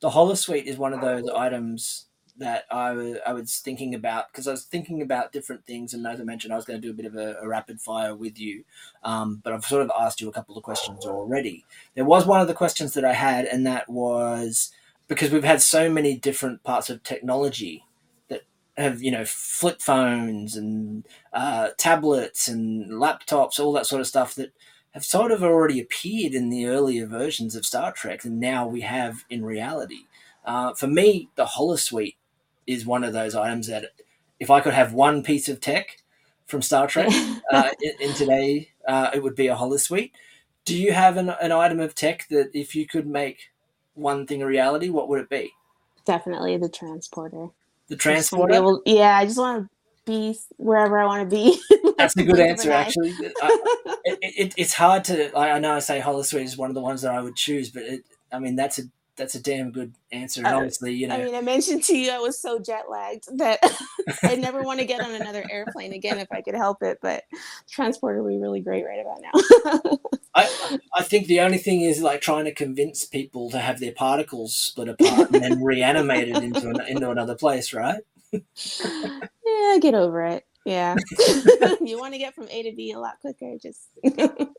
the 0.00 0.10
holosuite 0.10 0.64
is 0.66 0.78
one 0.78 0.94
of 0.94 1.02
those 1.02 1.28
items 1.30 2.07
that 2.38 2.64
I, 2.70 2.90
w- 2.90 3.18
I 3.26 3.32
was 3.32 3.56
thinking 3.58 3.94
about 3.94 4.30
because 4.30 4.48
I 4.48 4.52
was 4.52 4.64
thinking 4.64 5.02
about 5.02 5.32
different 5.32 5.66
things. 5.66 5.92
And 5.92 6.06
as 6.06 6.20
I 6.20 6.24
mentioned, 6.24 6.52
I 6.52 6.56
was 6.56 6.64
going 6.64 6.80
to 6.80 6.86
do 6.86 6.92
a 6.92 6.96
bit 6.96 7.06
of 7.06 7.16
a, 7.16 7.36
a 7.40 7.48
rapid 7.48 7.80
fire 7.80 8.14
with 8.14 8.38
you, 8.38 8.64
um, 9.02 9.40
but 9.42 9.52
I've 9.52 9.64
sort 9.64 9.82
of 9.82 9.90
asked 9.98 10.20
you 10.20 10.28
a 10.28 10.32
couple 10.32 10.56
of 10.56 10.62
questions 10.62 11.04
already. 11.04 11.64
There 11.94 12.04
was 12.04 12.26
one 12.26 12.40
of 12.40 12.48
the 12.48 12.54
questions 12.54 12.94
that 12.94 13.04
I 13.04 13.14
had, 13.14 13.44
and 13.44 13.66
that 13.66 13.88
was 13.88 14.70
because 15.08 15.30
we've 15.30 15.44
had 15.44 15.62
so 15.62 15.90
many 15.90 16.16
different 16.16 16.62
parts 16.62 16.90
of 16.90 17.02
technology 17.02 17.84
that 18.28 18.42
have, 18.76 19.02
you 19.02 19.10
know, 19.10 19.24
flip 19.24 19.80
phones 19.80 20.54
and 20.54 21.04
uh, 21.32 21.70
tablets 21.78 22.46
and 22.46 22.92
laptops, 22.92 23.58
all 23.58 23.72
that 23.72 23.86
sort 23.86 24.00
of 24.00 24.06
stuff 24.06 24.34
that 24.34 24.52
have 24.92 25.04
sort 25.04 25.32
of 25.32 25.42
already 25.42 25.80
appeared 25.80 26.34
in 26.34 26.50
the 26.50 26.66
earlier 26.66 27.06
versions 27.06 27.56
of 27.56 27.64
Star 27.64 27.92
Trek, 27.92 28.24
and 28.24 28.38
now 28.38 28.66
we 28.66 28.82
have 28.82 29.24
in 29.30 29.44
reality. 29.44 30.04
Uh, 30.44 30.72
for 30.74 30.86
me, 30.86 31.28
the 31.36 31.44
holosuite 31.44 32.16
is 32.68 32.86
one 32.86 33.02
of 33.02 33.12
those 33.12 33.34
items 33.34 33.66
that 33.66 33.86
if 34.38 34.50
I 34.50 34.60
could 34.60 34.74
have 34.74 34.92
one 34.92 35.22
piece 35.24 35.48
of 35.48 35.60
tech 35.60 35.98
from 36.46 36.62
Star 36.62 36.86
Trek 36.86 37.08
uh, 37.52 37.70
in, 37.82 38.08
in, 38.10 38.14
today, 38.14 38.70
uh, 38.86 39.10
it 39.12 39.22
would 39.22 39.34
be 39.34 39.48
a 39.48 39.56
holosuite. 39.56 40.12
Do 40.64 40.76
you 40.76 40.92
have 40.92 41.16
an, 41.16 41.30
an 41.30 41.50
item 41.50 41.80
of 41.80 41.94
tech 41.94 42.28
that 42.28 42.50
if 42.52 42.76
you 42.76 42.86
could 42.86 43.06
make 43.06 43.50
one 43.94 44.26
thing 44.26 44.42
a 44.42 44.46
reality, 44.46 44.90
what 44.90 45.08
would 45.08 45.20
it 45.20 45.30
be? 45.30 45.52
Definitely 46.04 46.56
the 46.58 46.68
transporter. 46.68 47.48
The 47.88 47.96
transporter? 47.96 48.54
Able, 48.54 48.82
yeah, 48.84 49.16
I 49.16 49.24
just 49.24 49.38
want 49.38 49.64
to 49.64 49.70
be 50.04 50.38
wherever 50.58 50.98
I 50.98 51.06
want 51.06 51.28
to 51.28 51.34
be. 51.34 51.58
That's 51.98 52.16
a 52.16 52.22
good 52.22 52.38
answer, 52.38 52.70
actually. 52.70 53.10
I, 53.42 53.58
it, 54.04 54.18
it, 54.22 54.54
it's 54.56 54.74
hard 54.74 55.04
to. 55.04 55.36
I 55.36 55.58
know 55.58 55.74
I 55.74 55.78
say 55.80 56.00
holosuite 56.00 56.44
is 56.44 56.56
one 56.56 56.70
of 56.70 56.74
the 56.74 56.80
ones 56.80 57.02
that 57.02 57.14
I 57.14 57.20
would 57.20 57.34
choose, 57.34 57.70
but 57.70 57.82
it, 57.82 58.04
I 58.30 58.38
mean 58.38 58.56
that's 58.56 58.78
a 58.78 58.82
that's 59.18 59.34
a 59.34 59.42
damn 59.42 59.70
good 59.70 59.92
answer. 60.12 60.40
And 60.40 60.54
uh, 60.54 60.56
obviously, 60.56 60.94
you 60.94 61.06
know, 61.08 61.16
I 61.16 61.24
mean, 61.24 61.34
I 61.34 61.42
mentioned 61.42 61.82
to 61.84 61.98
you 61.98 62.10
I 62.10 62.18
was 62.18 62.40
so 62.40 62.58
jet 62.58 62.84
lagged 62.88 63.36
that 63.38 63.58
I 64.22 64.36
never 64.36 64.62
want 64.62 64.80
to 64.80 64.86
get 64.86 65.00
on 65.00 65.14
another 65.14 65.44
airplane 65.50 65.92
again 65.92 66.18
if 66.18 66.28
I 66.32 66.40
could 66.40 66.54
help 66.54 66.82
it. 66.82 66.98
But 67.02 67.24
transporter 67.68 68.22
would 68.22 68.30
be 68.30 68.38
really 68.38 68.60
great 68.60 68.86
right 68.86 69.00
about 69.00 69.20
now. 69.20 69.98
I 70.34 70.78
I 70.96 71.02
think 71.02 71.26
the 71.26 71.40
only 71.40 71.58
thing 71.58 71.82
is 71.82 72.00
like 72.00 72.20
trying 72.20 72.46
to 72.46 72.54
convince 72.54 73.04
people 73.04 73.50
to 73.50 73.58
have 73.58 73.80
their 73.80 73.92
particles 73.92 74.54
split 74.54 74.88
apart 74.88 75.30
and 75.32 75.42
then 75.42 75.62
reanimated 75.62 76.36
into 76.36 76.68
an, 76.68 76.80
into 76.88 77.10
another 77.10 77.34
place, 77.34 77.74
right? 77.74 78.00
yeah, 78.32 79.78
get 79.80 79.94
over 79.94 80.24
it. 80.24 80.44
Yeah. 80.68 80.96
you 81.80 81.98
want 81.98 82.12
to 82.12 82.18
get 82.18 82.34
from 82.34 82.46
A 82.50 82.62
to 82.62 82.76
B 82.76 82.92
a 82.92 82.98
lot 82.98 83.18
quicker, 83.22 83.56
just 83.56 83.88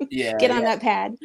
yeah, 0.09 0.37
get 0.39 0.49
on 0.49 0.63
yeah. 0.63 0.75
that 0.75 0.81
pad. 0.81 1.17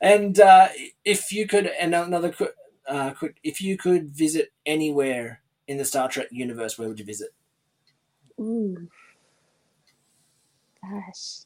and 0.00 0.40
uh, 0.40 0.66
if 1.04 1.30
you 1.30 1.46
could, 1.46 1.68
and 1.68 1.94
another 1.94 2.32
quick, 2.32 2.54
uh, 2.88 3.12
quick, 3.12 3.36
if 3.44 3.60
you 3.60 3.76
could 3.76 4.10
visit 4.10 4.52
anywhere 4.66 5.40
in 5.68 5.78
the 5.78 5.84
Star 5.84 6.08
Trek 6.08 6.26
universe, 6.32 6.76
where 6.76 6.88
would 6.88 6.98
you 6.98 7.04
visit? 7.04 7.28
Ooh, 8.40 8.88
gosh, 10.82 11.44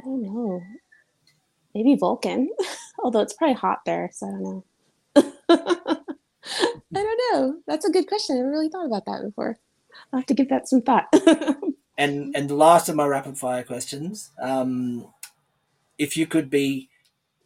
I 0.00 0.04
don't 0.04 0.22
know. 0.22 0.62
Maybe 1.74 1.96
Vulcan, 1.96 2.50
although 3.02 3.22
it's 3.22 3.32
probably 3.32 3.54
hot 3.54 3.80
there, 3.84 4.10
so 4.12 4.26
I 4.26 4.30
don't 4.30 4.42
know. 4.44 4.64
I 6.94 7.02
don't 7.02 7.20
know. 7.32 7.56
That's 7.66 7.84
a 7.84 7.90
good 7.90 8.06
question. 8.06 8.36
I 8.36 8.38
haven't 8.38 8.52
really 8.52 8.68
thought 8.68 8.86
about 8.86 9.04
that 9.06 9.24
before. 9.24 9.58
I'll 10.12 10.20
have 10.20 10.26
to 10.26 10.34
give 10.34 10.48
that 10.48 10.68
some 10.68 10.82
thought. 10.82 11.06
and 11.98 12.34
and 12.34 12.48
the 12.48 12.54
last 12.54 12.88
of 12.88 12.96
my 12.96 13.06
rapid 13.06 13.38
fire 13.38 13.62
questions. 13.62 14.30
Um, 14.40 15.06
if 15.98 16.16
you 16.16 16.26
could 16.26 16.48
be 16.48 16.88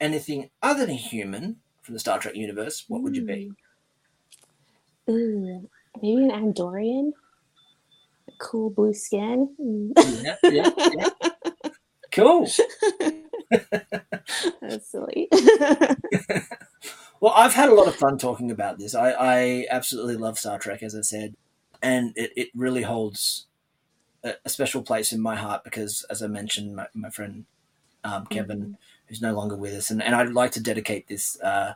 anything 0.01 0.51
other 0.62 0.87
than 0.87 0.97
human 0.97 1.57
from 1.81 1.95
the 1.95 2.01
Star 2.01 2.19
Trek 2.19 2.37
universe, 2.37 2.85
what 2.88 3.03
would 3.03 3.17
you 3.17 3.25
be? 3.25 3.53
Ooh, 5.09 5.69
maybe 6.01 6.25
an 6.25 6.31
Andorian. 6.31 7.12
Cool 8.38 8.71
blue 8.71 8.95
skin. 8.95 9.55
yeah, 9.97 10.37
yeah, 10.43 10.71
yeah. 10.77 11.09
Cool. 12.12 12.47
That's 14.61 14.91
silly. 14.91 15.29
well, 17.21 17.33
I've 17.35 17.55
had 17.55 17.71
a 17.71 17.75
lot 17.75 17.88
of 17.88 17.95
fun 17.97 18.19
talking 18.19 18.51
about 18.51 18.79
this. 18.79 18.95
I, 18.95 19.12
I 19.12 19.67
absolutely 19.71 20.17
love 20.17 20.38
Star 20.38 20.59
Trek, 20.59 20.83
as 20.83 20.95
I 20.95 21.01
said, 21.01 21.35
and 21.83 22.12
it, 22.16 22.33
it 22.37 22.49
really 22.55 22.83
holds 22.83 23.47
a, 24.25 24.35
a 24.45 24.49
special 24.49 24.83
place 24.83 25.12
in 25.12 25.21
my 25.21 25.37
heart 25.37 25.64
because, 25.64 26.05
as 26.09 26.23
I 26.23 26.27
mentioned, 26.27 26.77
my, 26.77 26.87
my 26.95 27.11
friend 27.11 27.47
um, 28.05 28.27
Kevin. 28.27 28.61
Mm-hmm 28.61 28.73
who's 29.12 29.21
no 29.21 29.35
longer 29.35 29.55
with 29.55 29.75
us, 29.75 29.90
and, 29.90 30.03
and 30.03 30.14
I'd 30.14 30.31
like 30.31 30.53
to 30.53 30.62
dedicate 30.62 31.07
this 31.07 31.38
uh, 31.42 31.75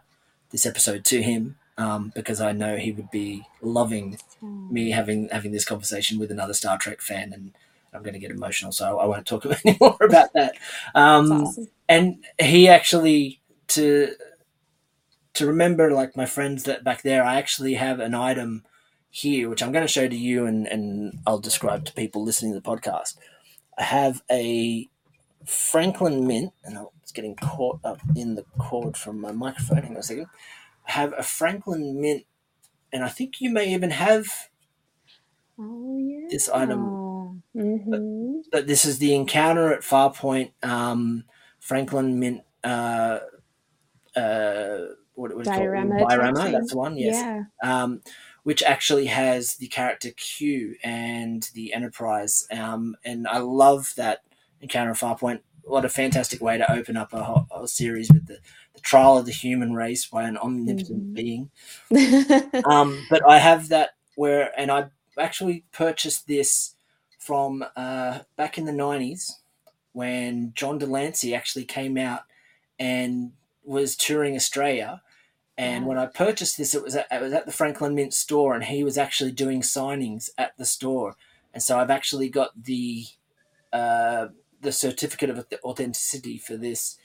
this 0.53 0.65
episode 0.65 1.05
to 1.05 1.23
him 1.23 1.57
um, 1.77 2.11
because 2.15 2.41
I 2.41 2.53
know 2.53 2.79
he 2.79 2.93
would 2.93 3.11
be 3.11 3.45
loving 3.61 4.19
me 4.41 4.91
having 4.93 5.29
having 5.29 5.53
this 5.53 5.67
conversation 5.67 6.19
with 6.19 6.31
another 6.31 6.55
Star 6.55 6.79
Trek 6.79 7.03
fan, 7.03 7.35
and 7.35 7.53
I'm 7.93 8.03
going 8.03 8.15
to 8.15 8.19
get 8.19 8.31
emotional, 8.31 8.73
so 8.73 8.99
I 8.99 9.05
won't 9.05 9.27
talk 9.27 9.45
anymore 9.67 9.99
about 10.01 10.33
that. 10.33 10.55
Um, 10.95 11.31
awesome. 11.31 11.69
And 11.91 12.25
he 12.41 12.69
actually 12.69 13.41
to 13.69 14.15
to 15.35 15.47
remember, 15.47 15.91
like 15.91 16.17
my 16.17 16.25
friends 16.25 16.65
that 16.65 16.85
back 16.85 17.03
there, 17.03 17.23
I 17.23 17.37
actually 17.37 17.75
have 17.75 18.01
an 18.01 18.15
item 18.15 18.65
here 19.17 19.49
which 19.49 19.63
I'm 19.63 19.73
going 19.73 19.85
to 19.85 19.93
show 19.93 20.07
to 20.07 20.17
you, 20.17 20.45
and 20.47 20.67
and 20.67 21.19
I'll 21.27 21.39
describe 21.39 21.85
to 21.87 21.93
people 21.93 22.23
listening 22.23 22.53
to 22.53 22.61
the 22.61 22.69
podcast. 22.69 23.17
I 23.79 23.85
have 23.85 24.23
a 24.31 24.89
Franklin 25.45 26.27
Mint, 26.27 26.53
and 26.65 26.87
it's 27.03 27.13
getting 27.13 27.35
caught 27.35 27.81
up 27.83 28.01
in 28.15 28.35
the 28.35 28.45
cord 28.59 28.97
from 28.97 29.21
my 29.21 29.33
microphone. 29.33 29.79
Hang 29.79 29.93
on 29.93 29.99
a 29.99 30.03
second. 30.03 30.27
I 30.87 30.93
have 30.93 31.15
a 31.17 31.23
Franklin 31.23 32.01
Mint, 32.01 32.25
and 32.93 33.05
I 33.05 33.09
think 33.09 33.41
you 33.41 33.49
may 33.51 33.73
even 33.73 33.91
have 33.91 34.27
oh, 35.59 35.99
yeah. 35.99 36.29
this 36.29 36.49
item. 36.51 37.43
Mm-hmm. 37.57 37.91
But, 37.91 38.51
but, 38.53 38.67
this 38.67 38.85
is 38.85 38.99
the 38.99 39.15
encounter 39.15 39.73
at 39.73 39.81
Farpoint 39.81 40.51
um, 40.63 41.25
Franklin 41.59 42.21
Mint. 42.21 42.43
Uh, 42.63 43.21
uh, 44.15 44.79
what 45.15 45.31
it 45.31 45.37
was 45.37 45.47
diorama? 45.47 46.07
Diorama, 46.07 46.51
that's 46.53 46.73
the 46.73 46.77
one. 46.77 46.99
Yes. 46.99 47.15
Yeah. 47.15 47.45
Um, 47.63 48.03
which 48.47 48.63
actually 48.63 49.07
has 49.07 49.57
the 49.57 49.67
character 49.67 50.13
Q 50.13 50.77
and 50.85 51.51
the 51.55 51.73
Enterprise. 51.73 52.47
Um, 52.53 52.95
and 53.05 53.27
I 53.27 53.39
love 53.39 53.93
that 53.97 54.21
Encounter 54.61 54.93
of 54.93 55.01
Farpoint. 55.01 55.41
What 55.65 55.85
a 55.85 55.89
fantastic 55.89 56.41
way 56.41 56.57
to 56.57 56.73
open 56.73 56.97
up 56.97 57.13
a 57.13 57.25
whole, 57.25 57.49
whole 57.51 57.67
series 57.67 58.09
with 58.09 58.29
the, 58.29 58.39
the, 58.73 58.81
trial 58.83 59.19
of 59.19 59.27
the 59.27 59.33
human 59.33 59.75
race 59.75 60.07
by 60.07 60.29
an 60.29 60.37
omnipotent 60.37 61.13
mm-hmm. 61.13 61.13
being. 61.13 62.63
um, 62.67 63.05
but 63.11 63.29
I 63.29 63.39
have 63.39 63.69
that 63.71 63.97
where, 64.15 64.53
and 64.57 64.71
I 64.71 64.91
actually 65.19 65.65
purchased 65.73 66.29
this 66.29 66.77
from 67.19 67.65
uh, 67.75 68.21
back 68.37 68.59
in 68.59 68.65
the 68.65 68.71
90s 68.71 69.29
when 69.91 70.53
John 70.55 70.79
de 70.79 70.87
Lancie 70.87 71.35
actually 71.35 71.65
came 71.65 71.99
out 71.99 72.21
and 72.79 73.33
was 73.65 73.97
touring 73.97 74.37
Australia. 74.37 75.03
And 75.59 75.87
when 75.87 75.97
I 75.97 76.07
purchased 76.07 76.59
this, 76.59 76.75
it 76.75 76.83
was 76.83 76.97
at, 76.97 77.07
it 77.11 77.21
was 77.21 77.33
at 77.33 77.47
the 77.47 77.53
Franklin 77.53 77.95
Mint 77.95 78.13
store, 78.13 78.55
and 78.55 78.65
he 78.65 78.85
was 78.85 78.99
actually 78.99 79.33
doing 79.33 79.63
signings 79.63 80.29
at 80.37 80.57
the 80.59 80.67
store. 80.67 81.17
And 81.55 81.63
so 81.63 81.79
I've 81.79 81.91
actually 81.91 82.29
got 82.29 82.65
the 82.65 83.07
uh, 83.73 84.29
the 84.61 84.73
certificate 84.73 85.31
of 85.31 85.47
authenticity 85.65 86.39
for 86.39 86.57
this 86.57 86.99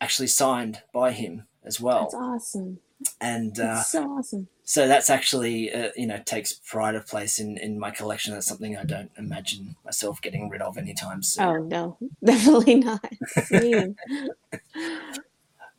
actually 0.00 0.26
signed 0.26 0.82
by 0.92 1.12
him 1.12 1.46
as 1.64 1.80
well. 1.80 2.02
That's 2.02 2.14
awesome. 2.14 2.80
And 3.20 3.58
uh, 3.58 3.76
that's 3.76 3.92
so 3.92 4.04
awesome. 4.04 4.48
So 4.64 4.86
that's 4.88 5.10
actually 5.10 5.72
uh, 5.72 5.90
you 5.96 6.06
know 6.06 6.20
takes 6.24 6.52
pride 6.52 6.94
of 6.94 7.06
place 7.06 7.38
in 7.38 7.56
in 7.58 7.78
my 7.78 7.90
collection. 7.90 8.34
That's 8.34 8.46
something 8.46 8.76
I 8.76 8.84
don't 8.84 9.10
imagine 9.16 9.76
myself 9.84 10.20
getting 10.20 10.48
rid 10.50 10.62
of 10.62 10.76
anytime 10.76 11.22
soon. 11.22 11.44
Oh 11.44 11.56
no, 11.56 11.98
definitely 12.24 12.76
not. 12.76 13.04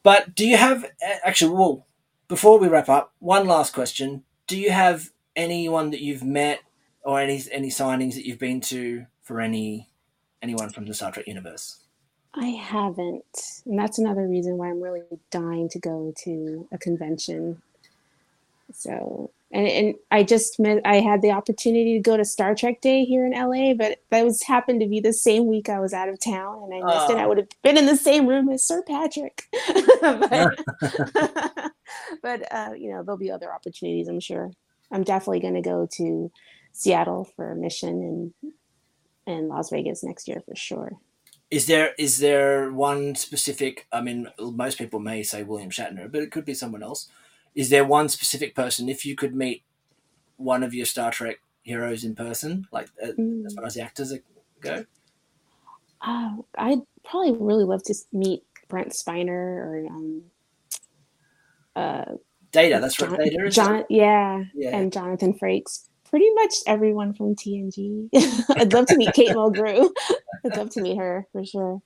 but 0.04 0.36
do 0.36 0.48
you 0.48 0.58
have 0.58 0.86
actually? 1.24 1.54
Well, 1.56 1.86
before 2.28 2.60
we 2.60 2.68
wrap 2.68 2.90
up, 2.90 3.14
one 3.20 3.48
last 3.48 3.74
question: 3.74 4.24
Do 4.48 4.58
you 4.58 4.72
have 4.72 5.12
anyone 5.36 5.92
that 5.92 6.02
you've 6.02 6.24
met 6.24 6.62
or 7.04 7.20
any 7.20 7.42
any 7.52 7.70
signings 7.70 8.16
that 8.16 8.26
you've 8.26 8.40
been 8.40 8.62
to 8.62 9.06
for 9.22 9.42
any 9.42 9.90
anyone 10.42 10.70
from 10.70 10.86
the 10.86 10.94
Star 10.94 11.12
Trek 11.12 11.28
universe? 11.28 11.86
I 12.36 12.48
haven't. 12.48 13.24
And 13.66 13.80
that's 13.80 13.98
another 13.98 14.28
reason 14.28 14.58
why 14.58 14.70
I'm 14.70 14.82
really 14.82 15.02
dying 15.32 15.70
to 15.70 15.80
go 15.80 16.14
to 16.24 16.68
a 16.72 16.78
convention. 16.78 17.62
So, 18.74 19.32
and, 19.52 19.68
and 19.68 19.96
I 20.12 20.24
just 20.24 20.60
met, 20.60 20.82
I 20.84 20.98
had 20.98 21.22
the 21.22 21.32
opportunity 21.32 21.94
to 21.94 22.02
go 22.02 22.18
to 22.18 22.26
Star 22.26 22.54
Trek 22.54 22.82
Day 22.82 23.06
here 23.06 23.26
in 23.26 23.32
LA, 23.32 23.74
but 23.74 24.00
that 24.10 24.26
was 24.26 24.42
happened 24.44 24.82
to 24.82 24.88
be 24.88 25.00
the 25.00 25.14
same 25.14 25.48
week 25.48 25.70
I 25.70 25.80
was 25.80 25.94
out 25.94 26.10
of 26.10 26.20
town 26.20 26.64
and 26.64 26.74
I 26.74 26.86
missed 26.86 27.10
oh. 27.10 27.16
it. 27.16 27.20
I 27.20 27.26
would 27.26 27.38
have 27.38 27.48
been 27.64 27.78
in 27.78 27.86
the 27.86 27.96
same 27.96 28.28
room 28.28 28.50
as 28.50 28.64
Sir 28.64 28.84
Patrick. 28.84 29.44
but, 30.02 30.60
but 32.22 32.52
uh, 32.54 32.72
you 32.78 32.92
know, 32.92 33.04
there'll 33.04 33.18
be 33.18 33.32
other 33.32 33.54
opportunities, 33.54 34.08
I'm 34.08 34.20
sure. 34.20 34.52
I'm 34.92 35.04
definitely 35.04 35.40
going 35.40 35.56
to 35.56 35.62
go 35.62 35.88
to 35.98 36.32
Seattle 36.72 37.28
for 37.36 37.52
a 37.52 37.56
mission 37.56 38.34
and 38.44 38.54
in 39.28 39.48
Las 39.48 39.70
Vegas 39.70 40.04
next 40.04 40.28
year 40.28 40.42
for 40.46 40.56
sure. 40.56 40.94
Is 41.52 41.68
there 41.68 41.94
is 41.98 42.20
there 42.20 42.72
one 42.72 43.16
specific? 43.16 43.88
I 43.92 44.02
mean, 44.02 44.28
most 44.40 44.78
people 44.78 45.00
may 45.00 45.24
say 45.24 45.44
William 45.44 45.70
Shatner, 45.70 46.12
but 46.12 46.22
it 46.22 46.32
could 46.32 46.46
be 46.46 46.54
someone 46.54 46.84
else. 46.84 47.10
Is 47.54 47.70
there 47.70 47.86
one 47.86 48.10
specific 48.10 48.56
person? 48.56 48.90
If 48.90 49.06
you 49.06 49.16
could 49.16 49.36
meet 49.36 49.64
one 50.38 50.64
of 50.64 50.74
your 50.74 50.86
Star 50.86 51.12
Trek 51.12 51.38
heroes 51.62 52.04
in 52.04 52.16
person, 52.16 52.68
like 52.72 52.90
uh, 53.02 53.08
mm. 53.18 53.46
as 53.46 53.54
far 53.54 53.66
as 53.66 53.76
the 53.76 53.82
actors 53.82 54.14
go? 54.60 54.86
Uh, 56.02 56.38
I'd 56.58 56.82
probably 57.04 57.34
really 57.34 57.64
love 57.64 57.84
to 57.84 57.96
meet 58.12 58.44
Brent 58.68 58.90
Spiner 58.90 59.30
or 59.30 59.86
um, 59.90 60.24
uh, 61.76 62.06
Data. 62.52 62.80
That's 62.82 62.96
John, 62.96 63.12
right, 63.12 63.30
Data. 63.30 63.50
John, 63.50 63.84
yeah, 63.90 64.44
yeah, 64.54 64.76
and 64.76 64.92
Jonathan 64.92 65.34
Frakes. 65.34 65.88
Pretty 66.10 66.30
much 66.36 66.54
everyone 66.68 67.14
from 67.14 67.36
TNG. 67.36 68.10
I'd 68.56 68.74
love 68.74 68.86
to 68.88 68.98
meet 68.98 69.14
Kate 69.14 69.32
Mulgrew. 69.32 69.90
I'd 70.46 70.56
love 70.56 70.70
to 70.72 70.82
meet 70.82 70.98
her 70.98 71.28
for 71.32 71.46
sure. 71.46 71.82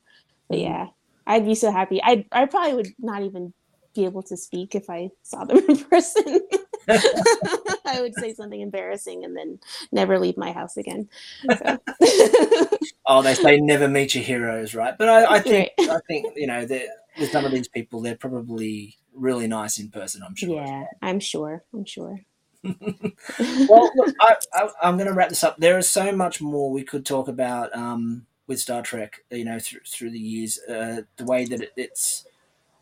But 0.48 0.60
mm-hmm. 0.60 0.68
yeah, 0.68 0.88
I'd 1.26 1.46
be 1.46 1.56
so 1.56 1.72
happy. 1.72 2.02
I 2.04 2.26
I 2.32 2.46
probably 2.46 2.76
would 2.76 2.94
not 3.00 3.24
even 3.24 3.54
be 3.96 4.06
able 4.06 4.22
to 4.24 4.38
speak 4.38 4.76
if 4.76 4.90
I 4.90 5.10
saw 5.24 5.46
them 5.46 5.58
in 5.70 5.78
person. 5.78 6.42
I 6.88 8.02
would 8.02 8.14
say 8.16 8.34
something 8.34 8.62
embarrassing 8.62 9.24
and 9.24 9.36
then 9.36 9.60
never 9.92 10.20
leave 10.20 10.38
my 10.38 10.52
house 10.52 10.78
again. 10.78 11.10
So. 11.58 11.78
oh, 13.08 13.22
they 13.22 13.34
say 13.34 13.60
never 13.60 13.88
meet 13.88 14.16
your 14.16 14.24
heroes, 14.24 14.76
right? 14.76 14.96
But 14.98 15.10
I, 15.10 15.36
I 15.36 15.40
think 15.40 15.72
right. 15.80 15.90
I 15.90 16.00
think 16.08 16.34
you 16.36 16.48
know 16.48 16.66
with 17.20 17.32
some 17.32 17.46
of 17.46 17.52
these 17.52 17.68
people, 17.68 18.02
they're 18.02 18.16
probably 18.16 18.98
really 19.20 19.48
nice 19.48 19.78
in 19.80 19.90
person. 19.90 20.24
I'm 20.26 20.36
sure. 20.36 20.64
Yeah, 20.64 20.86
I'm 21.02 21.20
sure. 21.20 21.64
I'm 21.74 21.86
sure. 21.86 22.22
well, 22.64 23.92
look, 23.96 24.16
I, 24.22 24.36
am 24.84 24.98
going 24.98 25.08
to 25.08 25.14
wrap 25.14 25.30
this 25.30 25.44
up. 25.44 25.58
There 25.58 25.78
is 25.78 25.90
so 25.90 26.12
much 26.12 26.42
more 26.42 26.72
we 26.72 26.84
could 26.84 27.06
talk 27.06 27.28
about 27.28 27.76
um, 27.76 28.26
with 28.48 28.60
Star 28.60 28.82
Trek. 28.82 29.24
You 29.32 29.46
know, 29.46 29.60
through 29.60 29.82
through 29.88 30.12
the 30.12 30.20
years, 30.20 30.60
uh, 30.68 31.04
the 31.18 31.26
way 31.26 31.46
that 31.46 31.62
it, 31.62 31.74
it's 31.78 32.26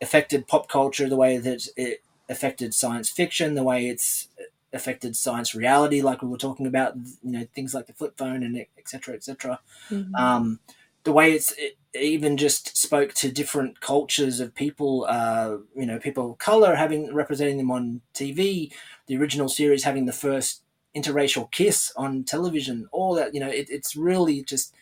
affected 0.02 0.48
pop 0.48 0.68
culture, 0.68 1.08
the 1.08 1.16
way 1.16 1.38
that 1.38 1.68
it 1.76 2.02
affected 2.30 2.74
science 2.74 3.10
fiction, 3.10 3.56
the 3.56 3.64
way 3.64 3.88
it's 3.88 4.30
affected 4.74 5.16
science 5.16 5.56
reality, 5.56 6.02
like 6.02 6.22
we 6.22 6.28
were 6.28 6.38
talking 6.38 6.68
about, 6.68 6.96
you 7.24 7.32
know, 7.32 7.48
things 7.54 7.74
like 7.74 7.88
the 7.88 7.94
flip 7.94 8.18
phone 8.18 8.44
and 8.44 8.66
etc. 8.78 9.16
etc. 9.16 9.60
Mm-hmm. 9.90 10.16
Um, 10.16 10.60
the 11.04 11.12
way 11.12 11.32
it's 11.32 11.54
it 11.58 11.78
even 12.00 12.38
just 12.38 12.78
spoke 12.78 13.14
to 13.16 13.32
different 13.32 13.82
cultures 13.82 14.40
of 14.40 14.56
people, 14.56 15.06
uh, 15.10 15.58
you 15.76 15.86
know, 15.86 16.00
people 16.00 16.32
of 16.32 16.38
color 16.38 16.76
having 16.76 17.14
representing 17.14 17.58
them 17.58 17.72
on 17.72 18.02
TV, 18.14 18.72
the 19.08 19.18
original 19.18 19.50
series 19.50 19.84
having 19.84 20.06
the 20.06 20.14
first 20.14 20.64
interracial 20.96 21.52
kiss 21.52 21.92
on 21.96 22.24
television, 22.24 22.88
all 22.92 23.14
that, 23.16 23.34
you 23.34 23.40
know, 23.40 23.50
it, 23.50 23.70
it's 23.70 23.96
really 23.96 24.44
just 24.44 24.74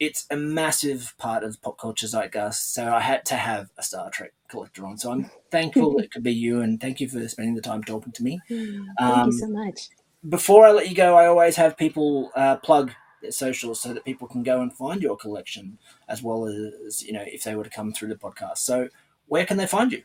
it's 0.00 0.26
a 0.30 0.36
massive 0.36 1.14
part 1.16 1.44
of 1.44 1.62
pop 1.62 1.78
culture 1.78 2.06
zeitgeist. 2.06 2.74
So 2.74 2.92
I 2.92 3.00
had 3.00 3.24
to 3.26 3.36
have 3.36 3.70
a 3.78 3.84
Star 3.84 4.10
Trek 4.10 4.32
collector 4.48 4.84
on. 4.84 4.98
So 4.98 5.12
I'm 5.12 5.30
thankful 5.52 5.96
it 5.98 6.10
could 6.10 6.24
be 6.24 6.32
you, 6.32 6.60
and 6.60 6.80
thank 6.80 7.00
you 7.00 7.08
for 7.08 7.26
spending 7.28 7.54
the 7.54 7.60
time 7.60 7.84
talking 7.84 8.12
to 8.12 8.22
me. 8.22 8.40
Mm, 8.50 8.86
thank 8.98 9.16
um, 9.16 9.26
you 9.26 9.32
so 9.32 9.46
much. 9.46 9.90
Before 10.28 10.66
I 10.66 10.72
let 10.72 10.88
you 10.88 10.96
go, 10.96 11.16
I 11.16 11.26
always 11.26 11.54
have 11.54 11.76
people 11.76 12.32
uh, 12.34 12.56
plug 12.56 12.92
their 13.22 13.32
socials 13.32 13.80
so 13.80 13.94
that 13.94 14.04
people 14.04 14.28
can 14.28 14.42
go 14.42 14.60
and 14.60 14.72
find 14.72 15.02
your 15.02 15.16
collection, 15.16 15.78
as 16.08 16.22
well 16.22 16.46
as 16.46 17.02
you 17.02 17.12
know 17.12 17.24
if 17.26 17.44
they 17.44 17.54
were 17.54 17.64
to 17.64 17.70
come 17.70 17.92
through 17.92 18.08
the 18.08 18.16
podcast. 18.16 18.58
So 18.58 18.88
where 19.26 19.46
can 19.46 19.56
they 19.56 19.66
find 19.66 19.92
you? 19.92 20.02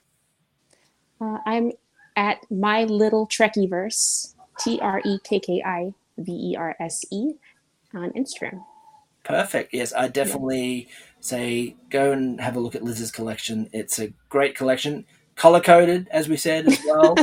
Uh, 1.20 1.40
I'm 1.46 1.72
at 2.16 2.50
my 2.52 2.84
little 2.86 3.28
Trekkiverse, 3.28 4.36
T 4.60 4.80
R 4.82 5.02
E 5.04 5.20
K 5.24 5.40
K 5.40 5.62
I 5.66 5.94
V 6.18 6.32
E 6.32 6.56
R 6.56 6.76
S 6.80 7.04
E, 7.12 7.34
on 7.94 8.12
Instagram. 8.12 8.64
Perfect. 9.24 9.74
Yes, 9.74 9.94
I 9.94 10.08
definitely 10.08 10.88
say 11.20 11.76
go 11.90 12.12
and 12.14 12.40
have 12.40 12.56
a 12.56 12.60
look 12.60 12.76
at 12.76 12.84
Liz's 12.84 13.12
collection. 13.12 13.70
It's 13.74 14.00
a 14.00 14.14
great 14.30 14.56
collection, 14.56 15.06
color 15.36 15.60
coded, 15.60 16.08
as 16.12 16.30
we 16.30 16.38
said 16.38 16.68
as 16.68 16.80
well. 16.86 17.16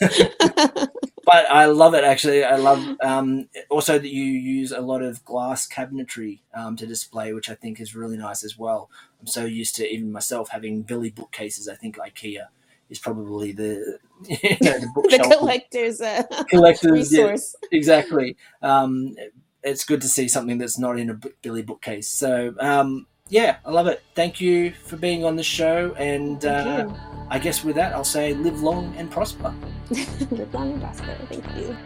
but 1.28 1.50
I 1.50 1.66
love 1.66 1.92
it 1.92 2.04
actually. 2.04 2.42
I 2.42 2.56
love 2.56 2.82
um, 3.02 3.50
also 3.68 3.98
that 3.98 4.08
you 4.08 4.24
use 4.24 4.72
a 4.72 4.80
lot 4.80 5.02
of 5.02 5.22
glass 5.26 5.68
cabinetry 5.68 6.40
um, 6.54 6.74
to 6.76 6.86
display, 6.86 7.34
which 7.34 7.50
I 7.50 7.54
think 7.54 7.80
is 7.80 7.94
really 7.94 8.16
nice 8.16 8.42
as 8.42 8.58
well. 8.58 8.88
I'm 9.20 9.26
so 9.26 9.44
used 9.44 9.76
to 9.76 9.86
even 9.86 10.10
myself 10.10 10.48
having 10.48 10.80
Billy 10.80 11.10
bookcases. 11.10 11.68
I 11.68 11.74
think 11.74 11.98
IKEA 11.98 12.46
is 12.88 12.98
probably 12.98 13.52
the 13.52 13.98
you 14.26 14.56
know, 14.62 14.78
the, 14.78 15.18
the 15.18 15.36
collector's 15.38 16.00
uh, 16.00 16.22
collector's 16.48 16.92
resource. 16.92 17.54
Yeah, 17.64 17.76
exactly. 17.76 18.38
Um, 18.62 19.14
it's 19.62 19.84
good 19.84 20.00
to 20.00 20.08
see 20.08 20.28
something 20.28 20.56
that's 20.56 20.78
not 20.78 20.98
in 20.98 21.10
a 21.10 21.20
Billy 21.42 21.62
bookcase. 21.62 22.08
So 22.08 22.54
um, 22.58 23.06
yeah, 23.28 23.56
I 23.64 23.70
love 23.70 23.86
it. 23.86 24.02
Thank 24.14 24.40
you 24.40 24.72
for 24.72 24.96
being 24.96 25.24
on 25.24 25.36
the 25.36 25.42
show, 25.42 25.94
and 25.98 26.44
uh, 26.44 26.88
I 27.30 27.38
guess 27.38 27.62
with 27.62 27.76
that, 27.76 27.92
I'll 27.94 28.04
say 28.04 28.34
live 28.34 28.62
long 28.62 28.94
and 28.96 29.10
prosper. 29.10 29.54
live 29.90 30.52
long 30.54 30.72
and 30.72 30.82
prosper. 30.82 31.16
Thank 31.28 31.44
you. 31.56 31.76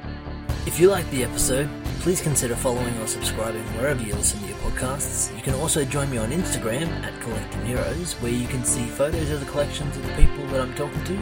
If 0.65 0.79
you 0.79 0.91
like 0.91 1.09
the 1.11 1.25
episode, 1.25 1.69
please 2.01 2.21
consider 2.21 2.55
following 2.55 2.97
or 2.99 3.09
subscribing 3.09 3.65
wherever 3.77 4.01
you 4.01 4.15
listen 4.15 4.41
to 4.41 4.47
your 4.47 4.57
podcasts. 4.59 5.35
You 5.37 5.43
can 5.43 5.55
also 5.55 5.85
join 5.85 6.09
me 6.09 6.19
on 6.19 6.31
Instagram 6.31 6.89
at 7.03 7.21
Collecting 7.21 7.67
Heroes, 7.67 8.15
where 8.15 8.33
you 8.33 8.47
can 8.47 8.65
see 8.65 8.85
photos 8.87 9.31
of 9.31 9.41
the 9.41 9.47
collections 9.47 9.97
of 9.97 10.07
the 10.07 10.13
people 10.13 10.47
that 10.49 10.61
I'm 10.61 10.75
talking 10.75 11.03
to, 11.05 11.19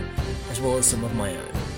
as 0.51 0.61
well 0.61 0.77
as 0.77 0.85
some 0.85 1.03
of 1.05 1.14
my 1.14 1.35
own. 1.35 1.70